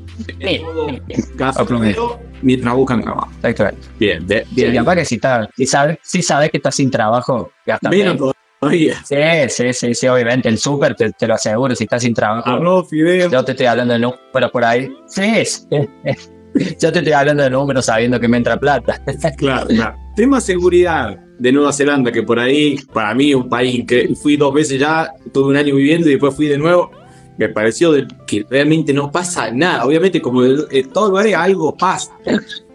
Al 1.40 1.66
promedio. 1.66 2.18
mientras 2.42 2.74
buscan 2.74 3.02
trabajo. 3.02 3.28
Exactamente. 3.42 3.88
Bien, 3.98 4.26
de, 4.26 4.46
Bien, 4.52 4.68
y 4.68 4.70
bien. 4.72 4.78
aparte, 4.82 5.04
si, 5.04 5.16
está, 5.16 5.48
si, 5.56 5.66
sabes, 5.66 5.98
si 6.02 6.22
sabes 6.22 6.50
que 6.50 6.58
estás 6.58 6.74
sin 6.76 6.90
trabajo, 6.90 7.50
gastas 7.66 7.90
Menos 7.90 8.16
todavía. 8.60 8.94
Sí, 9.04 9.18
sí, 9.48 9.72
sí, 9.72 9.94
sí, 9.94 10.06
obviamente. 10.08 10.48
El 10.48 10.58
súper 10.58 10.94
te, 10.94 11.10
te 11.12 11.26
lo 11.26 11.34
aseguro, 11.34 11.74
si 11.74 11.84
estás 11.84 12.02
sin 12.02 12.14
trabajo. 12.14 12.48
Arroz, 12.48 12.88
fideo. 12.88 13.30
Yo 13.30 13.44
te 13.44 13.52
estoy 13.52 13.66
hablando 13.66 13.94
de 13.94 14.00
números 14.00 14.50
por 14.52 14.64
ahí. 14.64 14.88
Sí, 15.08 15.44
sí. 15.44 15.66
Yo 16.80 16.90
te 16.90 17.00
estoy 17.00 17.12
hablando 17.12 17.42
de 17.42 17.50
números 17.50 17.84
sabiendo 17.86 18.18
que 18.18 18.28
me 18.28 18.38
entra 18.38 18.56
plata. 18.58 18.98
Claro, 19.36 19.66
claro. 19.66 19.96
Tema 20.16 20.40
seguridad 20.40 21.18
de 21.38 21.52
Nueva 21.52 21.74
Zelanda, 21.74 22.10
que 22.10 22.22
por 22.22 22.38
ahí, 22.38 22.78
para 22.90 23.14
mí, 23.14 23.34
un 23.34 23.50
país 23.50 23.84
que 23.86 24.14
fui 24.14 24.38
dos 24.38 24.54
veces 24.54 24.80
ya, 24.80 25.12
tuve 25.30 25.50
un 25.50 25.56
año 25.56 25.74
viviendo 25.74 26.08
y 26.08 26.12
después 26.12 26.34
fui 26.34 26.46
de 26.46 26.56
nuevo. 26.56 26.90
Me 27.36 27.50
pareció 27.50 27.92
que 28.26 28.46
realmente 28.48 28.94
no 28.94 29.12
pasa 29.12 29.50
nada. 29.50 29.84
Obviamente, 29.84 30.22
como 30.22 30.42
en 30.42 30.90
todos 30.90 31.10
lugares, 31.10 31.34
algo 31.34 31.76
pasa. 31.76 32.12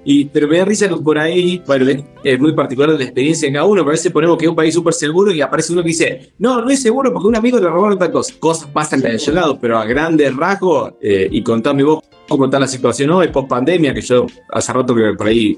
Y, 0.04 0.26
pero 0.26 0.48
me 0.48 0.58
da 0.58 0.66
risa 0.66 0.90
por 1.04 1.20
ahí, 1.20 1.62
bueno, 1.68 1.88
es- 1.90 2.04
es 2.24 2.40
muy 2.40 2.54
particular 2.54 2.90
la 2.90 3.04
experiencia 3.04 3.48
de 3.48 3.54
cada 3.54 3.66
uno. 3.66 3.82
pero 3.82 3.90
A 3.90 3.92
veces 3.92 4.12
ponemos 4.12 4.38
que 4.38 4.46
es 4.46 4.50
un 4.50 4.56
país 4.56 4.74
súper 4.74 4.94
seguro 4.94 5.32
y 5.32 5.42
aparece 5.42 5.74
uno 5.74 5.82
que 5.84 5.90
dice, 5.90 6.34
no, 6.40 6.62
no 6.62 6.70
es 6.70 6.82
seguro 6.82 7.12
porque 7.14 7.28
un 7.28 7.36
amigo 7.36 7.60
le 7.60 7.68
robaron 7.70 8.00
tal 8.00 8.12
cosa. 8.12 8.34
Cosas 8.40 8.68
pasan 8.72 9.02
de 9.02 9.16
ese 9.16 9.32
lado, 9.32 9.60
pero 9.60 9.78
a 9.78 9.86
grandes 9.86 10.36
rasgos, 10.36 10.94
eh, 11.02 11.28
y 11.32 11.44
contame 11.44 11.84
vos 11.84 12.04
cómo 12.28 12.46
está 12.46 12.60
la 12.60 12.68
situación 12.68 13.10
hoy, 13.12 13.28
post 13.28 13.48
pandemia, 13.50 13.94
que 13.94 14.02
yo 14.02 14.26
hace 14.52 14.72
rato 14.74 14.96
que 14.96 15.14
por 15.18 15.28
ahí 15.28 15.58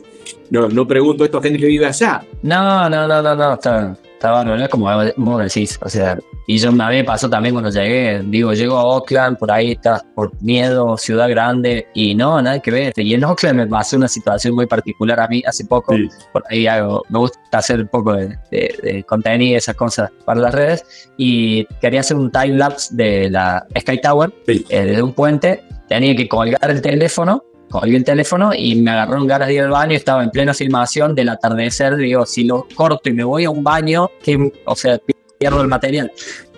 no, 0.50 0.68
no 0.68 0.88
pregunto 0.88 1.24
esto 1.24 1.38
a 1.38 1.42
gente 1.42 1.60
que 1.60 1.68
vive 1.68 1.86
allá. 1.86 2.26
No, 2.42 2.90
no, 2.90 3.08
no, 3.08 3.22
no, 3.22 3.36
no, 3.36 3.54
está, 3.54 3.96
está 4.24 4.32
bárbaro, 4.32 4.58
no 4.58 4.64
es 4.64 4.70
como 4.70 4.86
vos 5.18 5.44
decís, 5.44 5.78
o 5.82 5.90
sea, 5.90 6.18
y 6.48 6.58
yo 6.58 6.70
una 6.72 6.88
vez 6.88 7.04
pasó 7.04 7.30
también 7.30 7.54
cuando 7.54 7.70
llegué, 7.70 8.22
digo, 8.26 8.54
llego 8.54 8.78
a 8.78 8.82
Auckland, 8.96 9.38
por 9.38 9.52
ahí 9.52 9.74
estás 9.74 10.02
por 10.16 10.32
miedo, 10.42 10.96
ciudad 10.98 11.28
grande, 11.30 11.88
y 11.94 12.16
no, 12.16 12.42
nada 12.42 12.60
que 12.62 12.72
ver, 12.72 12.94
y 12.96 13.14
en 13.16 13.26
Auckland 13.26 13.58
me 13.58 13.68
pasó 13.68 13.98
una 13.98 14.08
situación 14.08 14.56
muy 14.56 14.66
particular 14.66 15.20
a 15.20 15.28
mí 15.28 15.44
hace 15.46 15.66
poco, 15.66 15.94
Sí. 15.94 16.08
por 16.32 16.42
ahí 16.50 16.68
hago, 16.68 17.04
me 17.10 17.20
gusta 17.20 17.40
hacer 17.52 17.82
un 17.82 17.88
poco 17.90 18.14
de, 18.14 18.38
de, 18.50 18.80
de 18.82 19.04
contenido 19.04 19.52
y 19.52 19.56
esas 19.56 19.76
cosas 19.76 20.10
para 20.24 20.40
las 20.40 20.54
redes, 20.56 21.10
y 21.18 21.66
quería 21.82 22.00
hacer 22.00 22.16
un 22.16 22.32
time 22.32 22.56
lapse 22.56 22.96
de 22.96 23.30
la 23.30 23.66
Sky 23.78 24.00
Tower, 24.00 24.32
Sí. 24.48 24.66
eh, 24.70 24.86
desde 24.86 25.02
un 25.04 25.12
puente, 25.12 25.66
tenía 25.90 26.16
que 26.16 26.30
colgar 26.30 26.72
el 26.72 26.82
teléfono, 26.82 27.44
colgué 27.80 27.98
el 27.98 28.04
teléfono 28.04 28.54
y 28.54 28.76
me 28.76 28.92
agarraron 28.92 29.26
ganas 29.26 29.48
de 29.48 29.56
ir 29.56 29.62
al 29.62 29.72
baño, 29.72 29.96
estaba 29.96 30.24
en 30.24 30.30
plena 30.30 30.54
filmación 30.54 31.16
del 31.16 31.30
atardecer, 31.30 31.96
digo, 31.96 32.24
si 32.26 32.44
lo 32.44 32.68
corto 32.76 33.10
y 33.10 33.14
me 33.14 33.24
voy 33.24 33.46
a 33.46 33.50
un 33.50 33.64
baño, 33.64 34.12
que, 34.22 34.52
o 34.66 34.76
sea, 34.76 35.00
pierdo 35.40 35.62
el 35.62 35.68
material. 35.68 36.12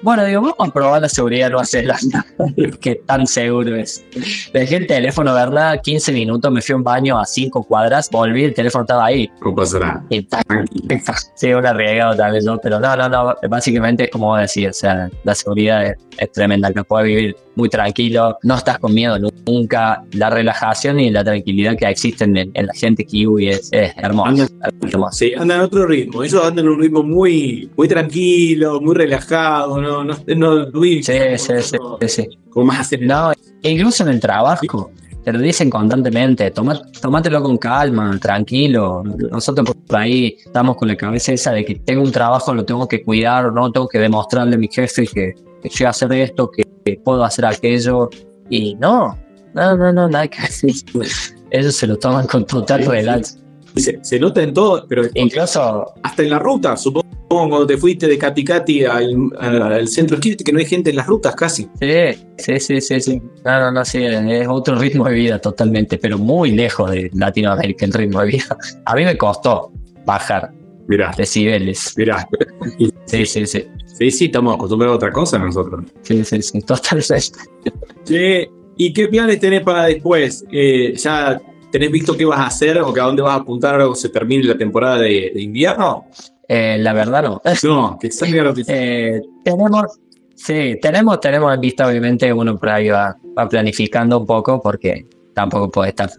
Bueno, 0.06 0.24
digo, 0.24 0.40
vamos 0.40 0.56
a 0.60 0.72
probar 0.72 1.02
la 1.02 1.10
seguridad 1.10 1.48
de 1.48 1.50
Nueva 1.54 1.66
Zelanda, 1.66 2.24
que 2.80 3.02
tan 3.08 3.26
seguro 3.26 3.76
es. 3.76 4.06
Dejé 4.54 4.76
el 4.76 4.86
teléfono, 4.86 5.34
¿verdad? 5.34 5.82
15 5.82 6.12
minutos, 6.12 6.52
me 6.52 6.62
fui 6.62 6.74
a 6.74 6.76
un 6.76 6.84
baño 6.84 7.18
a 7.18 7.26
5 7.26 7.64
cuadras, 7.64 8.12
volví, 8.12 8.44
el 8.44 8.54
teléfono 8.54 8.84
estaba 8.84 9.06
ahí. 9.06 9.28
No 9.44 9.56
pasa 9.56 9.80
nada. 9.80 10.06
Sí, 11.34 11.52
un 11.52 11.66
arriesgado 11.66 12.16
tal 12.16 12.34
vez, 12.34 12.46
¿no? 12.46 12.60
Pero 12.60 12.80
no, 12.80 12.96
no, 12.96 13.10
no, 13.10 13.34
básicamente 13.50 14.04
es 14.04 14.12
como 14.12 14.28
vos 14.28 14.42
decís, 14.42 14.70
o 14.70 14.74
sea, 14.74 15.10
la 15.24 15.34
seguridad 15.34 15.84
es, 15.84 15.96
es 16.20 16.32
tremenda, 16.32 16.72
que 16.72 16.84
puedes 16.84 17.08
vivir 17.08 17.36
muy 17.56 17.70
tranquilo, 17.70 18.38
no 18.44 18.56
estás 18.56 18.80
con 18.80 18.94
miedo 18.94 19.18
nunca, 19.48 20.04
la 20.12 20.30
relajación 20.30 21.00
y 21.00 21.10
la 21.10 21.24
tranquilidad 21.24 21.76
que 21.78 21.86
existen 21.86 22.36
en, 22.38 22.52
en 22.54 22.68
la 22.68 22.74
gente 22.74 23.06
kiwi 23.06 23.50
es, 23.50 23.70
es 23.72 23.94
hermosa. 23.98 24.30
Andan, 24.30 24.50
sí, 25.12 25.34
andan 25.34 25.62
a 25.62 25.64
otro 25.64 25.86
ritmo. 25.88 26.24
Ellos 26.24 26.44
andan 26.44 26.66
en 26.66 26.72
un 26.72 26.80
ritmo 26.80 27.04
muy, 27.04 27.70
muy 27.76 27.88
tranquilo, 27.88 28.82
muy 28.82 28.96
relajado, 28.96 29.82
no, 29.82 29.95
no, 30.04 30.16
no, 30.36 30.68
muy- 30.74 31.04
Sí, 31.04 31.14
sí, 31.38 31.54
sí, 31.62 31.78
sí, 32.02 32.08
sí. 32.08 32.28
como 32.50 32.68
más 32.68 32.80
acelerado. 32.82 33.34
No, 33.64 33.70
incluso 33.70 34.04
en 34.04 34.10
el 34.10 34.20
trabajo. 34.20 34.92
Te 35.24 35.34
lo 35.34 35.40
dicen 35.40 35.72
constantemente, 35.72 36.52
toma, 36.52 36.80
tómatelo 37.02 37.42
con 37.42 37.58
calma, 37.58 38.16
tranquilo. 38.22 39.02
Nosotros 39.32 39.72
por 39.88 39.98
ahí 39.98 40.38
estamos 40.46 40.76
con 40.78 40.88
la 40.88 40.96
cabeza 40.96 41.32
esa 41.34 41.52
de 41.52 41.66
que 41.66 41.74
tengo 41.76 42.04
un 42.04 42.12
trabajo, 42.12 42.54
lo 42.54 42.64
tengo 42.64 42.88
que 42.88 43.04
cuidar, 43.04 43.52
no 43.52 43.72
tengo 43.72 43.88
que 43.88 43.98
demostrarle 43.98 44.54
a 44.54 44.58
mi 44.60 44.68
jefe 44.72 45.08
que, 45.08 45.34
que 45.64 45.70
yo 45.70 45.90
hacer 45.90 46.12
esto, 46.14 46.52
que, 46.52 46.64
que 46.86 47.00
puedo 47.04 47.24
hacer 47.24 47.46
aquello. 47.48 48.08
Y 48.52 48.76
no, 48.76 49.18
no, 49.56 49.76
no, 49.76 49.92
no, 49.92 50.08
nada 50.08 50.28
que 50.28 50.44
decir. 50.44 50.76
Ellos 51.50 51.76
se 51.76 51.88
lo 51.88 51.98
toman 51.98 52.28
con 52.28 52.46
total 52.46 52.86
relax. 52.86 53.40
Se, 53.78 53.98
se 54.04 54.20
nota 54.20 54.44
en 54.44 54.54
todo, 54.54 54.86
pero 54.88 55.04
Incluso, 55.16 55.92
hasta 56.04 56.22
en 56.22 56.30
la 56.30 56.38
ruta, 56.40 56.78
supongo 56.78 57.08
cuando 57.28 57.66
te 57.66 57.78
fuiste 57.78 58.08
de 58.08 58.18
Cati 58.18 58.44
Cati 58.44 58.84
al, 58.86 59.32
al- 59.40 59.88
centro 59.88 60.16
esquí, 60.18 60.36
que 60.36 60.52
no 60.52 60.60
hay 60.60 60.66
gente 60.66 60.90
en 60.92 60.96
las 60.98 61.08
rutas 61.08 61.36
casi. 61.36 61.68
sí, 61.80 62.26
sí, 62.38 62.60
sí, 62.60 62.82
sí, 62.82 63.02
sí. 63.02 63.22
No, 63.44 63.60
no, 63.60 63.72
no, 63.72 63.86
sí, 63.86 64.04
es 64.04 64.48
otro 64.48 64.76
ritmo 64.78 65.06
de 65.08 65.16
vida 65.16 65.40
totalmente, 65.40 65.98
pero 65.98 66.18
muy 66.18 66.52
lejos 66.52 66.92
de 66.92 67.10
Latinoamérica 67.14 67.86
el 67.86 67.94
ritmo 67.94 68.22
de 68.22 68.28
vida. 68.28 68.58
A 68.86 68.96
mí 68.96 69.04
me 69.06 69.18
costó 69.18 69.72
bajar 70.06 70.52
Mirá, 70.88 71.12
decibeles. 71.18 71.94
mirá. 71.98 72.28
Sí, 73.08 73.26
sí, 73.26 73.48
sí. 73.48 73.66
Sí, 73.98 74.12
sí, 74.12 74.26
estamos 74.26 74.54
acostumbrados 74.56 74.94
a 74.94 74.98
otra 74.98 75.12
cosa 75.12 75.40
nosotros. 75.40 75.84
Sí, 76.04 76.24
sí, 76.24 76.42
sí, 76.44 76.62
totalmente. 76.62 77.16
Che, 78.04 78.50
¿y 78.78 78.94
qué 78.94 79.08
planes 79.08 79.40
tenés 79.40 79.62
para 79.64 79.86
después? 79.86 80.46
Eh, 80.52 80.94
¿Ya 80.96 81.42
tenés 81.72 81.92
visto 81.92 82.16
qué 82.16 82.26
vas 82.26 82.40
a 82.40 82.48
hacer 82.48 82.78
o 82.80 82.94
que 82.94 83.00
a 83.00 83.04
dónde 83.06 83.22
vas 83.22 83.32
a 83.34 83.42
apuntar 83.42 83.76
cuando 83.78 83.96
se 83.96 84.10
termine 84.10 84.44
la 84.44 84.58
temporada 84.58 85.00
de, 85.00 85.32
de 85.34 85.42
invierno? 85.42 86.06
Eh, 86.48 86.78
la 86.80 86.94
verdad 86.94 87.24
no. 87.24 87.42
No, 87.64 87.98
que 88.00 88.12
salga 88.12 88.38
la 88.38 88.44
noticia. 88.50 88.76
Eh, 88.76 89.22
tenemos, 89.44 90.00
sí, 90.36 90.78
tenemos, 90.82 91.20
tenemos 91.20 91.54
en 91.54 91.62
vista, 91.62 91.88
obviamente, 91.88 92.32
uno 92.32 92.58
por 92.58 92.70
ahí 92.70 92.90
va, 92.90 93.16
va 93.38 93.50
planificando 93.50 94.20
un 94.20 94.26
poco 94.26 94.62
porque 94.62 95.06
tampoco 95.34 95.70
puede 95.70 95.90
estar 95.90 96.10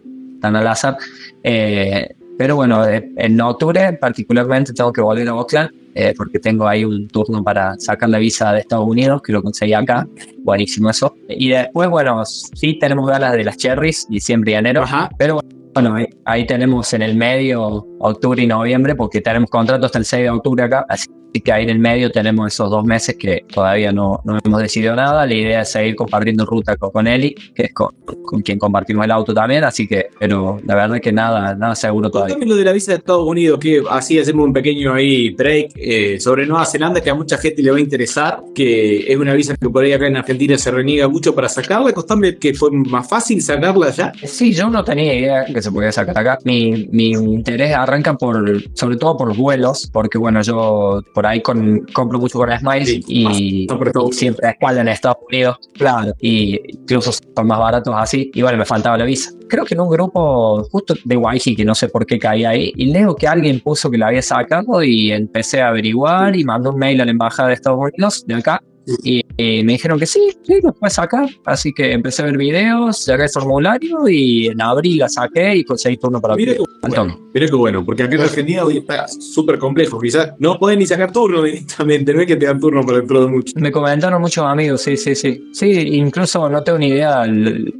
tan 0.40 0.56
al 0.56 0.66
azar. 0.66 0.96
Eh, 1.42 2.08
pero 2.38 2.56
bueno, 2.56 2.86
eh, 2.86 3.10
en 3.16 3.40
octubre 3.40 3.94
particularmente 3.94 4.72
tengo 4.72 4.92
que 4.92 5.00
volver 5.00 5.26
a 5.28 5.34
Oakland 5.34 5.70
eh, 5.94 6.12
porque 6.14 6.38
tengo 6.38 6.68
ahí 6.68 6.84
un 6.84 7.08
turno 7.08 7.42
para 7.42 7.74
sacar 7.78 8.10
la 8.10 8.18
visa 8.18 8.52
de 8.52 8.60
Estados 8.60 8.86
Unidos 8.86 9.22
que 9.22 9.32
lo 9.32 9.42
conseguí 9.42 9.72
acá. 9.72 10.06
Buenísimo 10.44 10.90
eso. 10.90 11.16
Y 11.28 11.48
después, 11.48 11.88
bueno, 11.88 12.22
sí 12.26 12.78
tenemos 12.78 13.08
ganas 13.08 13.32
de 13.32 13.44
las 13.44 13.56
cherries, 13.56 14.06
diciembre 14.08 14.52
y 14.52 14.54
enero. 14.56 14.82
Ajá. 14.82 15.08
Pero 15.16 15.34
bueno, 15.36 15.48
ahí, 15.76 16.06
ahí 16.24 16.46
tenemos 16.46 16.92
en 16.92 17.02
el 17.02 17.16
medio 17.16 17.86
octubre 17.98 18.42
y 18.42 18.46
noviembre, 18.46 18.94
porque 18.94 19.20
tenemos 19.20 19.50
contrato 19.50 19.86
hasta 19.86 19.98
el 19.98 20.04
6 20.04 20.22
de 20.22 20.30
octubre 20.30 20.62
acá, 20.64 20.86
así 20.88 21.06
que 21.40 21.52
ahí 21.52 21.64
en 21.64 21.70
el 21.70 21.78
medio 21.78 22.10
tenemos 22.10 22.52
esos 22.52 22.70
dos 22.70 22.84
meses 22.84 23.16
que 23.16 23.44
todavía 23.52 23.92
no, 23.92 24.20
no 24.24 24.38
hemos 24.42 24.62
decidido 24.62 24.94
nada. 24.94 25.26
La 25.26 25.34
idea 25.34 25.62
es 25.62 25.70
seguir 25.70 25.96
compartiendo 25.96 26.44
ruta 26.44 26.76
con, 26.76 26.90
con 26.90 27.06
Eli, 27.06 27.34
que 27.54 27.64
es 27.64 27.72
con, 27.74 27.94
con 28.24 28.42
quien 28.42 28.58
compartimos 28.58 29.04
el 29.04 29.10
auto 29.10 29.34
también, 29.34 29.64
así 29.64 29.86
que, 29.86 30.08
pero 30.18 30.60
la 30.64 30.74
verdad 30.74 31.00
que 31.00 31.12
nada, 31.12 31.54
nada 31.54 31.74
seguro 31.74 32.10
todavía. 32.10 32.34
Contame 32.34 32.50
lo 32.50 32.56
de 32.56 32.64
la 32.64 32.72
visa 32.72 32.92
de 32.92 32.98
Estados 32.98 33.26
Unidos, 33.26 33.58
que 33.58 33.82
así 33.90 34.18
hacemos 34.18 34.46
un 34.46 34.52
pequeño 34.52 34.94
ahí 34.94 35.30
break 35.30 35.72
eh, 35.76 36.20
sobre 36.20 36.46
Nueva 36.46 36.66
Zelanda, 36.66 37.00
que 37.00 37.10
a 37.10 37.14
mucha 37.14 37.38
gente 37.38 37.62
le 37.62 37.70
va 37.70 37.76
a 37.76 37.80
interesar, 37.80 38.40
que 38.54 39.10
es 39.12 39.16
una 39.16 39.34
visa 39.34 39.56
que 39.56 39.68
por 39.68 39.84
ahí 39.84 39.92
acá 39.92 40.06
en 40.06 40.16
Argentina 40.16 40.56
se 40.58 40.70
reniega 40.70 41.08
mucho 41.08 41.34
para 41.34 41.48
sacarla. 41.48 41.92
Contame 41.92 42.36
que 42.36 42.54
fue 42.54 42.70
más 42.70 43.08
fácil 43.08 43.42
sacarla 43.42 43.86
allá. 43.86 44.12
Sí, 44.24 44.52
yo 44.52 44.68
no 44.70 44.84
tenía 44.84 45.14
idea 45.14 45.44
que 45.44 45.62
se 45.62 45.70
podía 45.70 45.92
sacar 45.92 46.18
acá. 46.18 46.38
Mi, 46.44 46.88
mi 46.90 47.10
interés 47.10 47.74
arranca 47.74 48.16
por, 48.16 48.62
sobre 48.74 48.96
todo 48.96 49.16
por 49.16 49.28
los 49.28 49.36
vuelos, 49.36 49.88
porque 49.92 50.18
bueno, 50.18 50.42
yo 50.42 51.02
por 51.14 51.25
ahí 51.26 51.40
con, 51.42 51.80
compro 51.92 52.18
mucho 52.18 52.38
con 52.38 52.56
Smiles 52.56 52.88
Sí, 52.88 53.04
y, 53.06 53.66
y 53.66 54.12
siempre 54.12 54.50
escuela 54.50 54.80
en 54.80 54.88
Estados 54.88 55.18
Unidos, 55.28 55.58
claro, 55.74 56.12
y 56.20 56.60
incluso 56.68 57.12
son 57.12 57.46
más 57.46 57.58
baratos 57.58 57.94
así, 57.96 58.30
y 58.34 58.42
bueno, 58.42 58.58
me 58.58 58.64
faltaba 58.64 58.96
la 58.96 59.04
visa. 59.04 59.32
Creo 59.48 59.64
que 59.64 59.74
en 59.74 59.80
un 59.80 59.90
grupo 59.90 60.64
justo 60.70 60.94
de 61.04 61.14
YG, 61.16 61.56
que 61.56 61.64
no 61.64 61.74
sé 61.74 61.88
por 61.88 62.06
qué 62.06 62.18
caí 62.18 62.44
ahí, 62.44 62.72
y 62.76 62.86
leo 62.86 63.14
que 63.14 63.26
alguien 63.26 63.60
puso 63.60 63.90
que 63.90 63.98
la 63.98 64.08
había 64.08 64.22
sacado 64.22 64.82
y 64.82 65.12
empecé 65.12 65.60
a 65.60 65.68
averiguar 65.68 66.36
y 66.36 66.44
mandé 66.44 66.68
un 66.68 66.78
mail 66.78 67.00
a 67.00 67.04
la 67.04 67.10
embajada 67.10 67.48
de 67.48 67.54
Estados 67.54 67.78
Unidos 67.78 68.24
de 68.26 68.34
acá 68.34 68.62
y, 69.02 69.22
y 69.36 69.62
me 69.64 69.72
dijeron 69.72 69.98
que 69.98 70.06
sí, 70.06 70.20
sí, 70.42 70.54
lo 70.62 70.72
puedes 70.72 70.94
sacar. 70.94 71.28
Así 71.44 71.72
que 71.72 71.92
empecé 71.92 72.22
a 72.22 72.26
ver 72.26 72.38
videos, 72.38 73.04
saqué 73.04 73.24
el 73.24 73.30
formulario 73.30 74.08
y 74.08 74.46
en 74.48 74.60
abril 74.60 74.98
la 74.98 75.08
saqué 75.08 75.56
y 75.56 75.64
conseguí 75.64 75.96
turno 75.96 76.20
para 76.20 76.36
Mira 76.36 76.54
qué 76.54 76.62
bueno, 76.82 77.18
mira 77.34 77.46
qué 77.46 77.54
bueno, 77.54 77.84
porque 77.84 78.02
aquí 78.04 78.14
en 78.14 78.20
Argentina 78.20 78.64
hoy 78.64 78.78
está 78.78 79.06
súper 79.08 79.58
complejo. 79.58 79.98
Quizás 80.00 80.34
no 80.38 80.58
podés 80.58 80.78
ni 80.78 80.86
sacar 80.86 81.12
turno 81.12 81.42
directamente, 81.44 82.14
no 82.14 82.20
es 82.20 82.26
que 82.26 82.36
te 82.36 82.46
dan 82.46 82.60
turno 82.60 82.84
para 82.84 82.98
dentro 82.98 83.20
de 83.22 83.28
mucho. 83.28 83.52
Me 83.56 83.72
comentaron 83.72 84.20
muchos 84.20 84.44
amigos, 84.44 84.82
sí, 84.82 84.96
sí, 84.96 85.14
sí. 85.14 85.50
Sí, 85.52 85.70
incluso 85.96 86.48
no 86.48 86.62
tengo 86.62 86.78
ni 86.78 86.88
idea, 86.88 87.24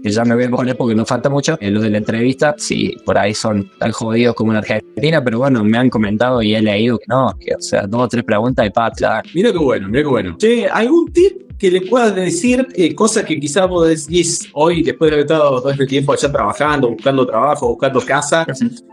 que 0.03 0.11
ya 0.11 0.25
me 0.25 0.35
voy 0.35 0.45
a 0.45 0.51
poner 0.51 0.77
porque 0.77 0.95
no 0.95 1.05
falta 1.05 1.31
mucho, 1.31 1.57
en 1.61 1.75
lo 1.75 1.81
de 1.81 1.91
la 1.91 1.99
entrevista, 1.99 2.55
sí, 2.59 2.97
por 3.05 3.19
ahí 3.19 3.35
son 3.35 3.71
tan 3.79 3.93
jodidos 3.93 4.35
como 4.35 4.53
en 4.53 4.59
Argentina, 4.59 5.23
pero 5.23 5.39
bueno, 5.39 5.63
me 5.63 5.79
han 5.79 5.91
comentado 5.91 6.43
y 6.43 6.55
he 6.55 6.63
leído 6.63 6.99
que 6.99 7.07
no, 7.09 7.33
que 7.39 7.55
o 7.55 7.61
sea, 7.61 7.87
dos 7.87 8.03
o 8.03 8.09
tres 8.09 8.25
preguntas 8.25 8.67
y 8.67 8.71
para 8.71 8.89
aclarar. 8.89 9.25
Mira 9.35 9.53
qué 9.53 9.59
bueno, 9.59 9.89
mira 9.89 10.03
qué 10.03 10.09
bueno. 10.09 10.37
Che, 10.39 10.67
¿algún 10.67 10.96
tip 11.05 11.47
que 11.59 11.71
le 11.71 11.81
puedas 11.83 12.15
decir 12.15 12.67
eh, 12.75 12.95
cosas 12.95 13.25
que 13.25 13.39
quizás 13.41 13.69
vos 13.69 13.89
decís 13.89 14.49
hoy, 14.53 14.83
después 14.83 15.11
de 15.11 15.15
haber 15.17 15.27
estado 15.27 15.61
todo 15.61 15.71
este 15.71 15.87
tiempo 15.87 16.13
allá 16.13 16.31
trabajando, 16.31 16.91
buscando 16.91 17.27
trabajo, 17.27 17.69
buscando 17.69 18.01
casa, 18.01 18.47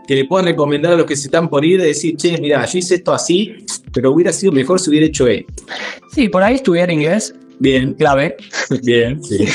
que 0.06 0.14
le 0.14 0.24
puedan 0.24 0.46
recomendar 0.46 0.94
a 0.94 0.96
los 0.96 1.06
que 1.06 1.16
se 1.16 1.26
están 1.28 1.48
por 1.48 1.64
ir, 1.64 1.80
de 1.80 1.88
decir, 1.88 2.16
che, 2.16 2.38
mira, 2.38 2.64
yo 2.64 2.78
hice 2.78 2.94
esto 2.94 3.12
así, 3.12 3.54
pero 3.92 4.12
hubiera 4.12 4.32
sido 4.32 4.52
mejor 4.52 4.80
si 4.80 4.90
hubiera 4.90 5.06
hecho 5.06 5.26
esto. 5.26 5.62
Sí, 6.12 6.28
por 6.28 6.42
ahí 6.42 6.54
estudiar 6.54 6.90
inglés, 6.90 7.34
Bien, 7.58 7.94
clave. 7.94 8.36
bien, 8.82 9.22
sí. 9.22 9.46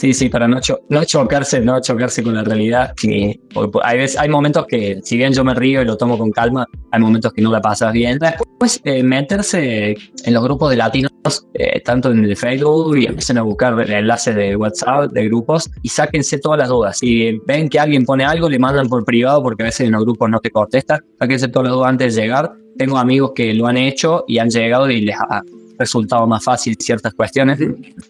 Sí, 0.00 0.14
sí, 0.14 0.30
para 0.30 0.48
no, 0.48 0.58
cho- 0.62 0.80
no 0.88 1.04
chocarse, 1.04 1.60
no 1.60 1.78
chocarse 1.78 2.22
con 2.22 2.34
la 2.34 2.42
realidad. 2.42 2.94
Que, 2.98 3.38
hay, 3.82 3.98
veces, 3.98 4.18
hay 4.18 4.30
momentos 4.30 4.64
que, 4.66 4.98
si 5.04 5.18
bien 5.18 5.34
yo 5.34 5.44
me 5.44 5.52
río 5.52 5.82
y 5.82 5.84
lo 5.84 5.98
tomo 5.98 6.16
con 6.16 6.30
calma, 6.30 6.64
hay 6.90 7.00
momentos 7.02 7.34
que 7.34 7.42
no 7.42 7.52
la 7.52 7.60
pasas 7.60 7.92
bien. 7.92 8.18
Después, 8.18 8.80
eh, 8.84 9.02
meterse 9.02 9.90
en 10.24 10.32
los 10.32 10.42
grupos 10.42 10.70
de 10.70 10.76
latinos, 10.78 11.10
eh, 11.52 11.80
tanto 11.84 12.12
en 12.12 12.24
el 12.24 12.34
Facebook, 12.34 12.96
y 12.96 13.04
empiecen 13.04 13.36
a 13.36 13.42
buscar 13.42 13.78
enlaces 13.90 14.34
de 14.34 14.56
WhatsApp, 14.56 15.12
de 15.12 15.26
grupos, 15.26 15.70
y 15.82 15.90
sáquense 15.90 16.38
todas 16.38 16.58
las 16.60 16.70
dudas. 16.70 16.96
Si 16.96 17.38
ven 17.46 17.68
que 17.68 17.78
alguien 17.78 18.06
pone 18.06 18.24
algo, 18.24 18.48
le 18.48 18.58
mandan 18.58 18.88
por 18.88 19.04
privado, 19.04 19.42
porque 19.42 19.64
a 19.64 19.66
veces 19.66 19.86
en 19.86 19.92
los 19.92 20.02
grupos 20.02 20.30
no 20.30 20.40
te 20.40 20.50
contestan. 20.50 21.00
Sáquense 21.18 21.48
todas 21.48 21.68
las 21.68 21.76
dudas 21.76 21.90
antes 21.90 22.14
de 22.14 22.22
llegar. 22.22 22.50
Tengo 22.78 22.96
amigos 22.96 23.32
que 23.34 23.52
lo 23.52 23.66
han 23.66 23.76
hecho 23.76 24.24
y 24.26 24.38
han 24.38 24.48
llegado 24.48 24.88
y 24.90 25.02
les 25.02 25.16
ha 25.16 25.42
resultado 25.80 26.26
más 26.26 26.44
fácil 26.44 26.76
ciertas 26.78 27.12
cuestiones 27.14 27.58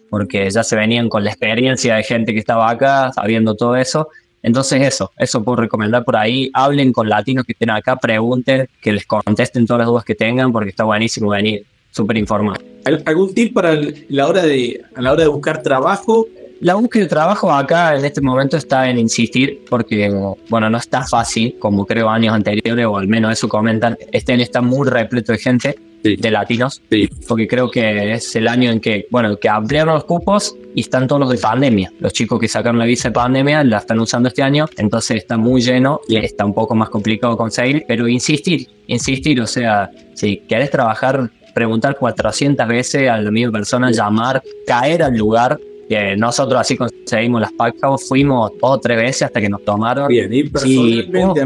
porque 0.09 0.49
ya 0.49 0.63
se 0.63 0.75
venían 0.75 1.09
con 1.09 1.23
la 1.23 1.31
experiencia 1.31 1.95
de 1.95 2.03
gente 2.03 2.33
que 2.33 2.39
estaba 2.39 2.69
acá, 2.69 3.11
sabiendo 3.13 3.55
todo 3.55 3.75
eso. 3.75 4.09
Entonces 4.43 4.81
eso, 4.81 5.11
eso 5.17 5.43
puedo 5.43 5.57
recomendar 5.57 6.03
por 6.03 6.15
ahí. 6.17 6.49
Hablen 6.53 6.91
con 6.93 7.07
latinos 7.09 7.45
que 7.45 7.51
estén 7.53 7.69
acá, 7.69 7.95
pregunten, 7.95 8.67
que 8.81 8.91
les 8.91 9.05
contesten 9.05 9.65
todas 9.65 9.79
las 9.81 9.87
dudas 9.87 10.03
que 10.03 10.15
tengan, 10.15 10.51
porque 10.51 10.69
está 10.69 10.83
buenísimo 10.83 11.29
venir 11.29 11.63
súper 11.91 12.17
informado. 12.17 12.59
¿Al- 12.85 13.03
¿Algún 13.05 13.33
tip 13.33 13.53
para 13.53 13.77
la 14.09 14.27
hora 14.27 14.41
de, 14.43 14.81
a 14.95 15.01
la 15.01 15.11
hora 15.11 15.23
de 15.23 15.29
buscar 15.29 15.61
trabajo? 15.61 16.27
La 16.59 16.75
búsqueda 16.75 17.03
de 17.03 17.09
trabajo 17.09 17.51
acá 17.51 17.95
en 17.95 18.05
este 18.05 18.21
momento 18.21 18.55
está 18.57 18.87
en 18.89 18.97
insistir, 18.99 19.63
porque 19.69 20.09
bueno, 20.49 20.69
no 20.69 20.77
está 20.77 21.03
fácil, 21.05 21.55
como 21.59 21.85
creo 21.85 22.07
años 22.09 22.33
anteriores, 22.33 22.85
o 22.85 22.97
al 22.97 23.07
menos 23.07 23.31
eso 23.33 23.47
comentan. 23.49 23.97
Este 24.11 24.33
año 24.33 24.43
está 24.43 24.61
muy 24.61 24.87
repleto 24.87 25.31
de 25.33 25.37
gente, 25.39 25.75
Sí. 26.03 26.15
de 26.15 26.31
latinos, 26.31 26.81
Sí. 26.89 27.07
porque 27.27 27.47
creo 27.47 27.69
que 27.69 28.13
es 28.13 28.35
el 28.35 28.47
año 28.47 28.71
en 28.71 28.79
que, 28.79 29.07
bueno, 29.11 29.37
que 29.37 29.49
ampliaron 29.49 29.93
los 29.93 30.03
cupos 30.05 30.55
y 30.73 30.81
están 30.81 31.07
todos 31.07 31.19
los 31.19 31.29
de 31.29 31.37
pandemia. 31.37 31.91
Los 31.99 32.13
chicos 32.13 32.39
que 32.39 32.47
sacaron 32.47 32.79
la 32.79 32.85
visa 32.85 33.09
de 33.09 33.13
pandemia 33.13 33.63
la 33.63 33.77
están 33.77 33.99
usando 33.99 34.29
este 34.29 34.41
año, 34.41 34.65
entonces 34.77 35.17
está 35.17 35.37
muy 35.37 35.61
lleno 35.61 36.01
y 36.07 36.17
está 36.17 36.45
un 36.45 36.53
poco 36.53 36.73
más 36.75 36.89
complicado 36.89 37.37
conseguir, 37.37 37.83
pero 37.87 38.07
insistir, 38.07 38.67
insistir, 38.87 39.39
o 39.41 39.47
sea, 39.47 39.89
si 40.13 40.37
querés 40.47 40.71
trabajar, 40.71 41.29
preguntar 41.53 41.97
400 41.97 42.67
veces 42.67 43.09
a 43.09 43.17
la 43.17 43.29
misma 43.29 43.51
persona, 43.51 43.91
llamar, 43.91 44.41
caer 44.65 45.03
al 45.03 45.17
lugar. 45.17 45.59
Que 45.89 46.15
nosotros 46.15 46.57
así 46.57 46.77
conseguimos 46.77 47.41
las 47.41 47.51
pacas, 47.51 48.07
fuimos 48.07 48.51
dos 48.61 48.77
o 48.77 48.79
tres 48.79 48.95
veces 48.95 49.23
hasta 49.23 49.41
que 49.41 49.49
nos 49.49 49.65
tomaron. 49.65 50.07
Bien, 50.07 50.31
ir 50.33 50.49
Si 50.57 51.01
vos, 51.11 51.37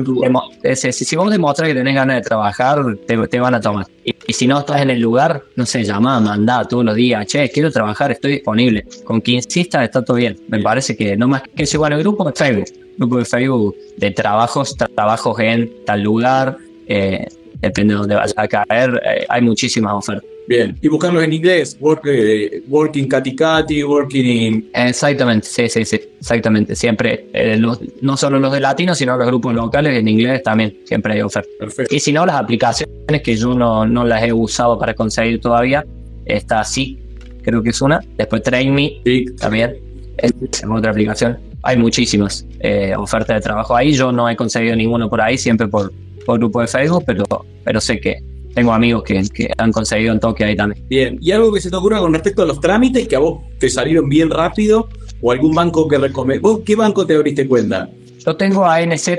si, 0.76 0.92
si 0.94 1.16
vos 1.16 1.32
demostrás 1.32 1.68
que 1.68 1.74
tenés 1.74 1.96
ganas 1.96 2.18
de 2.18 2.22
trabajar, 2.22 2.78
te, 3.08 3.18
te 3.28 3.40
van 3.40 3.56
a 3.56 3.60
tomar. 3.60 3.88
Y, 4.04 4.15
y 4.28 4.34
si 4.34 4.48
no 4.48 4.60
estás 4.60 4.82
en 4.82 4.90
el 4.90 5.00
lugar, 5.00 5.44
no 5.56 5.66
sé, 5.66 5.84
llamá, 5.84 6.20
mandá 6.20 6.66
todos 6.68 6.84
los 6.86 6.96
días, 6.96 7.26
che, 7.28 7.50
quiero 7.50 7.72
trabajar, 7.72 8.12
estoy 8.12 8.34
disponible. 8.34 8.86
Con 9.04 9.22
quien 9.22 9.38
insista 9.38 9.84
está 9.84 10.04
todo 10.04 10.18
bien. 10.18 10.38
Me 10.48 10.60
parece 10.62 10.96
que 10.96 11.16
no 11.16 11.28
más 11.28 11.44
que 11.56 11.64
eso, 11.64 11.78
bueno, 11.80 11.96
el 11.96 12.02
grupo 12.04 12.24
de 12.26 12.34
Facebook, 12.34 12.66
grupo 12.98 13.18
de 13.18 13.26
Facebook 13.26 13.76
de 13.98 14.12
trabajos, 14.12 14.78
tra- 14.78 14.90
trabajos 14.94 15.40
en 15.40 15.72
tal 15.86 16.02
lugar, 16.02 16.58
eh, 16.88 17.26
depende 17.62 17.94
de 17.94 18.00
dónde 18.00 18.16
vayas 18.16 18.34
a 18.38 18.48
caer, 18.48 19.02
eh, 19.06 19.26
hay 19.30 19.42
muchísimas 19.42 19.94
ofertas. 19.94 20.30
Bien. 20.48 20.78
Y 20.82 20.88
buscarlos 20.88 21.24
en 21.24 21.34
inglés. 21.34 21.76
Work, 21.80 22.02
eh, 22.08 22.62
working 22.68 23.08
Cati, 23.08 23.84
working 23.84 24.26
in. 24.26 24.70
Exactamente, 24.74 25.48
sí, 25.48 25.68
sí, 25.70 25.86
sí, 25.86 26.00
exactamente. 26.20 26.76
Siempre, 26.76 27.28
eh, 27.34 27.58
los- 27.58 27.80
no 28.02 28.16
solo 28.16 28.40
los 28.40 28.52
de 28.54 28.60
latinos, 28.60 28.98
sino 28.98 29.18
los 29.18 29.26
grupos 29.28 29.54
locales 29.56 29.98
en 29.98 30.08
inglés 30.08 30.44
también, 30.44 30.78
siempre 30.86 31.14
hay 31.14 31.22
ofertas. 31.22 31.52
Perfecto. 31.60 31.96
Y 31.96 32.00
si 32.00 32.12
no, 32.14 32.26
las 32.26 32.36
aplicaciones 32.36 33.22
que 33.24 33.36
yo 33.36 33.56
no, 33.56 33.86
no 33.88 34.06
las 34.06 34.24
he 34.24 34.32
usado 34.34 34.78
para 34.78 34.94
conseguir 34.94 35.42
todavía, 35.42 35.84
está 36.26 36.60
así, 36.60 37.00
creo 37.42 37.64
que 37.64 37.70
es 37.70 37.82
una. 37.82 38.00
Después 38.18 38.44
TrainMe 38.44 39.02
Sí. 39.04 39.26
también, 39.40 39.76
es 40.18 40.32
otra 40.70 40.92
aplicación. 40.92 41.40
Hay 41.64 41.78
muchísimas 41.78 42.46
eh, 42.60 42.94
ofertas 42.96 43.38
de 43.38 43.42
trabajo 43.42 43.76
ahí. 43.76 43.94
Yo 43.94 44.12
no 44.12 44.30
he 44.30 44.36
conseguido 44.36 44.76
ninguno 44.76 45.10
por 45.10 45.20
ahí, 45.22 45.38
siempre 45.38 45.68
por, 45.68 45.92
por 46.26 46.38
grupo 46.38 46.62
de 46.62 46.68
Facebook, 46.68 47.04
pero, 47.08 47.24
pero 47.64 47.82
sé 47.82 48.00
que, 48.00 48.18
tengo 48.56 48.74
amigos 48.74 49.04
que, 49.04 49.22
que 49.34 49.52
han 49.58 49.72
conseguido 49.72 50.14
en 50.14 50.20
toque 50.20 50.46
ahí 50.46 50.56
también. 50.56 50.88
Bien, 50.88 51.18
¿y 51.22 51.32
algo 51.32 51.54
que 51.54 51.60
se 51.60 51.70
te 51.70 51.76
ocurra 51.76 52.00
con 52.00 52.14
respecto 52.14 52.42
a 52.42 52.46
los 52.46 52.60
trámites 52.60 53.08
que 53.08 53.16
a 53.16 53.20
vos 53.20 53.44
te 53.60 53.70
salieron 53.70 54.10
bien 54.10 54.30
rápido 54.32 54.88
o 55.22 55.32
algún 55.32 55.54
banco 55.54 55.88
que 55.88 55.98
recomendás? 55.98 56.42
¿Vos 56.42 56.62
qué 56.66 56.76
banco 56.76 57.06
te 57.06 57.16
abriste 57.16 57.48
cuenta? 57.48 57.90
Yo 58.26 58.36
tengo 58.38 58.66
ANZ 58.66 59.10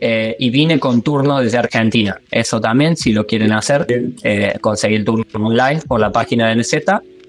eh, 0.00 0.36
y 0.38 0.50
vine 0.50 0.78
con 0.78 1.00
turno 1.00 1.40
desde 1.40 1.56
Argentina. 1.56 2.20
Eso 2.30 2.60
también, 2.60 2.94
si 2.94 3.12
lo 3.12 3.26
quieren 3.26 3.52
hacer, 3.52 3.86
eh, 4.22 4.58
conseguí 4.60 4.96
el 4.96 5.04
turno 5.04 5.24
online 5.32 5.80
por 5.88 5.98
la 5.98 6.12
página 6.12 6.46
de 6.46 6.52
ANZ 6.52 6.74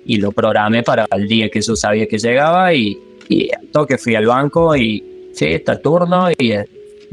y 0.05 0.17
lo 0.17 0.33
programé 0.33 0.83
para 0.83 1.07
el 1.15 1.27
día 1.27 1.49
que 1.49 1.61
yo 1.61 1.75
sabía 1.77 2.05
que 2.05 2.17
llegaba 2.17 2.73
y, 2.73 2.99
y 3.29 3.49
al 3.53 3.67
toque 3.67 3.97
fui 3.97 4.13
al 4.15 4.25
banco 4.25 4.75
y 4.75 5.31
sí, 5.33 5.45
está 5.45 5.71
el 5.73 5.81
turno 5.81 6.29
y 6.37 6.51
eh, 6.51 6.65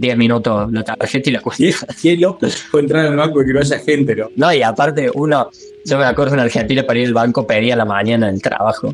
10 0.03 0.17
minutos 0.17 0.71
la 0.73 0.83
tarjeta 0.83 1.31
y 1.31 1.33
la. 1.33 1.43
Qué 2.03 2.17
loco 2.17 2.47
fue 2.71 2.81
entrar 2.83 3.07
al 3.07 3.17
banco 3.17 3.41
y 3.41 3.47
que 3.47 3.53
no 3.53 3.61
haya 3.61 3.79
gente, 3.79 4.17
¿no? 4.17 4.29
No, 4.37 4.53
y 4.53 4.63
aparte 4.63 5.11
uno, 5.15 5.49
yo 5.87 5.99
me 5.99 6.05
acuerdo 6.05 6.35
en 6.35 6.41
Argentina 6.41 6.83
para 6.83 6.99
ir 6.99 7.07
al 7.07 7.15
banco 7.15 7.47
pedía 7.47 7.75
a 7.75 7.77
la 7.77 7.85
mañana 7.85 8.29
el 8.29 8.43
trabajo. 8.43 8.93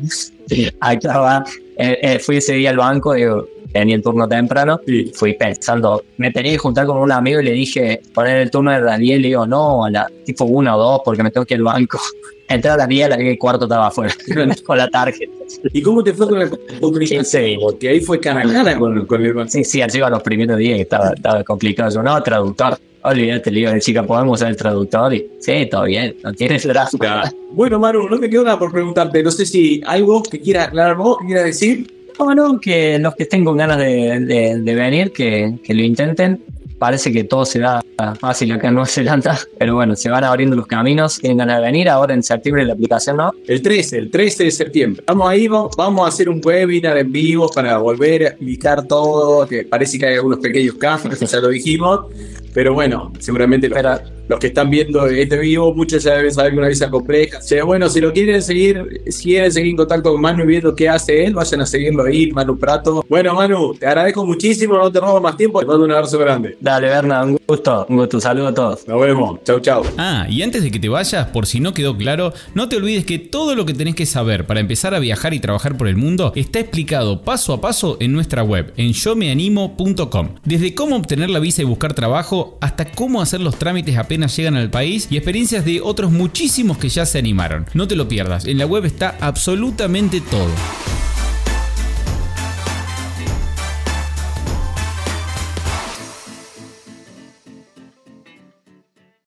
Acá 0.79 1.19
va, 1.19 1.43
eh, 1.77 1.97
eh, 2.01 2.19
fui 2.19 2.37
ese 2.37 2.53
día 2.53 2.69
al 2.69 2.77
banco, 2.77 3.13
digo, 3.13 3.47
tenía 3.71 3.95
el 3.95 4.01
turno 4.01 4.27
temprano, 4.27 4.79
Sí. 4.85 5.11
fui 5.13 5.33
pensando, 5.33 6.03
me 6.17 6.31
tenía 6.31 6.53
que 6.53 6.57
juntar 6.57 6.85
con 6.85 6.97
un 6.97 7.11
amigo 7.11 7.39
y 7.39 7.45
le 7.45 7.51
dije, 7.51 8.01
poner 8.13 8.37
el 8.37 8.51
turno 8.51 8.71
de 8.71 8.81
Daniel, 8.81 9.21
le 9.21 9.27
digo, 9.29 9.45
no, 9.47 9.85
a 9.85 9.89
la 9.91 10.07
tipo 10.25 10.45
una 10.45 10.75
o 10.75 10.79
dos 10.79 11.01
porque 11.05 11.23
me 11.23 11.31
tengo 11.31 11.45
que 11.45 11.53
ir 11.55 11.59
al 11.59 11.65
banco. 11.65 11.99
Entré 12.47 12.71
a 12.71 12.77
las 12.77 12.87
10, 12.87 13.05
a 13.05 13.09
las 13.09 13.19
10 13.19 13.33
y 13.35 13.37
cuarto 13.37 13.65
estaba 13.65 13.87
afuera, 13.87 14.11
con 14.65 14.77
la 14.77 14.89
tarjeta. 14.89 15.31
¿Y 15.71 15.81
cómo 15.83 16.03
te 16.03 16.13
fue 16.13 16.27
con 16.27 16.39
la? 16.39 16.49
Sí. 17.23 17.57
Porque 17.61 17.89
ahí 17.89 17.99
fue 18.01 18.19
cara 18.19 18.41
a 18.41 18.51
cara 18.51 18.77
con, 18.77 19.05
con 19.05 19.23
el 19.23 19.33
banco. 19.33 19.51
Sí, 19.51 19.63
sí, 19.63 19.81
así 19.83 19.99
iba 19.99 20.09
los 20.09 20.23
primeros 20.23 20.57
días 20.57 20.77
que 20.77 20.81
estaba, 20.81 21.13
estaba 21.15 21.43
complicado. 21.43 21.91
Yo, 21.93 22.01
no, 22.01 22.21
traductor. 22.23 22.77
Olvídate, 23.03 23.51
le 23.51 23.59
digo, 23.59 23.79
chica, 23.79 24.03
¿podemos 24.03 24.39
usar 24.39 24.49
el 24.49 24.57
traductor? 24.57 25.13
Y, 25.13 25.29
sí, 25.39 25.67
todo 25.69 25.83
bien, 25.83 26.17
no 26.23 26.33
tienes 26.33 26.67
drama. 26.67 27.31
Bueno, 27.51 27.79
Manu, 27.79 28.09
no 28.09 28.17
me 28.17 28.29
quedó 28.29 28.43
nada 28.43 28.57
por 28.59 28.71
preguntarte. 28.71 29.21
No 29.23 29.31
sé 29.31 29.45
si 29.45 29.81
algo 29.85 30.21
que 30.23 30.39
quieras 30.41 30.67
aclarar 30.69 30.97
vos, 30.97 31.19
que 31.19 31.27
quieras 31.27 31.45
decir. 31.45 31.98
No, 32.19 32.35
no, 32.35 32.59
que 32.59 32.99
los 32.99 33.15
que 33.15 33.23
estén 33.23 33.45
con 33.45 33.57
ganas 33.57 33.77
de, 33.77 34.19
de- 34.19 34.59
de 34.61 34.75
venir, 34.75 35.11
que, 35.11 35.57
que 35.63 35.73
lo 35.73 35.81
intenten. 35.81 36.43
Parece 36.77 37.11
que 37.11 37.25
todo 37.25 37.45
se 37.45 37.59
da 37.59 37.83
fácil 38.21 38.53
acá 38.53 38.69
en 38.69 38.75
Nueva 38.75 38.87
Zelanda, 38.87 39.37
pero 39.57 39.75
bueno, 39.75 39.97
se 39.97 40.09
van 40.09 40.23
abriendo 40.23 40.55
los 40.55 40.65
caminos. 40.65 41.19
Tienen 41.19 41.37
ganas 41.39 41.57
de 41.59 41.65
venir, 41.65 41.89
ahora 41.89 42.13
en 42.13 42.23
septiembre 42.23 42.63
la 42.63 42.71
aplicación, 42.71 43.17
¿no? 43.17 43.31
El 43.47 43.61
13, 43.61 43.97
el 43.97 44.09
13 44.09 44.45
de 44.45 44.51
septiembre. 44.51 45.03
Vamos 45.05 45.29
ahí, 45.29 45.49
vamos, 45.49 45.75
vamos 45.75 46.05
a 46.05 46.07
hacer 46.07 46.29
un 46.29 46.39
webinar 46.43 46.97
en 46.97 47.11
vivo 47.11 47.49
para 47.49 47.77
volver 47.79 48.23
a 48.23 48.27
explicar 48.29 48.87
todo. 48.87 49.45
Que 49.45 49.65
parece 49.65 49.99
que 49.99 50.05
hay 50.05 50.15
algunos 50.15 50.39
pequeños 50.39 50.75
cambios, 50.75 51.19
ya 51.19 51.39
lo 51.41 51.49
dijimos. 51.49 52.05
Pero 52.53 52.73
bueno, 52.73 53.11
seguramente 53.19 53.69
Pero- 53.69 53.99
los 54.29 54.39
que 54.39 54.47
están 54.47 54.69
viendo 54.69 55.07
este 55.07 55.37
vivo, 55.39 55.73
muchos 55.73 56.03
ya 56.03 56.13
deben 56.13 56.31
saber 56.31 56.51
que 56.51 56.59
una 56.59 56.67
visa 56.67 56.89
compleja. 56.89 57.39
O 57.39 57.41
sea, 57.41 57.63
bueno, 57.63 57.89
si 57.89 57.99
lo 57.99 58.13
quieren 58.13 58.41
seguir, 58.41 59.01
si 59.07 59.23
quieren 59.23 59.51
seguir 59.51 59.71
en 59.71 59.77
contacto 59.77 60.11
con 60.11 60.21
Manu 60.21 60.43
y 60.43 60.47
viendo 60.47 60.75
qué 60.75 60.87
hace 60.87 61.25
él, 61.25 61.33
vayan 61.33 61.61
a 61.61 61.65
seguirlo 61.65 62.03
ahí, 62.03 62.31
Manu 62.31 62.57
Prato. 62.57 63.03
Bueno, 63.09 63.33
Manu, 63.33 63.73
te 63.73 63.87
agradezco 63.87 64.23
muchísimo, 64.25 64.77
no 64.77 64.91
te 64.91 64.99
robo 64.99 65.19
más 65.19 65.35
tiempo. 65.35 65.59
Te 65.59 65.65
mando 65.65 65.83
un 65.83 65.91
abrazo 65.91 66.19
grande. 66.19 66.55
Dale, 66.61 66.87
Berna, 66.87 67.23
un 67.23 67.39
gusto, 67.47 67.87
un 67.89 67.97
gusto. 67.97 68.21
Saludo 68.21 68.49
a 68.49 68.53
todos. 68.53 68.87
Nos 68.87 69.01
vemos. 69.01 69.43
Chau, 69.43 69.59
chau. 69.59 69.83
Ah, 69.97 70.27
y 70.29 70.43
antes 70.43 70.61
de 70.61 70.69
que 70.69 70.79
te 70.79 70.89
vayas, 70.89 71.27
por 71.29 71.47
si 71.47 71.59
no 71.59 71.73
quedó 71.73 71.97
claro, 71.97 72.31
no 72.53 72.69
te 72.69 72.75
olvides 72.75 73.05
que 73.05 73.17
todo 73.17 73.55
lo 73.55 73.65
que 73.65 73.73
tenés 73.73 73.95
que 73.95 74.05
saber 74.05 74.45
para 74.45 74.59
empezar 74.59 74.93
a 74.93 74.99
viajar 74.99 75.33
y 75.33 75.39
trabajar 75.39 75.75
por 75.75 75.87
el 75.87 75.95
mundo 75.95 76.33
está 76.35 76.59
explicado 76.59 77.23
paso 77.23 77.51
a 77.53 77.61
paso 77.61 77.97
en 77.99 78.13
nuestra 78.13 78.43
web, 78.43 78.73
en 78.77 78.93
yomeanimo.com. 78.93 80.29
Desde 80.45 80.75
cómo 80.75 80.97
obtener 80.97 81.31
la 81.31 81.39
visa 81.39 81.63
y 81.63 81.65
buscar 81.65 81.95
trabajo, 81.95 82.59
hasta 82.61 82.85
cómo 82.91 83.21
hacer 83.21 83.41
los 83.41 83.57
trámites 83.57 83.97
llegan 84.27 84.55
al 84.55 84.69
país 84.69 85.07
y 85.09 85.17
experiencias 85.17 85.65
de 85.65 85.81
otros 85.81 86.11
muchísimos 86.11 86.77
que 86.77 86.89
ya 86.89 87.05
se 87.05 87.19
animaron. 87.19 87.65
No 87.73 87.87
te 87.87 87.95
lo 87.95 88.07
pierdas, 88.07 88.45
en 88.45 88.57
la 88.57 88.65
web 88.65 88.85
está 88.85 89.17
absolutamente 89.19 90.21
todo. 90.21 90.98